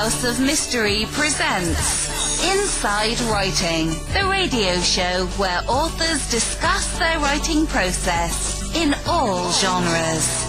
House 0.00 0.24
of 0.24 0.40
Mystery 0.40 1.04
presents 1.10 2.42
Inside 2.56 3.20
Writing, 3.30 3.88
the 4.14 4.26
radio 4.30 4.76
show 4.80 5.26
where 5.36 5.60
authors 5.68 6.30
discuss 6.30 6.98
their 6.98 7.18
writing 7.18 7.66
process 7.66 8.74
in 8.74 8.94
all 9.06 9.52
genres. 9.52 10.46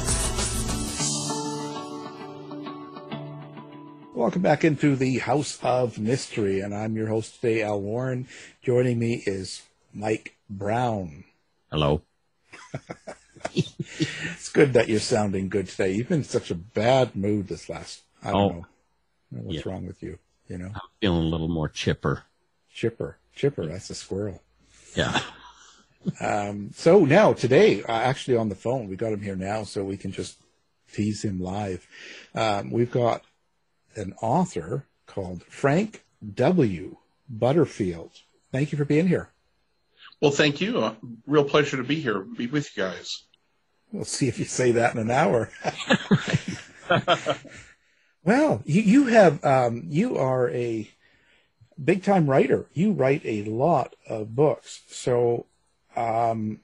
Welcome 4.16 4.42
back 4.42 4.64
into 4.64 4.96
the 4.96 5.18
House 5.20 5.60
of 5.62 6.00
Mystery, 6.00 6.62
and 6.62 6.74
I'm 6.74 6.96
your 6.96 7.08
host 7.08 7.42
today, 7.42 7.62
Al 7.62 7.82
Warren. 7.82 8.30
Joining 8.62 9.00
me 9.00 9.22
is 9.26 9.64
Mike 9.94 10.34
Brown. 10.50 11.26
Hello. 11.70 12.02
It's 13.54 14.50
good 14.50 14.74
that 14.74 14.88
you're 14.88 15.00
sounding 15.02 15.50
good 15.50 15.68
today. 15.68 15.92
You've 15.92 16.08
been 16.08 16.20
in 16.20 16.24
such 16.24 16.52
a 16.52 16.56
bad 16.56 17.18
mood 17.18 17.50
this 17.50 17.68
last. 17.68 18.04
I 18.24 18.32
don't 18.32 18.40
Oh. 18.40 18.50
know. 18.50 18.66
I 19.32 19.36
don't 19.36 19.44
know 19.46 19.48
what's 19.54 19.66
Yeah. 19.66 19.72
wrong 19.72 19.86
with 19.88 20.04
you. 20.04 20.20
You 20.48 20.58
know, 20.58 20.72
I'm 20.74 20.82
feeling 21.00 21.24
a 21.24 21.30
little 21.30 21.48
more 21.48 21.70
chipper. 21.70 22.24
chipper, 22.74 23.18
chipper. 23.36 23.66
That's 23.68 23.90
a 23.90 23.96
squirrel. 23.96 24.42
Yeah. 24.96 25.22
Um, 26.20 26.72
so 26.74 27.06
now 27.06 27.34
today, 27.34 27.84
uh, 27.84 27.92
actually 27.92 28.36
on 28.38 28.50
the 28.50 28.56
phone, 28.56 28.88
we 28.88 28.96
got 28.96 29.14
him 29.14 29.22
here 29.22 29.36
now, 29.36 29.64
so 29.64 29.84
we 29.84 29.98
can 29.98 30.12
just 30.12 30.38
tease 30.94 31.24
him 31.24 31.40
live. 31.40 31.86
Um, 32.34 32.72
we've 32.72 32.92
got 32.92 33.24
an 33.96 34.14
author 34.22 34.86
called 35.06 35.44
Frank 35.44 36.04
W. 36.34 36.98
Butterfield. 37.30 38.12
Thank 38.52 38.72
you 38.72 38.78
for 38.78 38.86
being 38.86 39.08
here. 39.08 39.30
Well, 40.22 40.32
thank 40.32 40.60
you. 40.62 40.80
Uh, 40.80 40.96
real 41.28 41.46
pleasure 41.46 41.78
to 41.78 41.84
be 41.84 42.00
here, 42.02 42.20
be 42.22 42.48
with 42.48 42.76
you 42.76 42.84
guys. 42.84 43.24
We'll 43.92 44.06
see 44.06 44.28
if 44.28 44.40
you 44.40 44.46
say 44.46 44.72
that 44.74 44.94
in 44.96 45.00
an 45.02 45.12
hour. 45.12 45.50
well, 48.24 48.62
you, 48.66 48.82
you 48.82 49.06
have 49.08 49.44
um, 49.44 49.84
you 49.88 50.18
are 50.18 50.50
a 50.50 50.90
big 51.84 52.04
time 52.04 52.30
writer. 52.30 52.68
You 52.74 52.92
write 52.92 53.22
a 53.26 53.44
lot 53.46 53.96
of 54.08 54.36
books. 54.36 54.82
So, 54.88 55.46
um, 55.96 56.60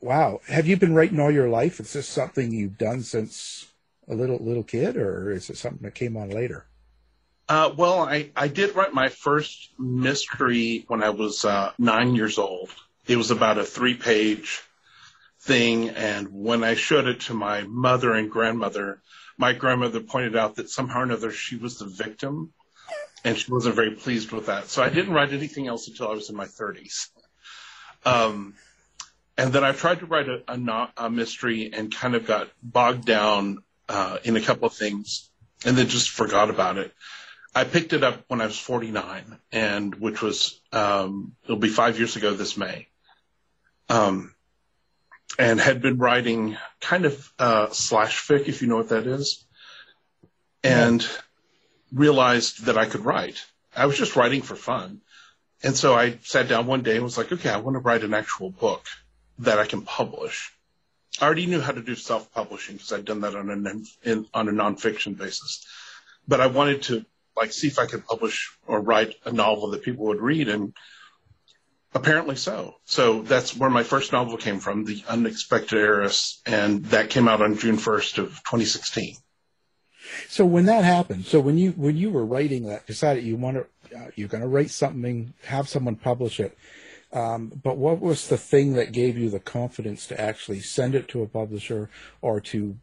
wow, 0.00 0.40
have 0.48 0.66
you 0.66 0.76
been 0.76 0.94
writing 0.94 1.20
all 1.20 1.30
your 1.30 1.48
life? 1.48 1.80
Is 1.80 1.92
this 1.92 2.08
something 2.08 2.52
you've 2.52 2.78
done 2.78 3.02
since 3.02 3.66
a 4.08 4.14
little 4.14 4.38
little 4.38 4.64
kid, 4.64 4.96
or 4.96 5.30
is 5.30 5.50
it 5.50 5.56
something 5.56 5.82
that 5.82 5.94
came 5.94 6.16
on 6.16 6.30
later? 6.30 6.66
Uh, 7.48 7.72
well, 7.76 8.00
I, 8.00 8.30
I 8.34 8.48
did 8.48 8.74
write 8.74 8.94
my 8.94 9.08
first 9.08 9.72
mystery 9.78 10.84
when 10.88 11.02
I 11.02 11.10
was 11.10 11.44
uh, 11.44 11.72
nine 11.78 12.14
years 12.14 12.38
old. 12.38 12.70
It 13.06 13.16
was 13.16 13.30
about 13.30 13.58
a 13.58 13.64
three 13.64 13.94
page 13.94 14.62
thing. 15.40 15.90
And 15.90 16.28
when 16.32 16.64
I 16.64 16.74
showed 16.74 17.06
it 17.06 17.20
to 17.22 17.34
my 17.34 17.62
mother 17.62 18.12
and 18.14 18.30
grandmother, 18.30 19.02
my 19.38 19.52
grandmother 19.52 20.00
pointed 20.00 20.36
out 20.36 20.56
that 20.56 20.70
somehow 20.70 21.00
or 21.00 21.04
another 21.04 21.30
she 21.30 21.56
was 21.56 21.78
the 21.78 21.86
victim 21.86 22.52
and 23.24 23.36
she 23.36 23.50
wasn't 23.50 23.74
very 23.74 23.92
pleased 23.92 24.32
with 24.32 24.46
that. 24.46 24.66
So 24.66 24.82
I 24.82 24.88
didn't 24.88 25.14
write 25.14 25.32
anything 25.32 25.66
else 25.66 25.88
until 25.88 26.08
I 26.08 26.14
was 26.14 26.28
in 26.28 26.36
my 26.36 26.46
30s. 26.46 27.08
Um, 28.04 28.54
and 29.38 29.52
then 29.52 29.64
I 29.64 29.72
tried 29.72 30.00
to 30.00 30.06
write 30.06 30.28
a, 30.28 30.42
a, 30.48 30.56
no- 30.56 30.88
a 30.96 31.08
mystery 31.08 31.72
and 31.72 31.94
kind 31.94 32.14
of 32.14 32.26
got 32.26 32.48
bogged 32.62 33.04
down 33.04 33.62
uh, 33.88 34.18
in 34.24 34.36
a 34.36 34.40
couple 34.40 34.66
of 34.66 34.74
things 34.74 35.30
and 35.64 35.76
then 35.76 35.86
just 35.88 36.10
forgot 36.10 36.50
about 36.50 36.78
it. 36.78 36.92
I 37.54 37.64
picked 37.64 37.92
it 37.92 38.02
up 38.02 38.24
when 38.28 38.40
I 38.40 38.46
was 38.46 38.58
49, 38.58 39.38
and 39.52 39.94
which 39.94 40.22
was 40.22 40.60
um, 40.72 41.34
it'll 41.44 41.56
be 41.56 41.68
five 41.68 41.98
years 41.98 42.16
ago 42.16 42.32
this 42.32 42.56
May, 42.56 42.88
um, 43.90 44.34
and 45.38 45.60
had 45.60 45.82
been 45.82 45.98
writing 45.98 46.56
kind 46.80 47.04
of 47.04 47.32
uh, 47.38 47.68
slash 47.70 48.26
fic, 48.26 48.48
if 48.48 48.62
you 48.62 48.68
know 48.68 48.76
what 48.76 48.90
that 48.90 49.06
is, 49.06 49.44
and 50.62 51.06
realized 51.92 52.66
that 52.66 52.78
I 52.78 52.86
could 52.86 53.04
write. 53.04 53.44
I 53.74 53.86
was 53.86 53.96
just 53.96 54.16
writing 54.16 54.42
for 54.42 54.56
fun, 54.56 55.00
and 55.62 55.76
so 55.76 55.94
I 55.94 56.18
sat 56.22 56.48
down 56.48 56.66
one 56.66 56.82
day 56.82 56.94
and 56.96 57.04
was 57.04 57.18
like, 57.18 57.32
okay, 57.32 57.50
I 57.50 57.58
want 57.58 57.74
to 57.76 57.80
write 57.80 58.04
an 58.04 58.14
actual 58.14 58.50
book 58.50 58.86
that 59.38 59.58
I 59.58 59.66
can 59.66 59.82
publish. 59.82 60.52
I 61.20 61.26
already 61.26 61.46
knew 61.46 61.60
how 61.60 61.72
to 61.72 61.82
do 61.82 61.94
self-publishing 61.94 62.76
because 62.76 62.92
I'd 62.92 63.04
done 63.04 63.20
that 63.22 63.34
on 63.34 63.50
a 63.50 64.08
in, 64.08 64.26
on 64.32 64.48
a 64.48 64.52
nonfiction 64.52 65.16
basis, 65.16 65.66
but 66.26 66.40
I 66.40 66.46
wanted 66.46 66.82
to 66.82 67.04
like 67.36 67.52
see 67.52 67.68
if 67.68 67.78
I 67.78 67.86
could 67.86 68.06
publish 68.06 68.50
or 68.66 68.80
write 68.80 69.14
a 69.24 69.32
novel 69.32 69.70
that 69.70 69.82
people 69.82 70.06
would 70.06 70.20
read, 70.20 70.48
and 70.48 70.74
apparently 71.94 72.36
so. 72.36 72.76
So 72.84 73.22
that's 73.22 73.56
where 73.56 73.70
my 73.70 73.82
first 73.82 74.12
novel 74.12 74.36
came 74.36 74.60
from, 74.60 74.84
The 74.84 75.04
Unexpected 75.08 75.78
Heiress, 75.78 76.40
and 76.46 76.84
that 76.86 77.10
came 77.10 77.28
out 77.28 77.42
on 77.42 77.56
June 77.56 77.76
1st 77.76 78.18
of 78.18 78.28
2016. 78.44 79.16
So 80.28 80.44
when 80.44 80.66
that 80.66 80.84
happened, 80.84 81.26
so 81.26 81.40
when 81.40 81.58
you 81.58 81.70
when 81.72 81.96
you 81.96 82.10
were 82.10 82.26
writing 82.26 82.64
that, 82.66 82.86
decided 82.86 83.24
you 83.24 83.36
want 83.36 83.56
to 83.56 83.96
uh, 83.96 84.10
you're 84.14 84.28
going 84.28 84.42
to 84.42 84.48
write 84.48 84.70
something, 84.70 85.32
have 85.44 85.68
someone 85.68 85.96
publish 85.96 86.40
it. 86.40 86.56
Um, 87.12 87.52
but 87.62 87.76
what 87.76 88.00
was 88.00 88.28
the 88.28 88.38
thing 88.38 88.72
that 88.74 88.92
gave 88.92 89.18
you 89.18 89.28
the 89.30 89.40
confidence 89.40 90.06
to 90.06 90.20
actually 90.20 90.60
send 90.60 90.94
it 90.94 91.08
to 91.08 91.22
a 91.22 91.26
publisher 91.26 91.90
or 92.22 92.40
to 92.40 92.76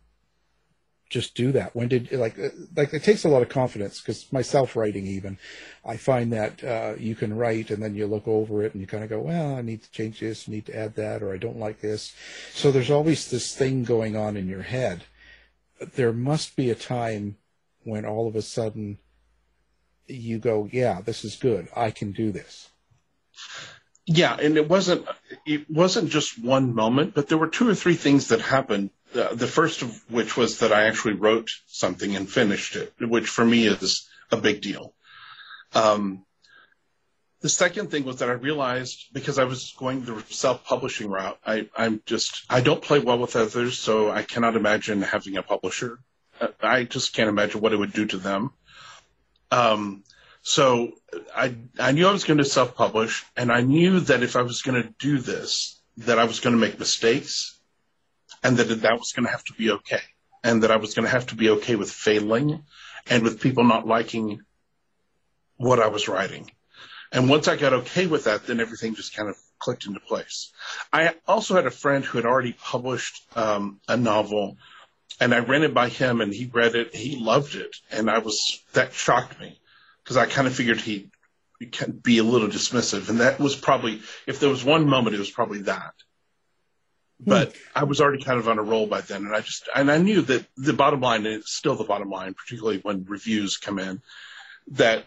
just 1.09 1.35
do 1.35 1.51
that? 1.53 1.75
When 1.75 1.87
did 1.87 2.11
like 2.11 2.37
uh, 2.37 2.49
like 2.75 2.93
it 2.93 3.03
takes 3.03 3.23
a 3.23 3.29
lot 3.29 3.41
of 3.41 3.49
confidence 3.49 3.99
because 3.99 4.31
myself 4.31 4.75
writing 4.75 5.07
even, 5.07 5.37
I 5.85 5.97
find 5.97 6.31
that 6.33 6.63
uh, 6.63 6.93
you 6.97 7.15
can 7.15 7.35
write 7.35 7.71
and 7.71 7.81
then 7.81 7.95
you 7.95 8.05
look 8.07 8.27
over 8.27 8.63
it 8.63 8.73
and 8.73 8.81
you 8.81 8.87
kind 8.87 9.03
of 9.03 9.09
go, 9.09 9.19
well, 9.19 9.55
I 9.55 9.61
need 9.61 9.83
to 9.83 9.91
change 9.91 10.19
this, 10.19 10.47
need 10.47 10.67
to 10.67 10.77
add 10.77 10.95
that, 10.95 11.23
or 11.23 11.33
I 11.33 11.37
don't 11.37 11.59
like 11.59 11.81
this. 11.81 12.13
So 12.53 12.71
there's 12.71 12.91
always 12.91 13.29
this 13.29 13.55
thing 13.55 13.83
going 13.83 14.15
on 14.15 14.37
in 14.37 14.47
your 14.47 14.61
head. 14.61 15.03
There 15.95 16.13
must 16.13 16.55
be 16.55 16.69
a 16.69 16.75
time 16.75 17.37
when 17.83 18.05
all 18.05 18.27
of 18.27 18.35
a 18.35 18.41
sudden 18.41 18.99
you 20.07 20.39
go, 20.39 20.69
yeah, 20.71 21.01
this 21.01 21.23
is 21.23 21.35
good. 21.35 21.69
I 21.75 21.91
can 21.91 22.11
do 22.11 22.31
this. 22.31 22.69
Yeah, 24.05 24.35
and 24.41 24.57
it 24.57 24.67
wasn't 24.67 25.05
it 25.45 25.69
wasn't 25.69 26.09
just 26.09 26.43
one 26.43 26.73
moment, 26.73 27.13
but 27.13 27.27
there 27.27 27.37
were 27.37 27.47
two 27.47 27.69
or 27.69 27.75
three 27.75 27.93
things 27.93 28.29
that 28.29 28.41
happened. 28.41 28.89
Uh, 29.15 29.33
the 29.33 29.47
first 29.47 29.81
of 29.81 30.03
which 30.09 30.37
was 30.37 30.59
that 30.59 30.71
I 30.71 30.83
actually 30.83 31.15
wrote 31.15 31.49
something 31.65 32.15
and 32.15 32.29
finished 32.29 32.75
it, 32.75 32.93
which 32.99 33.27
for 33.27 33.43
me 33.43 33.65
is 33.65 34.07
a 34.31 34.37
big 34.37 34.61
deal. 34.61 34.93
Um, 35.73 36.25
the 37.41 37.49
second 37.49 37.89
thing 37.89 38.03
was 38.03 38.17
that 38.17 38.29
I 38.29 38.33
realized 38.33 39.05
because 39.13 39.39
I 39.39 39.45
was 39.45 39.73
going 39.77 40.03
the 40.03 40.23
self-publishing 40.29 41.09
route, 41.09 41.39
I, 41.45 41.69
I'm 41.75 42.01
just 42.05 42.43
I 42.49 42.61
don't 42.61 42.81
play 42.81 42.99
well 42.99 43.17
with 43.17 43.35
others, 43.35 43.79
so 43.79 44.11
I 44.11 44.23
cannot 44.23 44.55
imagine 44.55 45.01
having 45.01 45.37
a 45.37 45.43
publisher. 45.43 45.99
Uh, 46.39 46.49
I 46.61 46.83
just 46.83 47.13
can't 47.13 47.29
imagine 47.29 47.61
what 47.61 47.73
it 47.73 47.77
would 47.77 47.93
do 47.93 48.05
to 48.07 48.17
them. 48.17 48.51
Um, 49.51 50.03
so 50.41 50.93
I 51.35 51.55
I 51.79 51.93
knew 51.93 52.07
I 52.07 52.11
was 52.11 52.25
going 52.25 52.37
to 52.39 52.45
self-publish, 52.45 53.25
and 53.35 53.51
I 53.51 53.61
knew 53.61 54.01
that 54.01 54.21
if 54.21 54.35
I 54.35 54.41
was 54.41 54.61
going 54.61 54.81
to 54.83 54.89
do 54.99 55.19
this, 55.19 55.79
that 55.97 56.19
I 56.19 56.25
was 56.25 56.39
going 56.41 56.55
to 56.55 56.61
make 56.61 56.77
mistakes, 56.77 57.58
and 58.43 58.57
that 58.57 58.65
that 58.81 58.99
was 58.99 59.13
going 59.13 59.25
to 59.25 59.31
have 59.31 59.43
to 59.45 59.53
be 59.53 59.71
okay, 59.71 60.01
and 60.43 60.63
that 60.63 60.71
I 60.71 60.77
was 60.77 60.93
going 60.93 61.05
to 61.05 61.11
have 61.11 61.27
to 61.27 61.35
be 61.35 61.49
okay 61.51 61.75
with 61.75 61.91
failing, 61.91 62.63
and 63.09 63.23
with 63.23 63.41
people 63.41 63.63
not 63.63 63.87
liking 63.87 64.41
what 65.57 65.79
I 65.79 65.87
was 65.87 66.07
writing. 66.07 66.49
And 67.11 67.29
once 67.29 67.47
I 67.47 67.55
got 67.55 67.73
okay 67.73 68.07
with 68.07 68.25
that, 68.25 68.45
then 68.45 68.59
everything 68.59 68.95
just 68.95 69.15
kind 69.15 69.29
of 69.29 69.37
clicked 69.57 69.85
into 69.85 69.99
place. 69.99 70.51
I 70.93 71.15
also 71.27 71.55
had 71.55 71.65
a 71.65 71.71
friend 71.71 72.05
who 72.05 72.17
had 72.17 72.25
already 72.25 72.53
published 72.53 73.21
um, 73.35 73.79
a 73.87 73.97
novel, 73.97 74.57
and 75.19 75.33
I 75.33 75.39
ran 75.39 75.63
it 75.63 75.73
by 75.73 75.89
him, 75.89 76.21
and 76.21 76.33
he 76.33 76.45
read 76.45 76.75
it. 76.75 76.95
He 76.95 77.19
loved 77.19 77.55
it, 77.55 77.75
and 77.91 78.09
I 78.09 78.19
was 78.19 78.61
that 78.73 78.93
shocked 78.93 79.39
me 79.39 79.59
because 80.03 80.17
I 80.17 80.27
kind 80.27 80.47
of 80.47 80.55
figured 80.55 80.79
he'd 80.79 81.11
be 82.01 82.19
a 82.19 82.23
little 82.23 82.47
dismissive, 82.47 83.09
and 83.09 83.19
that 83.19 83.39
was 83.39 83.55
probably 83.55 84.01
if 84.25 84.39
there 84.39 84.49
was 84.49 84.63
one 84.63 84.87
moment, 84.87 85.15
it 85.15 85.19
was 85.19 85.31
probably 85.31 85.63
that. 85.63 85.93
But 87.19 87.53
I 87.75 87.83
was 87.83 87.99
already 87.99 88.23
kind 88.23 88.39
of 88.39 88.47
on 88.47 88.59
a 88.59 88.63
roll 88.63 88.87
by 88.87 89.01
then, 89.01 89.25
and 89.25 89.35
I 89.35 89.41
just 89.41 89.67
and 89.75 89.91
I 89.91 89.97
knew 89.97 90.21
that 90.21 90.45
the 90.55 90.73
bottom 90.73 91.01
line 91.01 91.25
is 91.25 91.49
still 91.49 91.75
the 91.75 91.83
bottom 91.83 92.09
line, 92.09 92.33
particularly 92.33 92.79
when 92.79 93.05
reviews 93.05 93.57
come 93.57 93.77
in, 93.77 94.01
that 94.71 95.05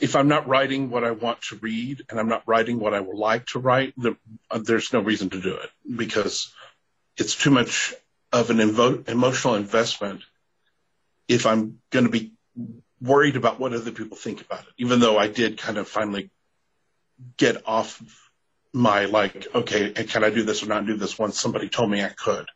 if 0.00 0.16
I'm 0.16 0.26
not 0.26 0.48
writing 0.48 0.90
what 0.90 1.04
I 1.04 1.12
want 1.12 1.42
to 1.42 1.56
read 1.56 2.02
and 2.10 2.18
I'm 2.18 2.28
not 2.28 2.42
writing 2.46 2.80
what 2.80 2.92
I 2.92 3.00
would 3.00 3.16
like 3.16 3.46
to 3.48 3.60
write, 3.60 3.94
the, 3.96 4.16
uh, 4.50 4.58
there's 4.58 4.92
no 4.92 5.00
reason 5.00 5.30
to 5.30 5.40
do 5.40 5.54
it 5.54 5.70
because 5.96 6.52
it's 7.16 7.36
too 7.36 7.50
much 7.50 7.94
of 8.32 8.50
an 8.50 8.56
invo- 8.56 9.08
emotional 9.08 9.54
investment 9.54 10.22
if 11.28 11.46
I'm 11.46 11.78
going 11.90 12.06
to 12.06 12.10
be 12.10 12.32
worried 13.00 13.36
about 13.36 13.60
what 13.60 13.74
other 13.74 13.92
people 13.92 14.16
think 14.16 14.40
about 14.40 14.60
it. 14.60 14.72
Even 14.78 14.98
though 14.98 15.18
I 15.18 15.28
did 15.28 15.58
kind 15.58 15.78
of 15.78 15.86
finally 15.86 16.30
get 17.36 17.62
off 17.66 18.02
my 18.72 19.04
like, 19.04 19.46
okay, 19.54 19.92
can 19.92 20.24
I 20.24 20.30
do 20.30 20.42
this 20.42 20.62
or 20.62 20.66
not 20.66 20.86
do 20.86 20.96
this 20.96 21.18
once 21.18 21.38
somebody 21.38 21.68
told 21.68 21.90
me 21.90 22.02
I 22.02 22.08
could. 22.08 22.46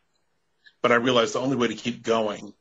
But 0.81 0.91
I 0.91 0.95
realized 0.95 1.33
the 1.33 1.39
only 1.39 1.55
way 1.55 1.67
to 1.67 1.75
keep 1.75 2.03
going 2.03 2.53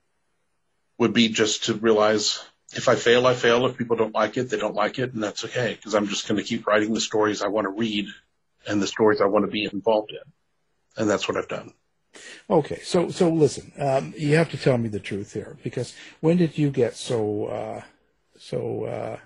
would 0.99 1.13
be 1.13 1.29
just 1.29 1.65
to 1.65 1.75
realize 1.75 2.43
if 2.75 2.89
I 2.89 2.97
fail, 2.97 3.27
I 3.27 3.35
fail. 3.35 3.67
If 3.67 3.77
people 3.77 3.97
don't 3.97 4.15
like 4.15 4.37
it, 4.37 4.51
they 4.51 4.59
don't 4.59 4.75
like 4.75 4.99
it, 4.99 5.15
and 5.15 5.23
that's 5.23 5.45
okay 5.45 5.75
because 5.75 5.95
I'm 5.95 6.09
just 6.09 6.27
going 6.27 6.39
to 6.39 6.47
keep 6.47 6.67
writing 6.67 6.93
the 6.93 7.01
stories 7.01 7.43
I 7.43 7.49
want 7.49 7.67
to 7.67 7.71
read 7.71 8.07
and 8.67 8.83
the 8.83 8.87
stories 8.87 9.21
I 9.21 9.27
want 9.27 9.45
to 9.45 9.51
be 9.51 9.65
involved 9.65 10.11
in, 10.11 10.33
and 10.97 11.09
that's 11.09 11.29
what 11.29 11.37
I've 11.37 11.49
done. 11.49 11.73
Okay, 12.49 12.81
so 12.83 13.11
so 13.11 13.29
listen, 13.31 13.73
um, 13.79 14.15
you 14.17 14.37
have 14.37 14.51
to 14.51 14.57
tell 14.57 14.79
me 14.79 14.89
the 14.89 15.01
truth 15.01 15.33
here 15.33 15.57
because 15.63 15.95
when 16.21 16.39
did 16.39 16.59
you 16.59 16.71
get 16.71 16.97
so 16.97 17.47
uh, 17.47 17.83
so 18.39 18.85
uh, 18.85 19.17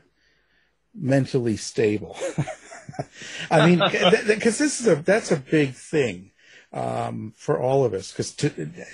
mentally 0.94 1.56
stable. 1.56 2.16
I 3.50 3.66
mean, 3.66 3.78
because 4.26 4.58
this 4.58 4.80
is 4.80 4.86
a 4.86 4.96
that's 4.96 5.30
a 5.30 5.36
big 5.36 5.74
thing 5.74 6.30
um, 6.72 7.32
for 7.36 7.60
all 7.60 7.84
of 7.84 7.94
us. 7.94 8.12
Because 8.12 8.32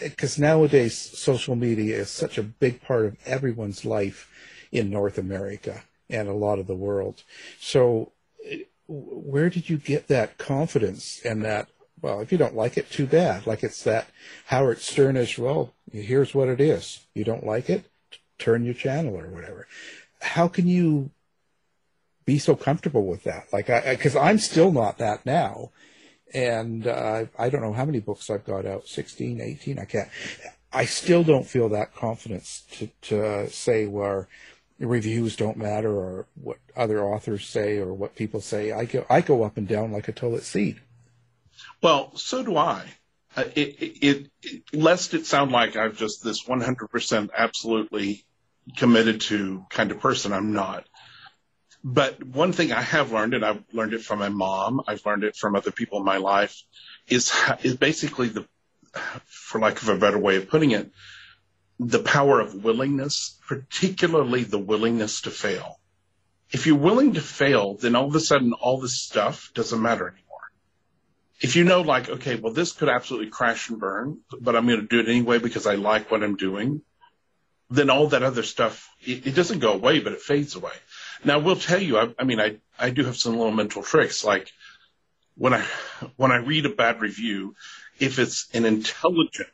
because 0.03 0.39
nowadays 0.39 0.97
social 0.97 1.57
media 1.57 1.97
is 1.97 2.11
such 2.11 2.39
a 2.39 2.43
big 2.43 2.83
part 2.83 3.07
of 3.07 3.17
everyone's 3.27 3.85
life 3.85 4.31
in 4.73 4.91
North 4.91 5.19
America 5.19 5.83
and 6.09 6.29
a 6.29 6.35
lot 6.35 6.59
of 6.59 6.67
the 6.67 6.75
world. 6.75 7.23
So, 7.61 8.13
where 8.89 9.51
did 9.51 9.69
you 9.69 9.79
get 9.79 10.09
that 10.09 10.39
confidence 10.39 11.21
and 11.25 11.45
that? 11.45 11.69
Well, 12.03 12.21
if 12.21 12.31
you 12.31 12.39
don't 12.39 12.55
like 12.55 12.77
it, 12.77 12.91
too 12.91 13.07
bad. 13.07 13.47
Like 13.47 13.63
it's 13.63 13.83
that 13.85 14.09
Howard 14.47 14.79
Sternish. 14.79 15.39
Well, 15.39 15.73
here's 15.91 16.35
what 16.35 16.49
it 16.49 16.61
is. 16.61 17.07
You 17.15 17.25
don't 17.25 17.47
like 17.47 17.71
it, 17.71 17.87
turn 18.39 18.65
your 18.65 18.75
channel 18.75 19.19
or 19.19 19.29
whatever. 19.29 19.67
How 20.21 20.49
can 20.49 20.67
you 20.67 21.11
be 22.27 22.39
so 22.39 22.55
comfortable 22.55 23.07
with 23.07 23.25
that? 23.25 23.47
Like, 23.53 23.71
I 23.71 23.95
because 23.95 24.17
I'm 24.17 24.39
still 24.39 24.71
not 24.71 24.99
that 24.99 25.25
now, 25.25 25.71
and 26.35 26.87
uh, 26.87 27.27
I 27.39 27.49
don't 27.49 27.63
know 27.63 27.73
how 27.73 27.87
many 27.87 28.01
books 28.01 28.29
I've 28.29 28.45
got 28.45 28.67
out 28.67 28.87
16, 28.87 29.41
18. 29.41 29.79
I 29.79 29.85
can't. 29.85 30.09
I 30.73 30.85
still 30.85 31.25
don't 31.25 31.47
feel 31.47 31.71
that 31.71 31.95
confidence 31.95 32.65
to 32.73 32.91
to 33.03 33.27
uh, 33.27 33.47
say 33.49 33.87
where 33.87 34.29
reviews 34.79 35.37
don't 35.37 35.57
matter 35.57 35.91
or 35.91 36.27
what 36.35 36.59
other 36.77 37.03
authors 37.03 37.49
say 37.49 37.79
or 37.79 37.95
what 37.95 38.15
people 38.15 38.41
say. 38.43 38.73
I 38.73 38.85
go 38.85 39.07
I 39.09 39.23
go 39.23 39.45
up 39.45 39.57
and 39.57 39.67
down 39.67 39.93
like 39.93 40.09
a 40.09 40.13
toilet 40.13 40.43
seat. 40.43 40.77
Well, 41.83 42.15
so 42.17 42.43
do 42.43 42.57
I. 42.57 42.85
Uh, 43.37 43.45
it, 43.55 43.83
it, 43.83 44.31
it, 44.43 44.63
lest 44.73 45.13
it 45.13 45.27
sound 45.27 45.53
like 45.53 45.77
I'm 45.77 45.95
just 45.95 46.25
this 46.25 46.45
100% 46.45 47.31
absolutely 47.37 48.25
committed 48.77 49.21
to 49.23 49.65
kind 49.71 49.91
of 49.91 50.01
person, 50.01 50.33
I'm 50.33 50.53
not. 50.53 50.87
But 51.89 52.21
one 52.21 52.51
thing 52.51 52.73
I 52.73 52.83
have 52.83 53.13
learned, 53.13 53.33
and 53.33 53.45
I've 53.45 53.63
learned 53.73 53.95
it 53.95 54.03
from 54.03 54.19
my 54.19 54.29
mom, 54.29 54.83
I've 54.89 55.07
learned 55.07 55.23
it 55.23 55.37
from 55.37 55.55
other 55.55 55.71
people 55.71 55.99
in 55.99 56.05
my 56.05 56.17
life, 56.17 56.61
is 57.07 57.33
is 57.63 57.77
basically 57.77 58.29
the, 58.29 58.45
for 59.25 59.61
lack 59.61 59.81
of 59.81 59.89
a 59.89 59.97
better 59.97 60.19
way 60.19 60.35
of 60.35 60.49
putting 60.49 60.73
it, 60.73 60.91
the 61.79 62.01
power 62.01 62.41
of 62.41 62.65
willingness, 62.65 63.39
particularly 63.47 64.43
the 64.43 64.59
willingness 64.59 65.21
to 65.21 65.31
fail. 65.31 65.79
If 66.51 66.67
you're 66.67 66.75
willing 66.75 67.15
to 67.15 67.21
fail, 67.21 67.75
then 67.75 67.95
all 67.95 68.09
of 68.09 68.17
a 68.17 68.21
sudden 68.21 68.53
all 68.53 68.81
this 68.81 69.01
stuff 69.01 69.53
doesn't 69.55 69.81
matter 69.81 70.09
anymore. 70.09 70.51
If 71.41 71.55
you 71.55 71.63
know, 71.63 71.83
like, 71.83 72.09
okay, 72.09 72.35
well, 72.35 72.53
this 72.53 72.73
could 72.73 72.89
absolutely 72.89 73.31
crash 73.31 73.71
and 73.71 73.79
burn, 73.79 74.19
but 74.41 74.57
I'm 74.57 74.67
going 74.67 74.81
to 74.81 74.89
do 74.89 74.99
it 74.99 75.09
anyway 75.09 75.39
because 75.39 75.69
I 75.69 75.77
like 75.77 76.11
what 76.11 76.25
I'm 76.25 76.37
doing, 76.37 76.83
then 77.71 77.91
all 77.91 78.09
that 78.09 78.25
other 78.25 78.43
stuff, 78.43 78.91
it, 79.03 79.29
it 79.29 79.35
doesn't 79.37 79.61
go 79.61 79.73
away, 79.73 80.01
but 80.01 80.15
it 80.15 80.21
fades 80.21 80.57
away. 80.57 80.73
Now, 81.25 81.35
I 81.35 81.37
will 81.39 81.57
tell 81.57 81.81
you, 81.81 81.99
I, 81.99 82.15
I 82.19 82.25
mean, 82.25 82.41
I, 82.41 82.57
I 82.79 82.91
do 82.91 83.05
have 83.05 83.17
some 83.17 83.37
little 83.37 83.53
mental 83.53 83.83
tricks. 83.83 84.25
Like 84.25 84.53
when 85.37 85.55
I, 85.55 85.65
when 86.17 86.33
I 86.33 86.37
read 86.37 86.67
a 86.67 86.71
bad 86.71 87.01
review, 87.01 87.55
if 87.99 88.19
it's 88.19 88.49
an 88.53 88.65
intelligent 88.65 89.49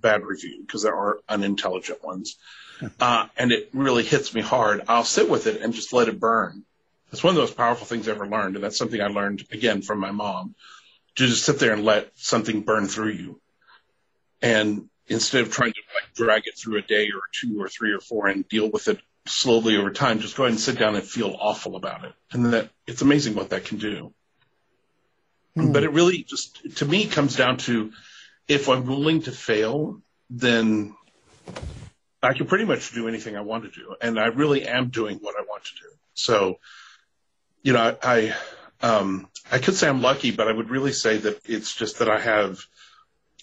bad 0.00 0.24
review 0.24 0.62
because 0.62 0.82
there 0.82 0.96
are 0.96 1.18
unintelligent 1.28 2.02
ones. 2.04 2.36
Uh, 3.00 3.26
and 3.36 3.50
it 3.50 3.70
really 3.72 4.04
hits 4.04 4.32
me 4.32 4.40
hard. 4.40 4.82
I'll 4.86 5.02
sit 5.02 5.28
with 5.28 5.48
it 5.48 5.62
and 5.62 5.74
just 5.74 5.92
let 5.92 6.06
it 6.06 6.20
burn. 6.20 6.62
It's 7.10 7.24
one 7.24 7.32
of 7.32 7.34
the 7.34 7.42
most 7.42 7.56
powerful 7.56 7.88
things 7.88 8.06
I 8.06 8.12
ever 8.12 8.24
learned. 8.24 8.54
And 8.54 8.62
that's 8.62 8.78
something 8.78 9.00
I 9.00 9.08
learned 9.08 9.44
again 9.50 9.82
from 9.82 9.98
my 9.98 10.12
mom 10.12 10.54
to 11.16 11.26
just 11.26 11.44
sit 11.44 11.58
there 11.58 11.72
and 11.72 11.84
let 11.84 12.12
something 12.14 12.60
burn 12.60 12.86
through 12.86 13.14
you. 13.14 13.40
And 14.40 14.88
instead 15.08 15.42
of 15.42 15.50
trying 15.50 15.72
to 15.72 15.80
like 15.92 16.14
drag 16.14 16.42
it 16.46 16.56
through 16.56 16.78
a 16.78 16.82
day 16.82 17.06
or 17.06 17.22
two 17.32 17.60
or 17.60 17.68
three 17.68 17.92
or 17.92 17.98
four 17.98 18.28
and 18.28 18.48
deal 18.48 18.70
with 18.70 18.86
it 18.86 19.00
slowly 19.28 19.76
over 19.76 19.90
time, 19.90 20.20
just 20.20 20.36
go 20.36 20.44
ahead 20.44 20.52
and 20.52 20.60
sit 20.60 20.78
down 20.78 20.94
and 20.94 21.04
feel 21.04 21.36
awful 21.38 21.76
about 21.76 22.04
it. 22.04 22.12
And 22.32 22.52
that 22.52 22.70
it's 22.86 23.02
amazing 23.02 23.34
what 23.34 23.50
that 23.50 23.64
can 23.64 23.78
do. 23.78 24.12
Hmm. 25.54 25.72
But 25.72 25.84
it 25.84 25.92
really 25.92 26.22
just, 26.22 26.76
to 26.78 26.84
me, 26.84 27.06
comes 27.06 27.36
down 27.36 27.58
to 27.58 27.92
if 28.46 28.68
I'm 28.68 28.86
willing 28.86 29.22
to 29.22 29.32
fail, 29.32 30.00
then 30.30 30.94
I 32.22 32.32
can 32.32 32.46
pretty 32.46 32.64
much 32.64 32.92
do 32.92 33.08
anything 33.08 33.36
I 33.36 33.42
want 33.42 33.64
to 33.64 33.70
do. 33.70 33.94
And 34.00 34.18
I 34.18 34.26
really 34.26 34.66
am 34.66 34.88
doing 34.88 35.18
what 35.18 35.36
I 35.38 35.42
want 35.42 35.64
to 35.64 35.74
do. 35.74 35.90
So, 36.14 36.58
you 37.62 37.72
know, 37.72 37.96
I, 38.02 38.34
I, 38.82 38.86
um, 38.86 39.28
I 39.50 39.58
could 39.58 39.74
say 39.74 39.88
I'm 39.88 40.02
lucky, 40.02 40.30
but 40.30 40.48
I 40.48 40.52
would 40.52 40.70
really 40.70 40.92
say 40.92 41.18
that 41.18 41.40
it's 41.44 41.74
just 41.74 41.98
that 42.00 42.08
I 42.08 42.18
have, 42.18 42.60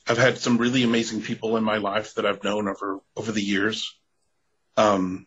I've 0.08 0.18
had 0.18 0.38
some 0.38 0.58
really 0.58 0.84
amazing 0.84 1.22
people 1.22 1.58
in 1.58 1.64
my 1.64 1.78
life 1.78 2.16
that 2.16 2.26
I've 2.26 2.44
known 2.44 2.68
over, 2.68 3.00
over 3.16 3.32
the 3.32 3.42
years, 3.42 3.96
um, 4.78 5.26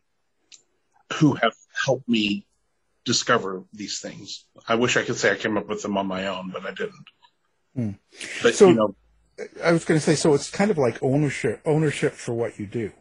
who 1.14 1.34
have 1.34 1.54
helped 1.84 2.08
me 2.08 2.46
discover 3.04 3.64
these 3.72 4.00
things. 4.00 4.44
I 4.66 4.74
wish 4.74 4.96
I 4.96 5.02
could 5.02 5.16
say 5.16 5.32
I 5.32 5.36
came 5.36 5.56
up 5.56 5.68
with 5.68 5.82
them 5.82 5.96
on 5.96 6.06
my 6.06 6.26
own, 6.26 6.50
but 6.50 6.66
I 6.66 6.72
didn't. 6.72 7.06
Hmm. 7.74 7.90
But, 8.42 8.54
so, 8.54 8.68
you 8.68 8.74
know, 8.74 8.94
I 9.62 9.72
was 9.72 9.84
going 9.84 9.98
to 9.98 10.04
say, 10.04 10.14
so 10.14 10.34
it's 10.34 10.50
kind 10.50 10.70
of 10.70 10.78
like 10.78 11.02
ownership, 11.02 11.60
ownership 11.64 12.12
for 12.12 12.34
what 12.34 12.58
you 12.58 12.66
do. 12.66 12.92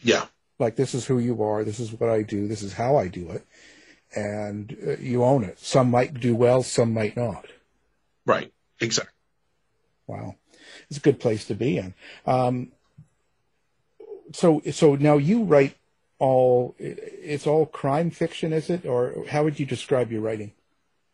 Yeah. 0.00 0.26
Like 0.58 0.76
this 0.76 0.94
is 0.94 1.06
who 1.06 1.18
you 1.18 1.42
are. 1.42 1.64
This 1.64 1.80
is 1.80 1.92
what 1.92 2.10
I 2.10 2.22
do. 2.22 2.48
This 2.48 2.62
is 2.62 2.74
how 2.74 2.96
I 2.96 3.08
do 3.08 3.30
it, 3.30 3.46
and 4.14 4.76
uh, 4.86 4.96
you 4.98 5.24
own 5.24 5.42
it. 5.42 5.58
Some 5.58 5.90
might 5.90 6.20
do 6.20 6.34
well, 6.34 6.62
some 6.62 6.92
might 6.92 7.16
not. 7.16 7.46
Right. 8.26 8.52
Exactly. 8.80 9.12
Wow, 10.06 10.34
it's 10.88 10.98
a 10.98 11.02
good 11.02 11.20
place 11.20 11.44
to 11.44 11.54
be 11.54 11.78
in. 11.78 11.94
Um, 12.26 12.72
so, 14.32 14.60
so 14.72 14.96
now 14.96 15.18
you 15.18 15.44
write 15.44 15.76
all. 16.20 16.76
It's 16.78 17.46
all 17.46 17.66
crime 17.66 18.10
fiction, 18.10 18.52
is 18.52 18.70
it, 18.70 18.86
or 18.86 19.24
how 19.28 19.42
would 19.42 19.58
you 19.58 19.66
describe 19.66 20.12
your 20.12 20.20
writing? 20.20 20.52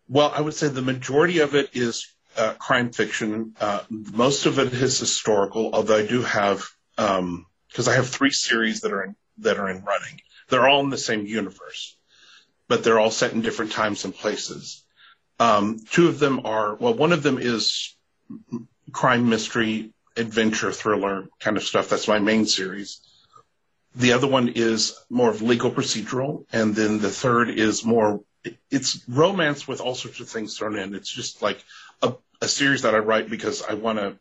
Well, 0.08 0.32
I 0.34 0.40
would 0.40 0.54
say 0.54 0.68
the 0.68 0.82
majority 0.82 1.40
of 1.40 1.54
it 1.54 1.70
is 1.72 2.06
uh, 2.36 2.52
crime 2.54 2.90
fiction. 2.92 3.54
Uh, 3.60 3.80
most 3.90 4.46
of 4.46 4.58
it 4.58 4.72
is 4.72 4.98
historical, 4.98 5.74
although 5.74 5.96
I 5.96 6.06
do 6.06 6.22
have 6.22 6.68
because 6.96 7.18
um, 7.18 7.46
I 7.88 7.92
have 7.92 8.08
three 8.08 8.30
series 8.30 8.80
that 8.82 8.92
are 8.92 9.04
in, 9.04 9.16
that 9.38 9.58
are 9.58 9.68
in 9.68 9.84
running. 9.84 10.20
They're 10.48 10.68
all 10.68 10.80
in 10.80 10.90
the 10.90 10.98
same 10.98 11.26
universe, 11.26 11.96
but 12.68 12.84
they're 12.84 13.00
all 13.00 13.10
set 13.10 13.32
in 13.32 13.42
different 13.42 13.72
times 13.72 14.04
and 14.04 14.14
places. 14.14 14.84
Um, 15.38 15.80
two 15.90 16.08
of 16.08 16.18
them 16.18 16.42
are 16.44 16.74
well, 16.74 16.94
one 16.94 17.12
of 17.12 17.22
them 17.22 17.38
is 17.38 17.94
crime 18.92 19.28
mystery 19.28 19.92
adventure 20.16 20.72
thriller 20.72 21.28
kind 21.40 21.56
of 21.56 21.62
stuff. 21.62 21.88
That's 21.88 22.08
my 22.08 22.18
main 22.18 22.46
series. 22.46 23.00
The 23.96 24.12
other 24.12 24.26
one 24.26 24.48
is 24.48 24.98
more 25.08 25.30
of 25.30 25.42
legal 25.42 25.70
procedural, 25.70 26.44
and 26.52 26.74
then 26.74 27.00
the 27.00 27.10
third 27.10 27.50
is 27.50 27.84
more 27.84 28.22
it's 28.70 29.02
romance 29.08 29.66
with 29.66 29.80
all 29.80 29.94
sorts 29.94 30.20
of 30.20 30.28
things 30.28 30.56
thrown 30.56 30.78
in. 30.78 30.94
It's 30.94 31.10
just 31.10 31.42
like 31.42 31.64
a, 32.02 32.14
a 32.40 32.46
series 32.46 32.82
that 32.82 32.94
I 32.94 32.98
write 32.98 33.28
because 33.28 33.62
I 33.62 33.74
want 33.74 33.98
to 33.98 34.18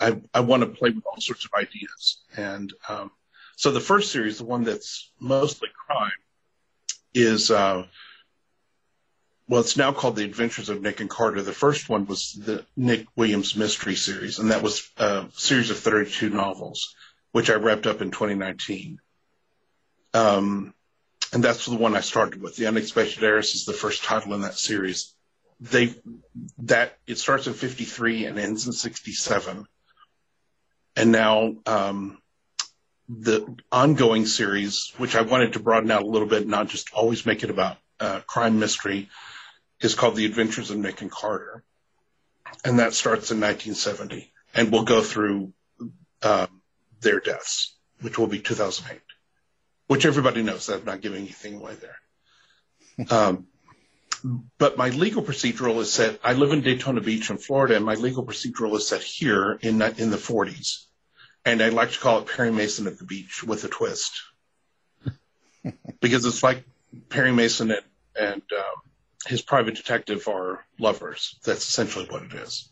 I, 0.00 0.20
I 0.32 0.40
want 0.40 0.62
to 0.62 0.68
play 0.68 0.90
with 0.90 1.04
all 1.06 1.20
sorts 1.20 1.44
of 1.44 1.50
ideas. 1.58 2.18
And 2.36 2.72
um, 2.88 3.10
so 3.56 3.70
the 3.70 3.80
first 3.80 4.12
series, 4.12 4.38
the 4.38 4.44
one 4.44 4.64
that's 4.64 5.10
mostly 5.18 5.68
crime, 5.86 6.12
is 7.14 7.50
uh, 7.50 7.84
well, 9.48 9.60
it's 9.60 9.76
now 9.76 9.92
called 9.92 10.16
The 10.16 10.24
Adventures 10.24 10.68
of 10.68 10.82
Nick 10.82 11.00
and 11.00 11.08
Carter. 11.08 11.42
The 11.42 11.52
first 11.52 11.88
one 11.88 12.06
was 12.06 12.34
the 12.34 12.64
Nick 12.76 13.06
Williams 13.16 13.56
Mystery 13.56 13.94
Series, 13.94 14.38
and 14.38 14.50
that 14.50 14.62
was 14.62 14.90
a 14.98 15.24
series 15.32 15.70
of 15.70 15.78
32 15.78 16.28
novels, 16.28 16.94
which 17.38 17.50
I 17.50 17.54
wrapped 17.54 17.86
up 17.86 18.02
in 18.02 18.10
2019. 18.10 18.98
Um, 20.12 20.74
and 21.32 21.44
that's 21.44 21.66
the 21.66 21.76
one 21.76 21.94
I 21.94 22.00
started 22.00 22.42
with. 22.42 22.56
The 22.56 22.66
Unexpected 22.66 23.22
Heiress 23.22 23.54
is 23.54 23.64
the 23.64 23.72
first 23.72 24.02
title 24.02 24.34
in 24.34 24.40
that 24.40 24.58
series 24.58 25.14
they 25.60 25.94
that 26.58 26.98
it 27.06 27.16
starts 27.18 27.46
in 27.46 27.52
53 27.52 28.24
and 28.26 28.40
ends 28.40 28.66
in 28.66 28.72
67 28.72 29.66
and 30.96 31.12
now 31.12 31.54
um, 31.66 32.18
the 33.08 33.56
ongoing 33.72 34.26
series 34.26 34.92
which 34.98 35.16
i 35.16 35.22
wanted 35.22 35.52
to 35.54 35.60
broaden 35.60 35.90
out 35.90 36.02
a 36.02 36.06
little 36.06 36.28
bit 36.28 36.46
not 36.46 36.68
just 36.68 36.92
always 36.92 37.26
make 37.26 37.42
it 37.42 37.50
about 37.50 37.76
uh, 38.00 38.20
crime 38.26 38.58
mystery 38.58 39.08
is 39.80 39.94
called 39.94 40.16
the 40.16 40.26
adventures 40.26 40.70
of 40.70 40.76
nick 40.76 41.00
and 41.02 41.10
carter 41.10 41.64
and 42.64 42.78
that 42.78 42.94
starts 42.94 43.30
in 43.30 43.40
1970 43.40 44.32
and 44.54 44.70
we'll 44.70 44.84
go 44.84 45.02
through 45.02 45.52
um, 46.22 46.57
their 47.00 47.20
deaths 47.20 47.76
which 48.00 48.18
will 48.18 48.26
be 48.26 48.40
2008 48.40 49.00
which 49.86 50.06
everybody 50.06 50.42
knows 50.42 50.66
that 50.66 50.80
i'm 50.80 50.84
not 50.84 51.00
giving 51.00 51.22
anything 51.22 51.56
away 51.56 51.74
there 51.74 53.06
um, 53.10 53.46
but 54.58 54.76
my 54.76 54.88
legal 54.90 55.22
procedural 55.22 55.78
is 55.78 55.92
set. 55.92 56.18
I 56.24 56.32
live 56.32 56.52
in 56.52 56.60
Daytona 56.60 57.00
Beach 57.00 57.30
in 57.30 57.38
Florida, 57.38 57.76
and 57.76 57.84
my 57.84 57.94
legal 57.94 58.24
procedural 58.24 58.76
is 58.76 58.88
set 58.88 59.02
here 59.02 59.58
in 59.62 59.80
in 59.82 60.10
the 60.10 60.16
40s, 60.16 60.84
and 61.44 61.62
I 61.62 61.68
like 61.68 61.92
to 61.92 61.98
call 61.98 62.20
it 62.20 62.26
Perry 62.26 62.50
Mason 62.50 62.86
at 62.86 62.98
the 62.98 63.04
beach 63.04 63.44
with 63.44 63.64
a 63.64 63.68
twist, 63.68 64.12
because 66.00 66.24
it's 66.24 66.42
like 66.42 66.64
Perry 67.08 67.32
Mason 67.32 67.70
and, 67.70 67.82
and 68.18 68.42
um, 68.56 68.82
his 69.26 69.42
private 69.42 69.76
detective 69.76 70.26
are 70.28 70.64
lovers. 70.78 71.38
That's 71.44 71.68
essentially 71.68 72.06
what 72.06 72.22
it 72.22 72.34
is. 72.34 72.68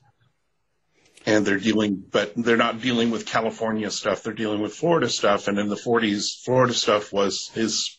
And 1.26 1.44
they're 1.44 1.58
dealing, 1.58 2.04
but 2.08 2.32
they're 2.36 2.56
not 2.56 2.80
dealing 2.80 3.10
with 3.10 3.26
California 3.26 3.90
stuff. 3.90 4.22
They're 4.22 4.32
dealing 4.32 4.60
with 4.60 4.74
Florida 4.74 5.08
stuff. 5.08 5.48
And 5.48 5.58
in 5.58 5.68
the 5.68 5.74
40s, 5.74 6.42
Florida 6.44 6.72
stuff 6.72 7.12
was 7.12 7.50
is 7.56 7.98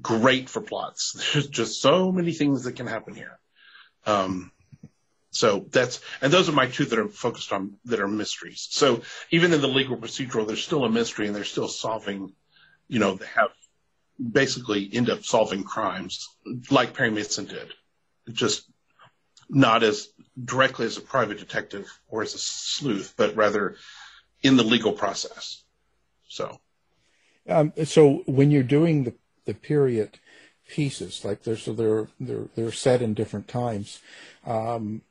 great 0.00 0.48
for 0.48 0.62
plots. 0.62 1.12
There's 1.32 1.48
just 1.48 1.82
so 1.82 2.10
many 2.10 2.32
things 2.32 2.64
that 2.64 2.76
can 2.76 2.86
happen 2.86 3.14
here. 3.14 3.38
Um, 4.06 4.52
so 5.30 5.66
that's, 5.70 6.00
and 6.20 6.32
those 6.32 6.48
are 6.48 6.52
my 6.52 6.66
two 6.66 6.84
that 6.84 6.98
are 6.98 7.08
focused 7.08 7.52
on, 7.52 7.74
that 7.86 8.00
are 8.00 8.08
mysteries. 8.08 8.68
So 8.70 9.02
even 9.30 9.52
in 9.52 9.60
the 9.60 9.68
legal 9.68 9.96
procedural, 9.96 10.46
there's 10.46 10.62
still 10.62 10.84
a 10.84 10.90
mystery 10.90 11.26
and 11.26 11.34
they're 11.34 11.44
still 11.44 11.68
solving, 11.68 12.34
you 12.88 12.98
know, 12.98 13.14
they 13.14 13.26
have 13.34 13.50
basically 14.30 14.90
end 14.92 15.08
up 15.08 15.24
solving 15.24 15.64
crimes 15.64 16.28
like 16.70 16.94
Perry 16.94 17.10
Mason 17.10 17.46
did. 17.46 17.72
Just 18.30 18.70
not 19.48 19.82
as 19.82 20.08
directly 20.44 20.86
as 20.86 20.96
a 20.96 21.02
private 21.02 21.38
detective 21.38 21.86
or 22.08 22.22
as 22.22 22.34
a 22.34 22.38
sleuth, 22.38 23.14
but 23.16 23.36
rather 23.36 23.76
in 24.42 24.56
the 24.56 24.62
legal 24.62 24.92
process. 24.92 25.62
So, 26.28 26.60
um, 27.48 27.72
so 27.84 28.22
when 28.26 28.50
you're 28.50 28.62
doing 28.62 29.04
the, 29.04 29.14
the 29.44 29.54
period 29.54 30.18
pieces, 30.68 31.24
like 31.24 31.42
they're, 31.42 31.56
so 31.56 31.72
they're, 31.72 32.08
they're, 32.18 32.48
they're 32.54 32.72
set 32.72 33.02
in 33.02 33.14
different 33.14 33.48
times, 33.48 34.00
um, 34.46 35.02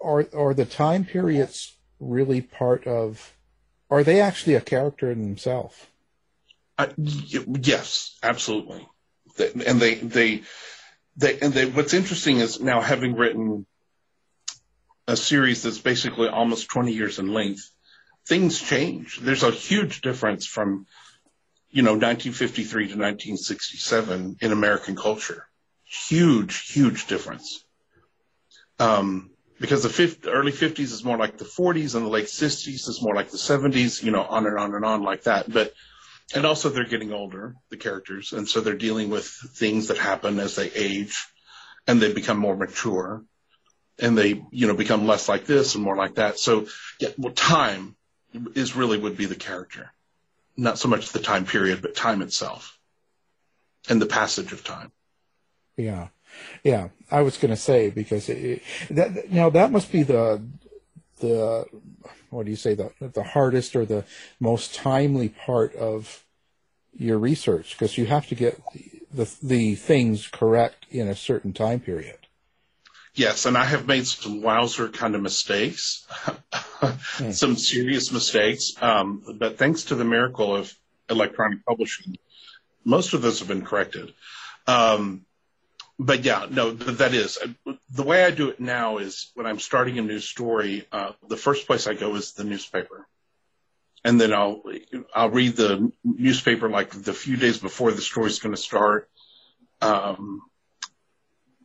are, 0.00 0.26
are 0.36 0.54
the 0.54 0.64
time 0.64 1.04
periods 1.04 1.76
really 1.98 2.40
part 2.40 2.86
of, 2.86 3.32
are 3.90 4.04
they 4.04 4.20
actually 4.20 4.54
a 4.54 4.60
character 4.60 5.10
in 5.10 5.22
themselves? 5.22 5.86
Uh, 6.78 6.88
yes, 6.98 8.18
absolutely. 8.22 8.86
And 9.38 9.80
they, 9.80 9.94
they, 9.94 10.42
they, 11.16 11.38
and 11.40 11.52
they, 11.52 11.66
what's 11.66 11.94
interesting 11.94 12.38
is 12.38 12.60
now 12.60 12.80
having 12.80 13.16
written 13.16 13.66
a 15.08 15.16
series 15.16 15.62
that's 15.62 15.78
basically 15.78 16.28
almost 16.28 16.68
20 16.68 16.92
years 16.92 17.18
in 17.18 17.32
length, 17.32 17.70
things 18.26 18.60
change. 18.60 19.18
There's 19.20 19.42
a 19.42 19.50
huge 19.50 20.00
difference 20.00 20.46
from, 20.46 20.86
you 21.70 21.82
know, 21.82 21.92
1953 21.92 22.88
to 22.88 22.94
1967 22.94 24.36
in 24.40 24.52
American 24.52 24.96
culture. 24.96 25.46
Huge, 25.84 26.72
huge 26.72 27.06
difference. 27.06 27.64
Um, 28.78 29.30
because 29.58 29.84
the 29.84 29.88
50, 29.88 30.28
early 30.28 30.52
50s 30.52 30.80
is 30.80 31.04
more 31.04 31.16
like 31.16 31.38
the 31.38 31.44
40s 31.44 31.94
and 31.94 32.04
the 32.04 32.10
late 32.10 32.26
60s 32.26 32.88
is 32.88 33.00
more 33.00 33.14
like 33.14 33.30
the 33.30 33.38
70s, 33.38 34.02
you 34.02 34.10
know, 34.10 34.22
on 34.22 34.46
and 34.46 34.58
on 34.58 34.74
and 34.74 34.84
on 34.84 35.02
like 35.02 35.22
that. 35.22 35.50
But, 35.50 35.72
and 36.34 36.44
also 36.44 36.68
they're 36.68 36.84
getting 36.84 37.12
older, 37.12 37.54
the 37.70 37.76
characters, 37.76 38.32
and 38.32 38.48
so 38.48 38.60
they're 38.60 38.74
dealing 38.74 39.10
with 39.10 39.26
things 39.26 39.88
that 39.88 39.98
happen 39.98 40.38
as 40.40 40.56
they 40.56 40.70
age 40.72 41.26
and 41.86 42.00
they 42.00 42.12
become 42.12 42.38
more 42.38 42.56
mature 42.56 43.24
and 43.98 44.18
they, 44.18 44.42
you 44.50 44.66
know, 44.66 44.74
become 44.74 45.06
less 45.06 45.28
like 45.28 45.46
this 45.46 45.74
and 45.74 45.84
more 45.84 45.96
like 45.96 46.16
that. 46.16 46.38
So, 46.38 46.66
yeah, 47.00 47.10
well, 47.16 47.32
time 47.32 47.96
is 48.54 48.76
really 48.76 48.98
would 48.98 49.16
be 49.16 49.26
the 49.26 49.36
character, 49.36 49.92
not 50.56 50.78
so 50.78 50.88
much 50.88 51.12
the 51.12 51.20
time 51.20 51.46
period, 51.46 51.80
but 51.80 51.94
time 51.94 52.22
itself 52.22 52.78
and 53.88 54.02
the 54.02 54.06
passage 54.06 54.52
of 54.52 54.64
time. 54.64 54.92
Yeah, 55.76 56.08
yeah. 56.64 56.88
I 57.10 57.22
was 57.22 57.38
going 57.38 57.50
to 57.50 57.56
say 57.56 57.90
because 57.90 58.28
it, 58.28 58.62
that 58.90 59.30
now 59.30 59.50
that 59.50 59.70
must 59.70 59.92
be 59.92 60.02
the 60.02 60.42
the 61.16 61.66
what 62.30 62.44
do 62.44 62.50
you 62.50 62.56
say 62.56 62.74
the 62.74 62.90
the 63.00 63.22
hardest 63.22 63.76
or 63.76 63.84
the 63.84 64.04
most 64.40 64.74
timely 64.74 65.28
part 65.28 65.74
of 65.74 66.24
your 66.94 67.18
research 67.18 67.72
because 67.72 67.98
you 67.98 68.06
have 68.06 68.26
to 68.28 68.34
get 68.34 68.60
the 69.12 69.30
the 69.42 69.74
things 69.74 70.28
correct 70.28 70.86
in 70.90 71.08
a 71.08 71.16
certain 71.16 71.52
time 71.52 71.80
period. 71.80 72.18
Yes, 73.14 73.46
and 73.46 73.56
I 73.56 73.64
have 73.64 73.86
made 73.86 74.06
some 74.06 74.42
wowzer 74.42 74.88
kind 74.88 75.14
of 75.14 75.22
mistakes, 75.22 76.06
hmm. 76.10 77.30
some 77.30 77.56
serious 77.56 78.12
mistakes. 78.12 78.74
Um, 78.80 79.22
but 79.38 79.56
thanks 79.56 79.84
to 79.84 79.94
the 79.94 80.04
miracle 80.04 80.54
of 80.54 80.72
electronic 81.08 81.64
publishing, 81.64 82.16
most 82.84 83.14
of 83.14 83.22
those 83.22 83.38
have 83.38 83.48
been 83.48 83.64
corrected. 83.64 84.12
Um, 84.66 85.25
but 85.98 86.24
yeah, 86.24 86.46
no, 86.50 86.72
that 86.72 87.14
is 87.14 87.38
the 87.90 88.02
way 88.02 88.24
I 88.24 88.30
do 88.30 88.48
it 88.50 88.60
now 88.60 88.98
is 88.98 89.30
when 89.34 89.46
I'm 89.46 89.58
starting 89.58 89.98
a 89.98 90.02
new 90.02 90.20
story, 90.20 90.86
uh, 90.92 91.12
the 91.28 91.36
first 91.36 91.66
place 91.66 91.86
I 91.86 91.94
go 91.94 92.14
is 92.16 92.32
the 92.32 92.44
newspaper. 92.44 93.06
And 94.04 94.20
then 94.20 94.32
I'll, 94.32 94.62
I'll 95.14 95.30
read 95.30 95.56
the 95.56 95.90
newspaper 96.04 96.68
like 96.68 96.90
the 96.90 97.12
few 97.12 97.36
days 97.36 97.58
before 97.58 97.90
the 97.90 98.02
story's 98.02 98.38
going 98.38 98.54
to 98.54 98.60
start. 98.60 99.08
Um, 99.80 100.42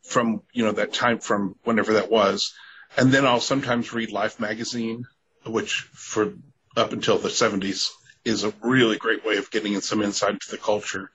from, 0.03 0.41
you 0.51 0.65
know, 0.65 0.71
that 0.73 0.93
time 0.93 1.19
from 1.19 1.55
whenever 1.63 1.93
that 1.93 2.11
was. 2.11 2.53
And 2.97 3.11
then 3.11 3.25
I'll 3.25 3.39
sometimes 3.39 3.93
read 3.93 4.11
Life 4.11 4.39
magazine, 4.39 5.05
which 5.45 5.81
for 5.93 6.33
up 6.75 6.93
until 6.93 7.17
the 7.17 7.29
70s 7.29 7.89
is 8.25 8.43
a 8.43 8.53
really 8.61 8.97
great 8.97 9.25
way 9.25 9.37
of 9.37 9.51
getting 9.51 9.79
some 9.81 10.01
insight 10.01 10.33
into 10.33 10.51
the 10.51 10.57
culture. 10.57 11.11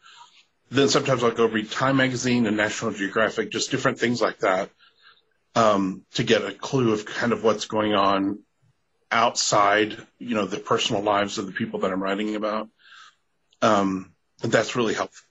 Then 0.71 0.89
sometimes 0.89 1.23
I'll 1.23 1.31
go 1.31 1.47
read 1.47 1.71
Time 1.71 1.97
magazine 1.97 2.47
and 2.47 2.57
National 2.57 2.93
Geographic, 2.93 3.51
just 3.51 3.71
different 3.71 3.99
things 3.99 4.21
like 4.21 4.41
that, 4.41 4.71
um, 5.55 6.05
to 6.15 6.25
get 6.25 6.45
a 6.45 6.53
clue 6.53 6.93
of 6.93 7.07
kind 7.07 7.33
of 7.33 7.45
what's 7.45 7.67
going 7.67 7.95
on 7.95 8.41
outside, 9.11 9.97
you 10.19 10.35
know, 10.35 10.47
the 10.47 10.59
personal 10.59 11.03
lives 11.03 11.39
of 11.39 11.47
the 11.47 11.53
people 11.53 11.81
that 11.81 11.93
I'm 11.93 12.03
writing 12.03 12.35
about. 12.35 12.69
Um, 13.63 14.13
and 14.43 14.51
that's 14.53 14.77
really 14.77 14.95
helpful 14.95 15.27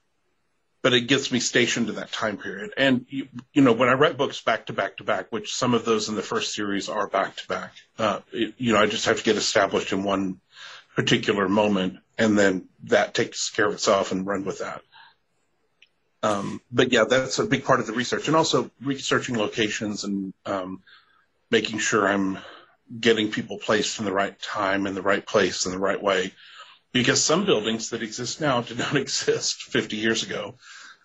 but 0.86 0.94
it 0.94 1.08
gets 1.08 1.32
me 1.32 1.40
stationed 1.40 1.88
to 1.88 1.94
that 1.94 2.12
time 2.12 2.38
period. 2.38 2.70
And 2.78 3.08
you, 3.10 3.28
you, 3.54 3.64
know, 3.64 3.74
when 3.74 3.90
I 3.90 3.94
write 3.94 4.18
books 4.18 4.44
back 4.44 4.68
to 4.68 4.74
back 4.74 4.98
to 4.98 5.04
back, 5.04 5.32
which 5.32 5.52
some 5.52 5.74
of 5.74 5.84
those 5.84 6.10
in 6.10 6.16
the 6.16 6.22
first 6.22 6.54
series 6.54 6.90
are 6.90 7.08
back 7.08 7.38
to 7.38 7.48
back, 7.48 7.74
uh, 7.98 8.20
you 8.32 8.72
know, 8.72 8.78
I 8.78 8.86
just 8.86 9.08
have 9.08 9.18
to 9.18 9.24
get 9.24 9.36
established 9.36 9.94
in 9.94 10.04
one 10.04 10.40
particular 10.96 11.50
moment, 11.50 11.98
and 12.20 12.38
then 12.38 12.70
that 12.84 13.16
takes 13.16 13.50
care 13.50 13.66
of 13.66 13.74
itself 13.74 14.12
and 14.12 14.28
run 14.28 14.46
with 14.46 14.60
that. 14.60 14.84
Um, 16.26 16.62
but 16.72 16.92
yeah, 16.92 17.06
that's 17.06 17.40
a 17.40 17.46
big 17.46 17.66
part 17.66 17.80
of 17.80 17.88
the 17.88 17.94
research, 17.94 18.28
and 18.28 18.36
also 18.36 18.72
researching 18.82 19.38
locations 19.38 20.04
and 20.04 20.34
um, 20.46 20.82
making 21.52 21.80
sure 21.80 22.08
I'm 22.08 22.40
getting 23.00 23.32
people 23.32 23.58
placed 23.58 24.00
in 24.00 24.06
the 24.06 24.14
right 24.14 24.40
time, 24.40 24.88
in 24.88 24.96
the 24.96 25.02
right 25.02 25.26
place, 25.26 25.66
in 25.66 25.72
the 25.72 25.80
right 25.80 26.02
way 26.02 26.34
because 26.96 27.22
some 27.22 27.46
buildings 27.46 27.90
that 27.90 28.02
exist 28.02 28.40
now 28.40 28.62
did 28.62 28.80
not 28.80 28.96
exist 29.06 29.64
50 29.64 29.98
years 29.98 30.24
ago, 30.24 30.56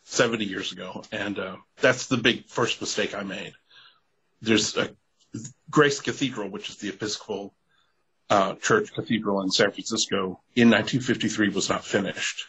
70 0.04 0.44
years 0.44 0.70
ago. 0.70 1.02
And 1.10 1.36
uh, 1.36 1.56
that's 1.80 2.06
the 2.06 2.16
big 2.16 2.46
first 2.46 2.80
mistake 2.80 3.12
I 3.12 3.24
made. 3.24 3.54
There's 4.40 4.76
a 4.76 4.90
Grace 5.68 6.00
Cathedral, 6.00 6.48
which 6.48 6.68
is 6.68 6.76
the 6.76 6.90
Episcopal 6.90 7.52
uh, 8.30 8.54
Church 8.54 8.92
Cathedral 8.94 9.42
in 9.42 9.50
San 9.50 9.72
Francisco, 9.72 10.40
in 10.54 10.70
1953 10.70 11.48
was 11.48 11.68
not 11.68 11.84
finished. 11.84 12.44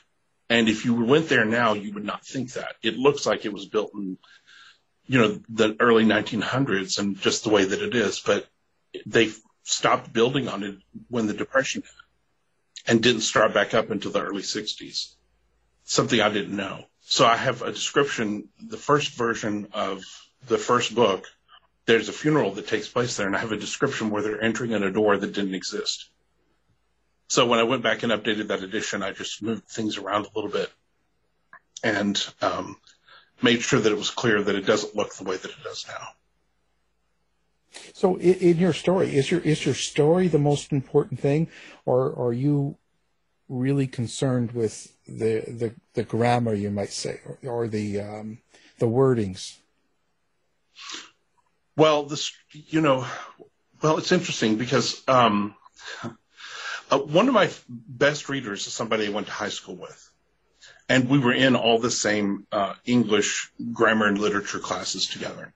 And 0.51 0.67
if 0.67 0.84
you 0.84 0.93
went 0.93 1.29
there 1.29 1.46
now, 1.46 1.75
you 1.75 1.93
would 1.93 2.03
not 2.03 2.25
think 2.25 2.51
that. 2.53 2.75
It 2.84 2.98
looks 2.98 3.25
like 3.25 3.46
it 3.46 3.53
was 3.53 3.67
built 3.67 3.91
in, 3.93 4.17
you 5.05 5.17
know, 5.17 5.39
the 5.48 5.77
early 5.79 6.03
1900s 6.03 7.00
and 7.00 7.17
just 7.17 7.46
the 7.46 7.50
way 7.50 7.63
that 7.63 7.81
it 7.81 7.96
is, 7.96 8.20
but 8.20 8.48
they 9.05 9.31
stopped 9.63 10.12
building 10.12 10.50
on 10.50 10.63
it 10.63 10.75
when 11.08 11.27
the 11.27 11.34
Depression 11.34 11.84
hit 11.84 11.91
and 12.86 13.01
didn't 13.01 13.22
start 13.22 13.53
back 13.53 13.74
up 13.74 13.91
until 13.91 14.12
the 14.12 14.22
early 14.22 14.41
60s. 14.41 15.15
Something 15.86 16.20
I 16.20 16.27
didn't 16.27 16.58
know. 16.58 16.84
So 17.00 17.25
I 17.25 17.38
have 17.38 17.62
a 17.62 17.72
description, 17.72 18.50
the 18.60 18.75
first 18.75 19.13
version 19.13 19.70
of 19.72 20.03
the 20.50 20.58
first 20.58 20.93
book, 20.93 21.27
there's 21.86 22.10
a 22.10 22.13
funeral 22.13 22.51
that 22.55 22.67
takes 22.67 22.89
place 22.89 23.15
there, 23.15 23.27
and 23.27 23.38
I 23.38 23.39
have 23.39 23.53
a 23.53 23.58
description 23.58 24.10
where 24.10 24.22
they're 24.22 24.43
entering 24.43 24.72
in 24.72 24.84
a 24.84 24.91
door 24.91 25.15
that 25.15 25.31
didn't 25.31 25.55
exist. 25.55 26.11
So 27.32 27.46
when 27.46 27.60
I 27.60 27.64
went 27.64 27.82
back 27.82 28.04
and 28.04 28.12
updated 28.12 28.50
that 28.50 28.62
edition, 28.62 29.02
I 29.02 29.14
just 29.14 29.42
moved 29.42 29.66
things 29.70 29.96
around 29.96 30.26
a 30.26 30.30
little 30.36 30.52
bit 30.52 30.70
and 31.82 32.22
um, 32.42 32.76
made 33.42 33.62
sure 33.62 33.80
that 33.80 33.90
it 33.90 33.98
was 33.98 34.10
clear 34.10 34.44
that 34.44 34.54
it 34.54 34.66
doesn't 34.66 34.98
look 34.98 35.16
the 35.16 35.24
way 35.24 35.38
that 35.38 35.50
it 35.50 35.64
does 35.64 35.86
now. 35.88 36.08
So 37.94 38.18
in, 38.18 38.34
in 38.34 38.58
your 38.58 38.74
story, 38.74 39.16
is 39.16 39.32
your 39.32 39.40
is 39.40 39.66
your 39.66 39.76
story 39.76 40.28
the 40.28 40.40
most 40.40 40.74
important 40.74 41.22
thing, 41.22 41.48
or 41.86 42.14
are 42.20 42.34
you 42.34 42.76
really 43.48 43.88
concerned 43.88 44.52
with 44.52 44.92
the 45.08 45.46
the, 45.48 45.74
the 45.94 46.04
grammar, 46.04 46.54
you 46.54 46.70
might 46.70 46.92
say, 46.92 47.22
or, 47.26 47.38
or 47.50 47.68
the 47.70 48.02
um, 48.02 48.40
the 48.80 48.88
wordings? 48.88 49.56
Well, 51.78 52.04
this 52.04 52.34
you 52.52 52.82
know, 52.82 53.08
well, 53.82 54.00
it's 54.00 54.12
interesting 54.12 54.58
because 54.58 55.02
um, 55.08 55.56
uh, 56.92 57.00
one 57.00 57.28
of 57.28 57.34
my 57.34 57.50
best 57.70 58.30
readers 58.30 58.68
is 58.68 58.74
somebody 58.74 59.08
I 59.08 59.10
went 59.10 59.28
to 59.28 59.34
high 59.34 59.50
school 59.50 59.76
with. 59.76 60.10
And 60.90 61.10
we 61.10 61.20
were 61.20 61.34
in 61.34 61.56
all 61.56 61.80
the 61.80 61.90
same 61.90 62.46
uh, 62.52 62.74
English 62.86 63.52
grammar 63.72 64.08
and 64.08 64.18
literature 64.18 64.60
classes 64.60 65.08
together. 65.08 65.54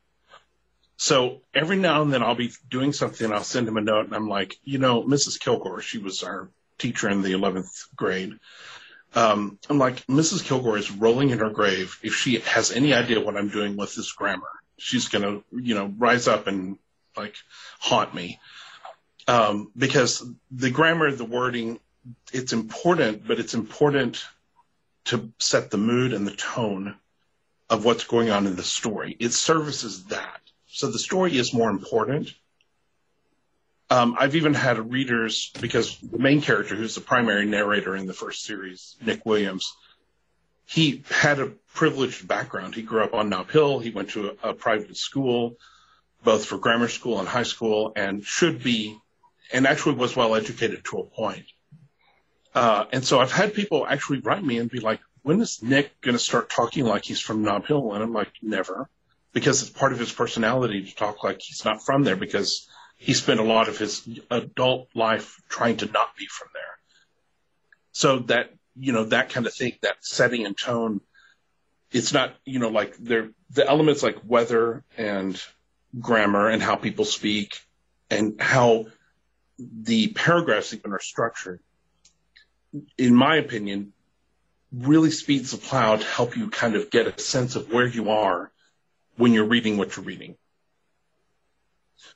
So 0.97 1.41
every 1.53 1.75
now 1.75 2.01
and 2.01 2.11
then 2.11 2.23
I'll 2.23 2.35
be 2.35 2.53
doing 2.69 2.93
something. 2.93 3.31
I'll 3.31 3.43
send 3.43 3.67
him 3.67 3.75
a 3.75 3.81
note 3.81 4.05
and 4.05 4.15
I'm 4.15 4.29
like, 4.29 4.55
you 4.63 4.77
know, 4.77 5.03
Mrs. 5.03 5.37
Kilgore, 5.37 5.81
she 5.81 5.97
was 5.97 6.23
our 6.23 6.49
teacher 6.77 7.09
in 7.09 7.21
the 7.21 7.33
11th 7.33 7.93
grade. 7.95 8.39
Um, 9.13 9.59
I'm 9.69 9.77
like, 9.77 10.05
Mrs. 10.07 10.43
Kilgore 10.43 10.77
is 10.77 10.91
rolling 10.91 11.31
in 11.31 11.39
her 11.39 11.49
grave. 11.49 11.99
If 12.01 12.15
she 12.15 12.39
has 12.39 12.71
any 12.71 12.93
idea 12.93 13.19
what 13.19 13.35
I'm 13.35 13.49
doing 13.49 13.75
with 13.75 13.93
this 13.93 14.11
grammar, 14.13 14.47
she's 14.77 15.09
going 15.09 15.23
to, 15.23 15.43
you 15.51 15.75
know, 15.75 15.93
rise 15.97 16.29
up 16.29 16.47
and 16.47 16.77
like 17.17 17.35
haunt 17.79 18.13
me. 18.13 18.39
Um, 19.27 19.71
because 19.75 20.23
the 20.51 20.69
grammar, 20.69 21.11
the 21.11 21.25
wording, 21.25 21.79
it's 22.31 22.53
important, 22.53 23.27
but 23.27 23.39
it's 23.39 23.53
important 23.53 24.23
to 25.05 25.31
set 25.39 25.71
the 25.71 25.77
mood 25.77 26.13
and 26.13 26.27
the 26.27 26.35
tone 26.35 26.95
of 27.69 27.85
what's 27.85 28.03
going 28.03 28.29
on 28.29 28.45
in 28.45 28.55
the 28.55 28.63
story. 28.63 29.15
It 29.19 29.33
services 29.33 30.05
that. 30.05 30.41
So 30.67 30.91
the 30.91 30.99
story 30.99 31.37
is 31.37 31.53
more 31.53 31.69
important. 31.69 32.33
Um, 33.89 34.15
I've 34.19 34.35
even 34.35 34.53
had 34.53 34.91
readers 34.91 35.51
because 35.61 35.97
the 35.99 36.17
main 36.17 36.41
character, 36.41 36.75
who's 36.75 36.95
the 36.95 37.01
primary 37.01 37.45
narrator 37.45 37.95
in 37.95 38.07
the 38.07 38.13
first 38.13 38.43
series, 38.43 38.95
Nick 39.03 39.25
Williams, 39.25 39.73
he 40.65 41.03
had 41.09 41.39
a 41.39 41.51
privileged 41.73 42.27
background. 42.27 42.73
He 42.73 42.81
grew 42.81 43.03
up 43.03 43.13
on 43.13 43.29
Nob 43.29 43.51
Hill. 43.51 43.79
He 43.79 43.91
went 43.91 44.09
to 44.11 44.35
a, 44.43 44.49
a 44.49 44.53
private 44.53 44.97
school, 44.97 45.57
both 46.23 46.45
for 46.45 46.57
grammar 46.57 46.87
school 46.87 47.19
and 47.19 47.27
high 47.27 47.43
school, 47.43 47.93
and 47.95 48.25
should 48.25 48.63
be, 48.63 48.97
and 49.51 49.67
actually 49.67 49.95
was 49.95 50.15
well 50.15 50.35
educated 50.35 50.83
to 50.85 50.97
a 50.97 51.03
point. 51.03 51.45
Uh, 52.53 52.85
and 52.91 53.03
so 53.03 53.19
I've 53.19 53.31
had 53.31 53.53
people 53.53 53.85
actually 53.87 54.19
write 54.19 54.43
me 54.43 54.59
and 54.59 54.69
be 54.69 54.79
like, 54.79 55.01
when 55.23 55.41
is 55.41 55.61
Nick 55.61 55.99
going 56.01 56.15
to 56.15 56.19
start 56.19 56.49
talking 56.49 56.85
like 56.85 57.03
he's 57.03 57.19
from 57.19 57.43
Nob 57.43 57.65
Hill? 57.65 57.93
And 57.93 58.03
I'm 58.03 58.13
like, 58.13 58.31
never, 58.41 58.89
because 59.33 59.61
it's 59.61 59.71
part 59.71 59.91
of 59.91 59.99
his 59.99 60.11
personality 60.11 60.83
to 60.83 60.95
talk 60.95 61.23
like 61.23 61.41
he's 61.41 61.65
not 61.65 61.83
from 61.83 62.03
there 62.03 62.15
because 62.15 62.69
he 62.97 63.13
spent 63.13 63.39
a 63.39 63.43
lot 63.43 63.67
of 63.67 63.77
his 63.77 64.07
adult 64.31 64.87
life 64.95 65.41
trying 65.49 65.77
to 65.77 65.85
not 65.87 66.15
be 66.17 66.27
from 66.27 66.47
there. 66.53 66.61
So 67.91 68.19
that, 68.19 68.51
you 68.77 68.93
know, 68.93 69.05
that 69.05 69.29
kind 69.29 69.45
of 69.45 69.53
thing, 69.53 69.73
that 69.81 69.97
setting 70.01 70.45
and 70.45 70.57
tone, 70.57 71.01
it's 71.91 72.13
not, 72.13 72.35
you 72.45 72.59
know, 72.59 72.69
like 72.69 72.95
they're 72.97 73.29
the 73.49 73.67
elements 73.67 74.03
like 74.03 74.17
weather 74.25 74.83
and 74.97 75.41
grammar 75.99 76.49
and 76.49 76.61
how 76.61 76.75
people 76.75 77.05
speak 77.05 77.59
and 78.09 78.39
how 78.39 78.85
the 79.57 80.09
paragraphs 80.09 80.73
even 80.73 80.91
are 80.91 80.99
structured 80.99 81.59
in 82.97 83.15
my 83.15 83.37
opinion, 83.37 83.93
really 84.71 85.11
speeds 85.11 85.51
the 85.51 85.57
plow 85.57 85.95
to 85.95 86.05
help 86.05 86.35
you 86.35 86.49
kind 86.49 86.75
of 86.75 86.89
get 86.89 87.07
a 87.07 87.19
sense 87.19 87.55
of 87.55 87.71
where 87.71 87.87
you 87.87 88.09
are 88.09 88.51
when 89.17 89.33
you're 89.33 89.45
reading 89.45 89.77
what 89.77 89.95
you're 89.95 90.05
reading. 90.05 90.35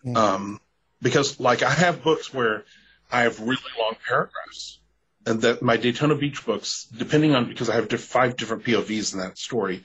Mm. 0.06 0.18
Um, 0.18 0.62
because 1.02 1.40
like 1.40 1.64
I 1.64 1.72
have 1.72 2.04
books 2.04 2.34
where 2.34 2.66
I 3.12 3.22
have 3.22 3.40
really 3.40 3.62
long 3.78 3.96
paragraphs 4.06 4.80
and 5.26 5.42
that 5.42 5.62
my 5.62 5.78
Daytona 5.78 6.16
Beach 6.16 6.46
books, 6.46 6.86
depending 6.86 7.36
on, 7.36 7.48
because 7.48 7.70
I 7.70 7.76
have 7.76 7.88
diff- 7.88 8.04
five 8.04 8.36
different 8.36 8.64
POVs 8.64 9.14
in 9.14 9.20
that 9.20 9.38
story, 9.38 9.84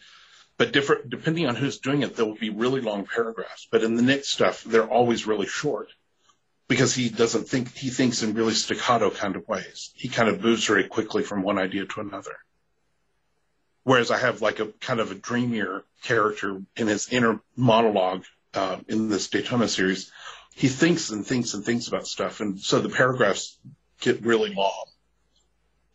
but 0.57 0.73
different, 0.73 1.11
depending 1.11 1.47
on 1.47 1.57
who's 1.57 1.79
doing 1.79 2.03
it, 2.03 2.17
there 2.17 2.25
will 2.25 2.35
be 2.35 2.51
really 2.51 2.81
long 2.81 3.07
paragraphs. 3.07 3.69
But 3.71 3.83
in 3.83 3.97
the 3.97 4.03
Nick 4.03 4.25
stuff, 4.25 4.65
they're 4.65 4.89
always 4.89 5.27
really 5.27 5.47
short 5.47 5.89
because 6.69 6.95
he 6.95 7.09
doesn't 7.09 7.49
think 7.49 7.75
he 7.75 7.91
thinks 7.91 8.23
in 8.23 8.35
really 8.35 8.55
staccato 8.55 9.11
kind 9.11 9.37
of 9.37 9.47
ways. 9.47 9.91
He 9.95 10.09
kind 10.09 10.29
of 10.29 10.43
moves 10.43 10.67
very 10.67 10.85
quickly 10.85 11.23
from 11.23 11.43
one 11.43 11.59
idea 11.59 11.85
to 11.85 12.01
another. 12.01 12.37
Whereas 13.83 14.11
I 14.11 14.19
have 14.19 14.41
like 14.41 14.61
a 14.61 14.67
kind 14.81 15.01
of 15.01 15.11
a 15.11 15.15
dreamier 15.15 15.85
character 16.03 16.63
in 16.77 16.87
his 16.87 17.09
inner 17.11 17.41
monologue 17.55 18.25
uh, 18.55 18.79
in 18.89 19.09
this 19.09 19.29
Daytona 19.29 19.69
series. 19.69 20.11
He 20.55 20.69
thinks 20.69 21.11
and 21.11 21.27
thinks 21.27 21.53
and 21.55 21.65
thinks 21.65 21.89
about 21.89 22.07
stuff, 22.07 22.41
and 22.41 22.59
so 22.59 22.81
the 22.81 22.89
paragraphs 22.89 23.59
get 24.01 24.23
really 24.23 24.55
long 24.55 24.85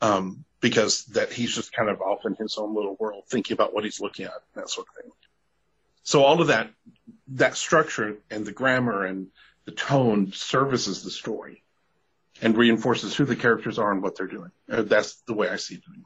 um, 0.01 0.45
because 0.59 1.05
that 1.05 1.31
he's 1.31 1.55
just 1.55 1.71
kind 1.71 1.89
of 1.89 2.01
off 2.01 2.25
in 2.25 2.35
his 2.35 2.57
own 2.57 2.75
little 2.75 2.95
world, 2.99 3.23
thinking 3.27 3.55
about 3.55 3.73
what 3.73 3.85
he's 3.85 4.01
looking 4.01 4.25
at, 4.25 4.33
that 4.55 4.69
sort 4.69 4.87
of 4.87 5.03
thing. 5.03 5.11
So 6.03 6.23
all 6.23 6.41
of 6.41 6.47
that, 6.47 6.69
that 7.29 7.55
structure 7.55 8.17
and 8.29 8.45
the 8.45 8.51
grammar 8.51 9.05
and 9.05 9.27
the 9.69 9.75
tone 9.75 10.31
services 10.33 11.03
the 11.03 11.11
story 11.11 11.61
and 12.41 12.57
reinforces 12.57 13.15
who 13.15 13.25
the 13.25 13.35
characters 13.35 13.77
are 13.77 13.91
and 13.91 14.01
what 14.01 14.17
they're 14.17 14.25
doing. 14.25 14.51
Uh, 14.69 14.81
that's 14.81 15.21
the 15.27 15.33
way 15.33 15.47
I 15.47 15.57
see 15.57 15.75
it 15.75 15.83
anyway. 15.87 16.05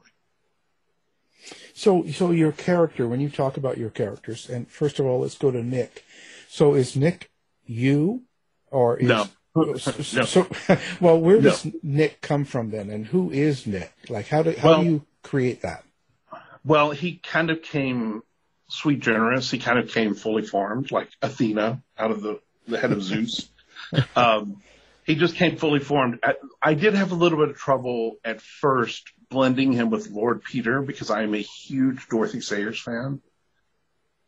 So, 1.72 2.06
so 2.12 2.30
your 2.30 2.52
character, 2.52 3.08
when 3.08 3.20
you 3.20 3.30
talk 3.30 3.56
about 3.56 3.78
your 3.78 3.90
characters, 3.90 4.50
and 4.50 4.68
first 4.68 4.98
of 4.98 5.06
all, 5.06 5.20
let's 5.20 5.38
go 5.38 5.50
to 5.50 5.62
Nick. 5.62 6.04
So, 6.48 6.74
is 6.74 6.94
Nick 6.94 7.30
you, 7.64 8.22
or 8.70 8.98
is, 8.98 9.08
no? 9.08 9.26
So, 9.78 9.92
no. 10.18 10.24
so 10.24 10.48
well, 11.00 11.20
where 11.20 11.40
does 11.40 11.64
no. 11.64 11.72
Nick 11.84 12.20
come 12.20 12.44
from 12.44 12.70
then, 12.70 12.90
and 12.90 13.06
who 13.06 13.30
is 13.30 13.68
Nick? 13.68 13.92
Like, 14.08 14.26
how 14.26 14.42
do 14.42 14.52
how 14.58 14.68
well, 14.70 14.82
do 14.82 14.88
you 14.90 15.06
create 15.22 15.62
that? 15.62 15.84
Well, 16.64 16.90
he 16.90 17.20
kind 17.22 17.50
of 17.50 17.62
came 17.62 18.22
sweet 18.68 18.98
generous. 18.98 19.52
He 19.52 19.58
kind 19.58 19.78
of 19.78 19.88
came 19.88 20.16
fully 20.16 20.42
formed, 20.42 20.90
like 20.90 21.08
Athena 21.22 21.80
out 21.96 22.10
of 22.10 22.20
the 22.20 22.40
the 22.66 22.78
head 22.78 22.92
of 22.92 23.02
Zeus. 23.02 23.48
Um, 24.16 24.62
he 25.04 25.14
just 25.14 25.36
came 25.36 25.56
fully 25.56 25.80
formed. 25.80 26.18
I, 26.22 26.34
I, 26.62 26.74
did 26.74 26.94
have 26.94 27.12
a 27.12 27.14
little 27.14 27.38
bit 27.38 27.50
of 27.50 27.56
trouble 27.56 28.16
at 28.24 28.40
first 28.40 29.12
blending 29.28 29.72
him 29.72 29.90
with 29.90 30.10
Lord 30.10 30.42
Peter 30.42 30.80
because 30.80 31.10
I 31.10 31.22
am 31.22 31.34
a 31.34 31.42
huge 31.42 32.08
Dorothy 32.08 32.40
Sayers 32.40 32.80
fan. 32.80 33.20